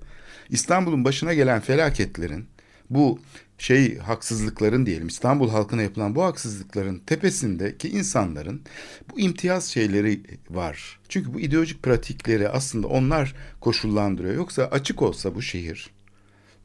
İstanbul'un 0.50 1.04
başına 1.04 1.34
gelen 1.34 1.60
felaketlerin 1.60 2.46
bu 2.90 3.20
şey 3.58 3.98
haksızlıkların 3.98 4.86
diyelim 4.86 5.08
İstanbul 5.08 5.50
halkına 5.50 5.82
yapılan 5.82 6.14
bu 6.14 6.24
haksızlıkların 6.24 6.98
tepesindeki 6.98 7.88
insanların 7.88 8.62
bu 9.10 9.20
imtiyaz 9.20 9.64
şeyleri 9.64 10.22
var. 10.50 11.00
Çünkü 11.08 11.34
bu 11.34 11.40
ideolojik 11.40 11.82
pratikleri 11.82 12.48
aslında 12.48 12.86
onlar 12.86 13.34
koşullandırıyor. 13.60 14.34
Yoksa 14.34 14.64
açık 14.64 15.02
olsa 15.02 15.34
bu 15.34 15.42
şehir 15.42 15.90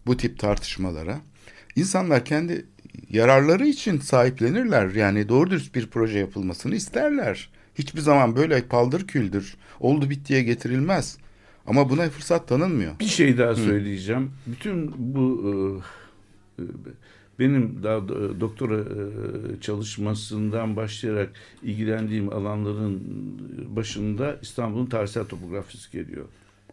bu 0.05 0.17
tip 0.17 0.39
tartışmalara 0.39 1.21
insanlar 1.75 2.25
kendi 2.25 2.65
yararları 3.09 3.67
için 3.67 3.99
sahiplenirler. 3.99 4.89
Yani 4.89 5.29
doğru 5.29 5.49
dürüst 5.51 5.75
bir 5.75 5.87
proje 5.87 6.19
yapılmasını 6.19 6.75
isterler. 6.75 7.49
Hiçbir 7.75 8.01
zaman 8.01 8.35
böyle 8.35 8.61
paldır 8.61 9.07
küldür 9.07 9.55
oldu 9.79 10.09
bittiye 10.09 10.43
getirilmez. 10.43 11.17
Ama 11.67 11.89
buna 11.89 12.09
fırsat 12.09 12.47
tanınmıyor. 12.47 12.99
Bir 12.99 13.05
şey 13.05 13.37
daha 13.37 13.55
söyleyeceğim. 13.55 14.31
Bütün 14.47 14.91
bu 14.97 15.43
e, 15.49 15.53
benim 17.39 17.83
daha 17.83 17.97
do- 17.97 18.39
doktora 18.39 18.79
e, 18.79 19.61
çalışmasından 19.61 20.75
başlayarak 20.75 21.29
ilgilendiğim 21.63 22.33
alanların 22.33 23.01
başında 23.75 24.39
İstanbul'un 24.41 24.85
tarihsel 24.85 25.25
topografisi 25.25 25.91
geliyor. 25.91 26.25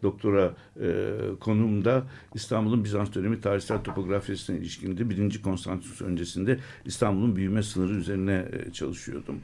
Doktora 0.03 0.53
e, 0.81 1.15
konumda 1.39 2.03
İstanbul'un 2.33 2.83
Bizans 2.83 3.13
dönemi 3.13 3.41
tarihsel 3.41 3.83
topografisine 3.83 4.57
ilişkindi. 4.57 5.09
Birinci 5.09 5.41
Konstantinus 5.41 6.01
öncesinde 6.01 6.59
İstanbul'un 6.85 7.35
büyüme 7.35 7.63
sınırı 7.63 7.93
üzerine 7.93 8.45
e, 8.51 8.71
çalışıyordum. 8.73 9.35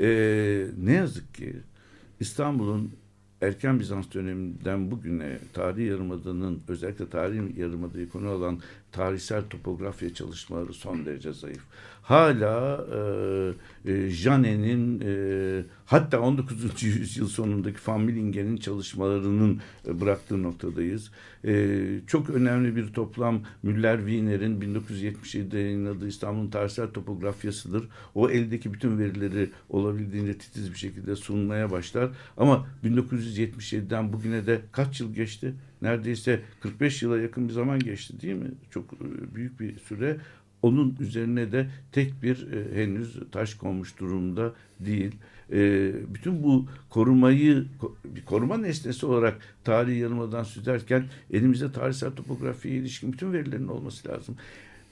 E, 0.00 0.66
ne 0.82 0.92
yazık 0.92 1.34
ki 1.34 1.56
İstanbul'un 2.20 2.90
erken 3.40 3.80
Bizans 3.80 4.12
döneminden 4.14 4.90
bugüne 4.90 5.38
tarihi 5.52 5.86
yarımadanın 5.86 6.62
özellikle 6.68 7.08
tarihi 7.08 7.60
yarımadayı 7.60 8.08
konu 8.08 8.28
alan 8.28 8.60
tarihsel 8.92 9.42
topografya 9.50 10.14
çalışmaları 10.14 10.72
son 10.72 11.06
derece 11.06 11.32
zayıf. 11.32 11.62
Hala 12.10 12.86
e, 13.84 13.92
e, 13.92 14.10
Janet'in 14.10 15.00
e, 15.00 15.64
hatta 15.86 16.20
19. 16.20 16.82
yüzyıl 16.82 17.28
sonundaki 17.28 17.78
Van 17.86 18.00
Millingen'in 18.00 18.56
çalışmalarının 18.56 19.60
e, 19.86 20.00
bıraktığı 20.00 20.42
noktadayız. 20.42 21.10
E, 21.44 21.76
çok 22.06 22.30
önemli 22.30 22.76
bir 22.76 22.92
toplam 22.92 23.42
Müller-Wiener'in 23.64 24.60
1977'de 24.60 25.58
yayınladığı 25.58 26.08
İstanbul'un 26.08 26.50
tarihsel 26.50 26.88
topografyasıdır. 26.90 27.88
O 28.14 28.30
eldeki 28.30 28.72
bütün 28.72 28.98
verileri 28.98 29.50
olabildiğince 29.68 30.38
titiz 30.38 30.72
bir 30.72 30.78
şekilde 30.78 31.16
sunmaya 31.16 31.70
başlar. 31.70 32.10
Ama 32.36 32.66
1977'den 32.84 34.12
bugüne 34.12 34.46
de 34.46 34.60
kaç 34.72 35.00
yıl 35.00 35.14
geçti? 35.14 35.54
Neredeyse 35.82 36.40
45 36.60 37.02
yıla 37.02 37.18
yakın 37.18 37.48
bir 37.48 37.52
zaman 37.52 37.78
geçti 37.78 38.20
değil 38.20 38.34
mi? 38.34 38.50
Çok 38.70 38.92
e, 38.92 39.34
büyük 39.34 39.60
bir 39.60 39.78
süre. 39.78 40.16
Onun 40.62 40.96
üzerine 41.00 41.52
de 41.52 41.70
tek 41.92 42.22
bir 42.22 42.52
e, 42.52 42.82
henüz 42.82 43.20
taş 43.32 43.54
konmuş 43.54 43.98
durumda 43.98 44.52
değil. 44.80 45.14
E, 45.52 45.92
bütün 46.14 46.42
bu 46.42 46.66
korumayı 46.90 47.64
koruma 48.26 48.56
nesnesi 48.56 49.06
olarak 49.06 49.56
tarihi 49.64 49.98
yarımadan 49.98 50.44
süzerken 50.44 51.04
elimizde 51.30 51.72
tarihsel 51.72 52.10
topografiye 52.10 52.74
ilişkin 52.76 53.12
bütün 53.12 53.32
verilerin 53.32 53.68
olması 53.68 54.08
lazım. 54.08 54.36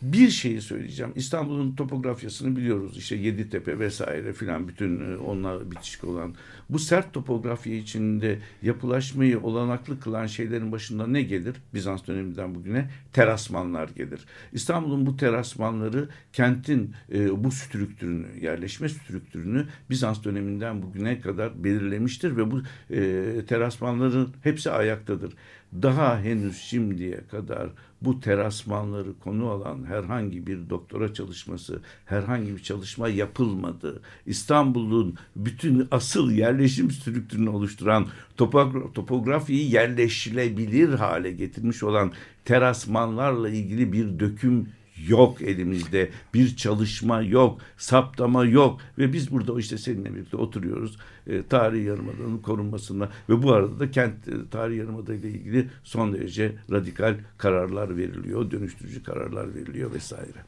Bir 0.02 0.30
şeyi 0.30 0.60
söyleyeceğim. 0.60 1.12
İstanbul'un 1.14 1.74
topografyasını 1.74 2.56
biliyoruz. 2.56 2.96
İşte 2.96 3.16
Yeditepe 3.16 3.78
vesaire 3.78 4.32
filan 4.32 4.68
bütün 4.68 5.12
e, 5.12 5.16
onunla 5.16 5.70
bitişik 5.70 6.04
olan. 6.04 6.34
Bu 6.70 6.78
sert 6.78 7.12
topografya 7.12 7.74
içinde 7.74 8.38
yapılaşmayı 8.62 9.40
olanaklı 9.40 10.00
kılan 10.00 10.26
şeylerin 10.26 10.72
başında 10.72 11.06
ne 11.06 11.22
gelir? 11.22 11.56
Bizans 11.74 12.06
döneminden 12.06 12.54
bugüne 12.54 12.90
terasmanlar 13.12 13.88
gelir. 13.88 14.20
İstanbul'un 14.52 15.06
bu 15.06 15.16
terasmanları 15.16 16.08
kentin 16.32 16.94
e, 17.12 17.44
bu 17.44 17.50
strüktürünü, 17.50 18.26
yerleşme 18.40 18.88
strüktürünü 18.88 19.66
Bizans 19.90 20.24
döneminden 20.24 20.82
bugüne 20.82 21.20
kadar 21.20 21.64
belirlemiştir 21.64 22.36
ve 22.36 22.50
bu 22.50 22.62
e, 22.90 23.44
terasmanların 23.46 24.34
hepsi 24.42 24.70
ayaktadır. 24.70 25.34
Daha 25.82 26.20
henüz 26.20 26.56
şimdiye 26.56 27.20
kadar 27.30 27.70
bu 28.02 28.20
terasmanları 28.20 29.18
konu 29.18 29.48
alan 29.48 29.84
herhangi 29.84 30.46
bir 30.46 30.70
doktora 30.70 31.14
çalışması, 31.14 31.80
herhangi 32.06 32.56
bir 32.56 32.62
çalışma 32.62 33.08
yapılmadı. 33.08 34.00
İstanbul'un 34.26 35.14
bütün 35.36 35.88
asıl 35.90 36.30
yerleşim 36.30 36.90
strüktürünü 36.90 37.48
oluşturan 37.48 38.06
topogra- 38.38 38.92
topografiyi 38.92 39.72
yerleşilebilir 39.72 40.88
hale 40.88 41.30
getirmiş 41.30 41.82
olan 41.82 42.12
terasmanlarla 42.44 43.48
ilgili 43.48 43.92
bir 43.92 44.20
döküm 44.20 44.68
yok 45.08 45.42
elimizde. 45.42 46.10
Bir 46.34 46.56
çalışma 46.56 47.22
yok, 47.22 47.60
saptama 47.76 48.44
yok 48.44 48.80
ve 48.98 49.12
biz 49.12 49.30
burada 49.30 49.60
işte 49.60 49.78
seninle 49.78 50.14
birlikte 50.14 50.36
oturuyoruz. 50.36 50.98
E, 51.26 51.42
tarihi 51.42 51.84
yarımadanın 51.84 52.38
korunmasında 52.38 53.08
ve 53.28 53.42
bu 53.42 53.52
arada 53.52 53.80
da 53.80 53.90
kent 53.90 54.28
e, 54.28 54.32
tarihi 54.50 54.78
yarımada 54.78 55.14
ile 55.14 55.28
ilgili 55.28 55.68
son 55.84 56.12
derece 56.12 56.52
radikal 56.70 57.14
kararlar 57.38 57.96
veriliyor, 57.96 58.50
dönüştürücü 58.50 59.02
kararlar 59.02 59.54
veriliyor 59.54 59.94
vesaire. 59.94 60.38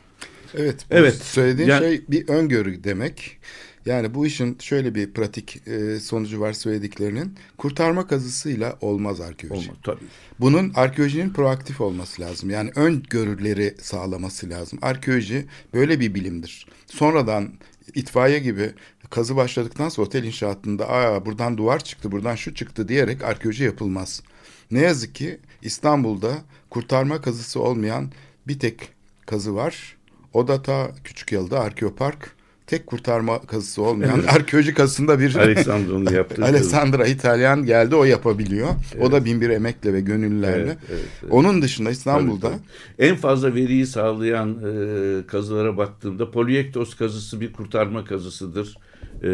Evet. 0.54 0.86
Evet. 0.90 1.14
Söylediğin 1.14 1.68
Yani- 1.68 1.86
şey 1.86 2.04
bir 2.08 2.28
öngörü 2.28 2.84
demek. 2.84 3.38
Yani 3.86 4.14
bu 4.14 4.26
işin 4.26 4.58
şöyle 4.60 4.94
bir 4.94 5.12
pratik 5.12 5.68
e, 5.68 6.00
sonucu 6.00 6.40
var 6.40 6.52
söylediklerinin. 6.52 7.34
Kurtarma 7.58 8.06
kazısıyla 8.06 8.78
olmaz 8.80 9.20
arkeoloji. 9.20 9.70
Olmaz 9.70 9.80
tabii. 9.82 10.04
Bunun 10.40 10.72
arkeolojinin 10.74 11.30
proaktif 11.30 11.80
olması 11.80 12.22
lazım. 12.22 12.50
Yani 12.50 12.70
öngörüleri 12.76 13.74
sağlaması 13.80 14.50
lazım. 14.50 14.78
Arkeoloji 14.82 15.46
böyle 15.74 16.00
bir 16.00 16.14
bilimdir. 16.14 16.66
Sonradan 16.86 17.52
itfaiye 17.94 18.38
gibi 18.38 18.72
kazı 19.10 19.36
başladıktan 19.36 19.88
sonra 19.88 20.06
otel 20.06 20.24
inşaatında 20.24 20.88
Aa, 20.90 21.26
buradan 21.26 21.58
duvar 21.58 21.84
çıktı, 21.84 22.12
buradan 22.12 22.34
şu 22.34 22.54
çıktı 22.54 22.88
diyerek 22.88 23.24
arkeoloji 23.24 23.64
yapılmaz. 23.64 24.22
Ne 24.70 24.80
yazık 24.80 25.14
ki 25.14 25.40
İstanbul'da 25.62 26.38
kurtarma 26.70 27.20
kazısı 27.20 27.60
olmayan 27.60 28.12
bir 28.48 28.58
tek 28.58 28.88
kazı 29.26 29.54
var. 29.54 29.96
O 30.32 30.48
da 30.48 30.62
ta 30.62 30.90
Küçükyalı'da 31.04 31.60
Arkeopark. 31.60 32.39
Tek 32.70 32.86
kurtarma 32.86 33.40
kazısı 33.40 33.82
olmayan 33.82 34.22
arkeoloji 34.28 34.74
kazısında 34.74 35.20
bir 35.20 35.34
Alexandro'nun 35.40 36.12
yaptığı 36.12 36.44
Alessandra 36.50 37.06
İtalyan 37.06 37.64
geldi 37.64 37.94
o 37.94 38.04
yapabiliyor. 38.04 38.68
O 39.00 39.12
da 39.12 39.24
bin 39.24 39.40
bir 39.40 39.50
emekle 39.50 39.92
ve 39.92 40.00
gönüllülerle. 40.00 40.62
Evet, 40.62 40.78
evet, 40.90 41.04
evet. 41.22 41.32
Onun 41.32 41.62
dışında 41.62 41.90
İstanbul'da 41.90 42.50
Tabii, 42.50 42.60
tabii. 42.96 43.08
En 43.08 43.16
fazla 43.16 43.54
veriyi 43.54 43.86
sağlayan 43.86 44.50
e, 44.50 45.26
kazılara 45.26 45.76
baktığımda 45.76 46.30
Polyektos 46.30 46.96
kazısı 46.96 47.40
bir 47.40 47.52
kurtarma 47.52 48.04
kazısıdır. 48.04 48.78
E, 49.22 49.30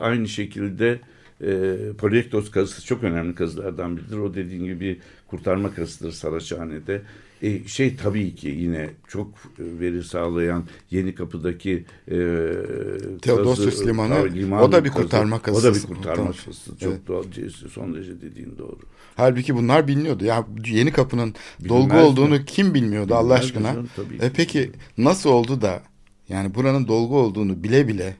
aynı 0.00 0.28
şekilde 0.28 1.00
e, 1.40 1.76
Polyektos 1.98 2.50
kazısı 2.50 2.86
çok 2.86 3.02
önemli 3.02 3.34
kazılardan 3.34 3.96
biridir. 3.96 4.16
O 4.16 4.34
dediğin 4.34 4.64
gibi 4.64 5.00
kurtarma 5.26 5.74
kazısıdır 5.74 6.12
Saraçhane'de. 6.12 7.02
E, 7.44 7.68
şey 7.68 7.96
tabii 7.96 8.34
ki 8.34 8.48
yine 8.48 8.90
çok 9.08 9.28
veri 9.58 10.04
sağlayan 10.04 10.64
Yeni 10.90 11.14
Kapı'daki 11.14 11.84
e, 12.10 12.16
Theodosius 13.22 13.70
kazı- 13.70 13.86
Limanı, 13.86 14.34
liman 14.34 14.62
o 14.62 14.72
da 14.72 14.84
bir 14.84 14.88
kazı- 14.90 15.02
kurtarma 15.02 15.36
O 15.36 15.38
da 15.38 15.42
kazısı. 15.42 15.74
bir 15.90 15.94
kurtarma 15.94 16.26
kazısı. 16.32 16.78
Çok 16.80 16.92
Evet. 16.92 17.06
doğal, 17.08 17.24
son 17.72 17.94
derece 17.94 18.20
dediğin 18.20 18.58
doğru. 18.58 18.78
halbuki 19.16 19.54
bunlar 19.56 19.88
biliniyordu. 19.88 20.24
Ya 20.24 20.46
Yeni 20.66 20.92
Kapı'nın 20.92 21.34
dolgu 21.68 21.96
olduğunu 21.96 22.28
mi? 22.34 22.44
kim 22.46 22.74
bilmiyordu 22.74 23.14
Allah 23.14 23.24
Bilmez 23.34 23.44
aşkına? 23.44 23.72
canım, 23.72 23.88
E 24.20 24.26
ki. 24.28 24.32
peki 24.36 24.70
nasıl 24.98 25.30
oldu 25.30 25.60
da 25.62 25.82
yani 26.28 26.54
buranın 26.54 26.88
dolgu 26.88 27.18
olduğunu 27.18 27.62
bile 27.62 27.88
bile 27.88 28.16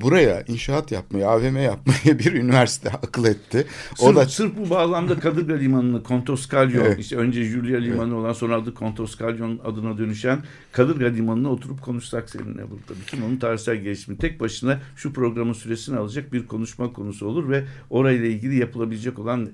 buraya 0.00 0.42
inşaat 0.48 0.92
yapmayı, 0.92 1.28
AVM 1.28 1.56
yapmayı 1.56 2.18
bir 2.18 2.32
üniversite 2.32 2.90
akıl 2.90 3.24
etti. 3.24 3.66
O 4.00 4.06
Sırf, 4.06 4.16
da 4.16 4.26
sırf 4.26 4.56
bu 4.56 4.70
bağlamda 4.70 5.18
Kadırga 5.18 5.54
Limanı'nı 5.54 6.02
Kontoskalyon, 6.02 6.84
Evet. 6.84 6.98
işte 6.98 7.16
önce 7.16 7.44
Julia 7.44 7.80
Limanı 7.80 8.16
olan 8.16 8.32
sonra 8.32 8.56
adı 8.56 8.74
Kontoskalyon 8.74 9.60
adına 9.64 9.98
dönüşen 9.98 10.42
Kadırga 10.72 11.06
Limanı'na 11.06 11.48
oturup 11.48 11.82
konuşsak 11.82 12.30
seninle 12.30 12.70
burada. 12.70 13.00
Bütün 13.00 13.22
onun 13.22 13.36
tarihsel 13.36 13.76
gelişimi 13.76 14.18
tek 14.18 14.40
başına 14.40 14.80
şu 14.96 15.12
programın 15.12 15.52
süresini 15.52 15.96
alacak 15.96 16.32
bir 16.32 16.46
konuşma 16.46 16.92
konusu 16.92 17.26
olur 17.26 17.48
ve 17.48 17.64
orayla 17.90 18.26
ilgili 18.26 18.58
yapılabilecek 18.58 19.18
olan 19.18 19.48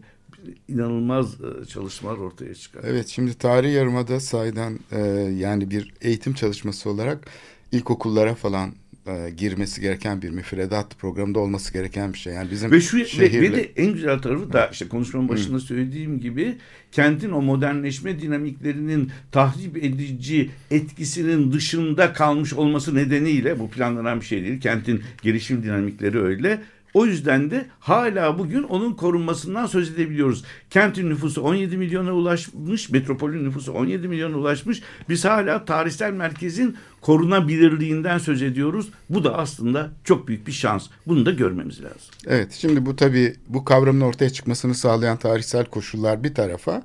inanılmaz 0.68 1.34
e, 1.34 1.64
çalışmalar 1.64 2.16
ortaya 2.18 2.54
çıkar. 2.54 2.80
Evet 2.86 3.08
şimdi 3.08 3.34
tarihi 3.34 3.72
yarımada 3.72 4.20
sayeden 4.20 4.78
e, 4.92 5.00
yani 5.38 5.70
bir 5.70 5.94
eğitim 6.00 6.34
çalışması 6.34 6.90
olarak 6.90 7.26
ilkokullara 7.72 8.34
falan 8.34 8.72
e, 9.06 9.30
girmesi 9.30 9.80
gereken 9.80 10.22
bir 10.22 10.30
müfredat 10.30 10.98
programında 10.98 11.38
olması 11.38 11.72
gereken 11.72 12.12
bir 12.12 12.18
şey. 12.18 12.32
Yani 12.34 12.50
bizim 12.50 12.70
Ve 12.70 12.80
şu 12.80 12.96
ve, 12.96 13.04
şehirle- 13.04 13.42
ve 13.52 13.56
de 13.56 13.70
en 13.76 13.92
güzel 13.92 14.18
tarafı 14.18 14.52
da 14.52 14.66
işte 14.72 14.88
konuşmanın 14.88 15.28
başında 15.28 15.60
söylediğim 15.60 16.20
gibi 16.20 16.56
kentin 16.92 17.30
o 17.30 17.42
modernleşme 17.42 18.20
dinamiklerinin 18.20 19.10
tahrip 19.32 19.76
edici 19.76 20.50
etkisinin 20.70 21.52
dışında 21.52 22.12
kalmış 22.12 22.52
olması 22.52 22.94
nedeniyle 22.94 23.58
bu 23.58 23.70
planlanan 23.70 24.20
bir 24.20 24.26
şey 24.26 24.42
değil. 24.42 24.60
Kentin 24.60 25.02
gelişim 25.22 25.62
dinamikleri 25.62 26.20
öyle. 26.20 26.60
O 26.94 27.06
yüzden 27.06 27.50
de 27.50 27.66
hala 27.80 28.38
bugün 28.38 28.62
onun 28.62 28.92
korunmasından 28.92 29.66
söz 29.66 29.90
edebiliyoruz. 29.90 30.44
Kentin 30.70 31.10
nüfusu 31.10 31.42
17 31.42 31.76
milyona 31.76 32.12
ulaşmış, 32.12 32.90
metropolün 32.90 33.44
nüfusu 33.44 33.72
17 33.72 34.08
milyona 34.08 34.36
ulaşmış. 34.36 34.82
Biz 35.08 35.24
hala 35.24 35.64
tarihsel 35.64 36.12
merkezin 36.12 36.76
korunabilirliğinden 37.00 38.18
söz 38.18 38.42
ediyoruz. 38.42 38.88
Bu 39.10 39.24
da 39.24 39.38
aslında 39.38 39.90
çok 40.04 40.28
büyük 40.28 40.46
bir 40.46 40.52
şans. 40.52 40.88
Bunu 41.06 41.26
da 41.26 41.30
görmemiz 41.30 41.82
lazım. 41.82 42.14
Evet 42.26 42.52
şimdi 42.52 42.86
bu 42.86 42.96
tabii 42.96 43.36
bu 43.48 43.64
kavramın 43.64 44.00
ortaya 44.00 44.30
çıkmasını 44.30 44.74
sağlayan 44.74 45.16
tarihsel 45.16 45.64
koşullar 45.64 46.24
bir 46.24 46.34
tarafa. 46.34 46.82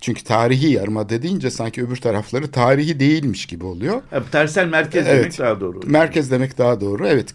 Çünkü 0.00 0.24
tarihi 0.24 0.70
yarımada 0.72 1.22
deyince 1.22 1.50
sanki 1.50 1.82
öbür 1.82 1.96
tarafları 1.96 2.50
tarihi 2.50 3.00
değilmiş 3.00 3.46
gibi 3.46 3.64
oluyor. 3.64 4.02
Ha, 4.10 4.22
Tarihsel 4.30 4.68
merkez 4.68 5.06
Evet. 5.06 5.22
demek 5.22 5.38
daha 5.38 5.60
doğru. 5.60 5.80
Merkez 5.86 6.30
demek 6.30 6.58
daha 6.58 6.80
doğru. 6.80 7.06
Evet 7.06 7.32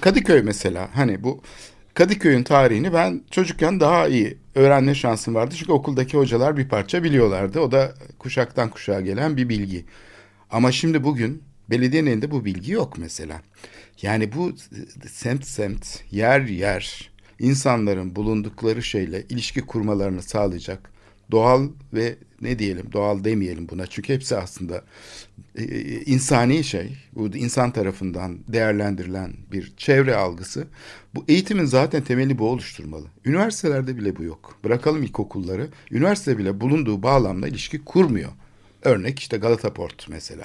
Kadıköy 0.00 0.42
mesela 0.42 0.88
hani 0.94 1.24
bu 1.24 1.42
Kadıköy'ün 1.94 2.42
tarihini 2.42 2.92
ben 2.92 3.22
çocukken 3.30 3.80
daha 3.80 4.08
iyi 4.08 4.38
öğrenme 4.54 4.94
şansım 4.94 5.34
vardı. 5.34 5.54
Çünkü 5.58 5.72
okuldaki 5.72 6.16
hocalar 6.16 6.56
bir 6.56 6.68
parça 6.68 7.02
biliyorlardı. 7.04 7.60
O 7.60 7.72
da 7.72 7.94
kuşaktan 8.18 8.70
kuşağa 8.70 9.00
gelen 9.00 9.36
bir 9.36 9.48
bilgi. 9.48 9.84
Ama 10.50 10.72
şimdi 10.72 11.04
bugün 11.04 11.42
belediyenin 11.70 12.10
elinde 12.10 12.30
bu 12.30 12.44
bilgi 12.44 12.72
yok 12.72 12.98
mesela. 12.98 13.42
Yani 14.02 14.32
bu 14.32 14.52
semt 15.08 15.44
semt, 15.44 15.86
yer 16.10 16.40
yer 16.40 17.10
insanların 17.38 18.16
bulundukları 18.16 18.82
şeyle 18.82 19.24
ilişki 19.28 19.60
kurmalarını 19.60 20.22
sağlayacak 20.22 20.95
doğal 21.30 21.68
ve 21.94 22.16
ne 22.42 22.58
diyelim 22.58 22.92
doğal 22.92 23.24
demeyelim 23.24 23.68
buna 23.68 23.86
çünkü 23.86 24.14
hepsi 24.14 24.36
aslında 24.36 24.84
e, 25.58 25.64
insani 26.00 26.64
şey 26.64 26.96
bu 27.14 27.26
insan 27.36 27.70
tarafından 27.70 28.38
değerlendirilen 28.48 29.32
bir 29.52 29.72
çevre 29.76 30.16
algısı 30.16 30.66
bu 31.14 31.24
eğitimin 31.28 31.64
zaten 31.64 32.02
temeli 32.04 32.38
bu 32.38 32.48
oluşturmalı. 32.48 33.06
Üniversitelerde 33.24 33.96
bile 33.96 34.16
bu 34.16 34.22
yok. 34.24 34.58
Bırakalım 34.64 35.02
ilkokulları. 35.02 35.68
Üniversite 35.90 36.38
bile 36.38 36.60
bulunduğu 36.60 37.02
bağlamla 37.02 37.48
ilişki 37.48 37.84
kurmuyor. 37.84 38.30
Örnek 38.82 39.18
işte 39.18 39.36
Galata 39.36 39.72
Port 39.72 40.08
mesela. 40.08 40.44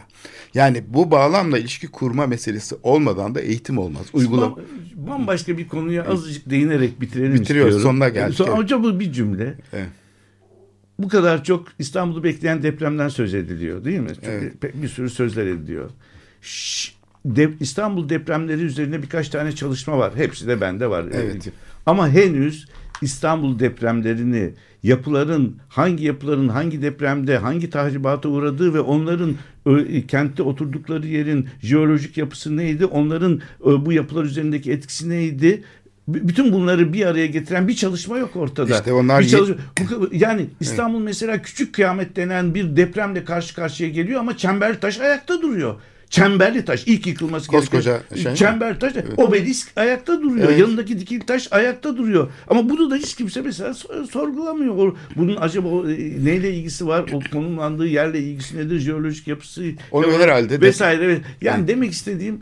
Yani 0.53 0.83
bu 0.87 1.11
bağlamla 1.11 1.59
ilişki 1.59 1.87
kurma 1.87 2.27
meselesi 2.27 2.75
olmadan 2.83 3.35
da 3.35 3.41
eğitim 3.41 3.77
olmaz. 3.77 4.05
Uygulama. 4.13 4.55
Bam- 4.55 5.07
Bambaşka 5.07 5.57
bir 5.57 5.67
konuya 5.67 6.05
azıcık 6.05 6.49
değinerek 6.49 7.01
bitirelim 7.01 7.33
Bitiriyoruz, 7.33 7.75
istiyorum. 7.75 7.99
sonuna 7.99 8.09
geldik, 8.09 8.35
Son, 8.35 8.57
evet. 8.57 8.83
Bu 8.83 8.99
bir 8.99 9.13
cümle. 9.13 9.53
Evet. 9.73 9.89
Bu 11.03 11.07
kadar 11.07 11.43
çok 11.43 11.67
İstanbul'u 11.79 12.23
bekleyen 12.23 12.63
depremden 12.63 13.07
söz 13.09 13.33
ediliyor 13.33 13.83
değil 13.85 13.99
mi? 13.99 14.09
Çünkü 14.15 14.53
Evet. 14.63 14.81
bir 14.81 14.87
sürü 14.87 15.09
sözler 15.09 15.45
ediliyor. 15.47 15.89
Şş, 16.41 16.95
de- 17.25 17.49
İstanbul 17.59 18.09
depremleri 18.09 18.61
üzerine 18.61 19.01
birkaç 19.03 19.29
tane 19.29 19.51
çalışma 19.51 19.97
var. 19.97 20.11
Hepsi 20.15 20.47
de 20.47 20.61
bende 20.61 20.89
var. 20.89 21.05
Evet. 21.11 21.51
Ama 21.85 22.09
henüz 22.09 22.65
İstanbul 23.01 23.59
depremlerini 23.59 24.53
yapıların 24.83 25.55
hangi 25.69 26.05
yapıların 26.05 26.47
hangi 26.47 26.81
depremde 26.81 27.37
hangi 27.37 27.69
tahribata 27.69 28.29
uğradığı 28.29 28.73
ve 28.73 28.79
onların 28.79 29.35
ö, 29.65 30.01
kentte 30.07 30.43
oturdukları 30.43 31.07
yerin 31.07 31.47
jeolojik 31.61 32.17
yapısı 32.17 32.57
neydi 32.57 32.85
onların 32.85 33.41
ö, 33.65 33.85
bu 33.85 33.93
yapılar 33.93 34.23
üzerindeki 34.23 34.71
etkisi 34.71 35.09
neydi 35.09 35.63
bütün 36.13 36.53
bunları 36.53 36.93
bir 36.93 37.05
araya 37.05 37.27
getiren 37.27 37.67
bir 37.67 37.75
çalışma 37.75 38.17
yok 38.17 38.35
ortada. 38.35 38.75
İşte 38.75 38.93
onlar 38.93 39.21
bir 39.21 39.27
çalışma, 39.27 39.55
bu, 39.79 40.09
yani 40.11 40.45
İstanbul 40.59 40.99
mesela 40.99 41.41
küçük 41.41 41.73
kıyamet 41.73 42.15
denen 42.15 42.55
bir 42.55 42.75
depremle 42.75 43.25
karşı 43.25 43.55
karşıya 43.55 43.89
geliyor 43.89 44.19
ama 44.19 44.37
çemberli 44.37 44.79
taş 44.79 44.99
ayakta 44.99 45.41
duruyor. 45.41 45.75
Çemberli 46.09 46.65
taş 46.65 46.83
ilk 46.87 47.07
yıkılması 47.07 47.51
gereken 47.51 47.99
şey 48.23 48.35
çemberli 48.35 48.79
taş 48.79 48.93
obelisk 49.17 49.71
ayakta 49.75 50.21
duruyor. 50.21 50.49
Evet. 50.49 50.59
Yanındaki 50.59 50.99
dikili 50.99 51.25
taş 51.25 51.47
ayakta 51.51 51.97
duruyor. 51.97 52.27
Ama 52.47 52.69
bunu 52.69 52.91
da 52.91 52.95
hiç 52.95 53.15
kimse 53.15 53.41
mesela 53.41 53.73
sor- 53.73 54.03
sorgulamıyor. 54.05 54.93
Bunun 55.15 55.35
acaba 55.35 55.91
e, 55.91 56.25
neyle 56.25 56.53
ilgisi 56.53 56.87
var? 56.87 57.05
O 57.13 57.19
konumlandığı 57.33 57.87
yerle 57.87 58.19
ilgisi 58.19 58.57
nedir? 58.57 58.79
Jeolojik 58.79 59.27
yapısı 59.27 59.63
Onu 59.91 60.19
herhalde 60.19 60.61
de- 60.61 60.65
vesaire. 60.65 61.07
ve- 61.07 61.21
Yani 61.41 61.67
demek 61.67 61.91
istediğim 61.91 62.39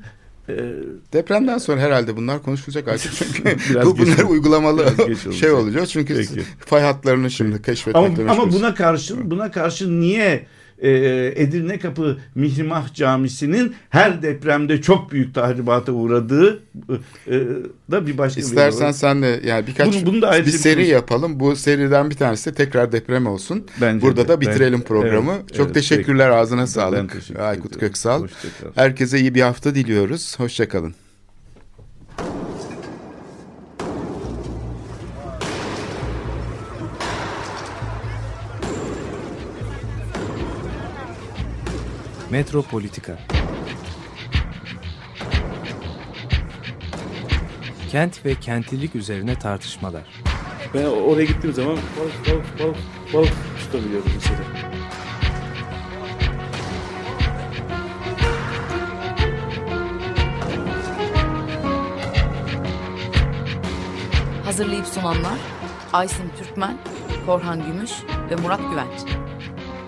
Depremden 1.13 1.57
sonra 1.57 1.81
herhalde 1.81 2.17
bunlar 2.17 2.43
konuşulacak 2.43 2.87
artık. 2.87 3.13
Çünkü 3.15 3.57
Biraz 3.69 3.85
bu 3.85 3.97
bunlar 3.97 4.17
oldu. 4.23 4.31
uygulamalı 4.31 4.85
Biraz 5.07 5.35
şey 5.35 5.51
olacak. 5.51 5.87
Çünkü 5.89 6.15
Peki. 6.15 6.41
fay 6.59 6.81
hatlarını 6.81 7.31
şimdi 7.31 7.61
keşfetmekle 7.61 8.21
ama, 8.23 8.31
ama 8.31 8.51
buna 8.51 8.75
karşın 8.75 9.31
buna 9.31 9.51
karşın 9.51 10.01
niye 10.01 10.45
e, 10.81 10.89
Edirne 11.35 11.79
Kapı 11.79 12.17
Mihrimah 12.35 12.93
Camisi'nin 12.93 13.75
her 13.89 14.21
depremde 14.21 14.81
çok 14.81 15.11
büyük 15.11 15.35
tahribata 15.35 15.91
uğradığı 15.91 16.63
e, 17.27 17.33
da 17.91 18.07
bir 18.07 18.17
başka 18.17 18.41
bir 18.41 18.45
İstersen 18.45 18.85
yol. 18.85 18.91
sen 18.93 19.21
de 19.21 19.41
yani 19.45 19.67
birkaç 19.67 19.87
Bunu- 19.95 20.05
bunu 20.05 20.21
da 20.21 20.31
bir 20.41 20.45
bir 20.45 20.51
seri 20.51 20.75
konuş- 20.75 20.89
yapalım. 20.89 21.39
Bu 21.39 21.55
seriden 21.55 22.09
bir 22.09 22.15
tanesi 22.15 22.51
de 22.51 22.55
tekrar 22.55 22.91
deprem 22.91 23.27
olsun. 23.27 23.67
Bence 23.81 24.01
Burada 24.01 24.23
de, 24.23 24.27
da 24.27 24.41
bitirelim 24.41 24.73
bence- 24.73 24.85
programı. 24.87 25.33
evet, 25.39 25.53
Çok 25.53 25.65
evet, 25.65 25.73
teşekkürler 25.75 26.29
ağzına 26.29 26.61
Ben 26.61 26.65
sağlık. 26.65 27.13
teşekkür 27.13 27.39
Aykut 27.39 27.65
ediyorum. 27.65 27.87
Köksal. 27.87 28.27
Herkese 28.75 29.19
iyi 29.19 29.35
bir 29.35 29.41
hafta 29.41 29.75
diliyoruz. 29.75 30.39
Hoşçakalın. 30.39 30.93
Metropolitika 42.31 43.19
Kent 47.91 48.25
ve 48.25 48.35
kentlilik 48.35 48.95
üzerine 48.95 49.35
tartışmalar. 49.39 50.03
Ben 50.73 50.85
oraya 50.85 51.25
gittiğim 51.25 51.55
zaman 51.55 51.77
balık 51.99 52.27
balık 52.27 52.59
balık 52.59 52.77
balık 53.13 53.33
tutabiliyorum 53.59 54.11
mesela. 54.15 54.39
Hazırlayıp 64.45 64.85
sunanlar 64.85 65.39
Aysin 65.93 66.31
Türkmen, 66.37 66.77
Korhan 67.25 67.65
Gümüş 67.65 67.91
ve 68.29 68.35
Murat 68.35 68.61
Güvenç. 68.71 69.28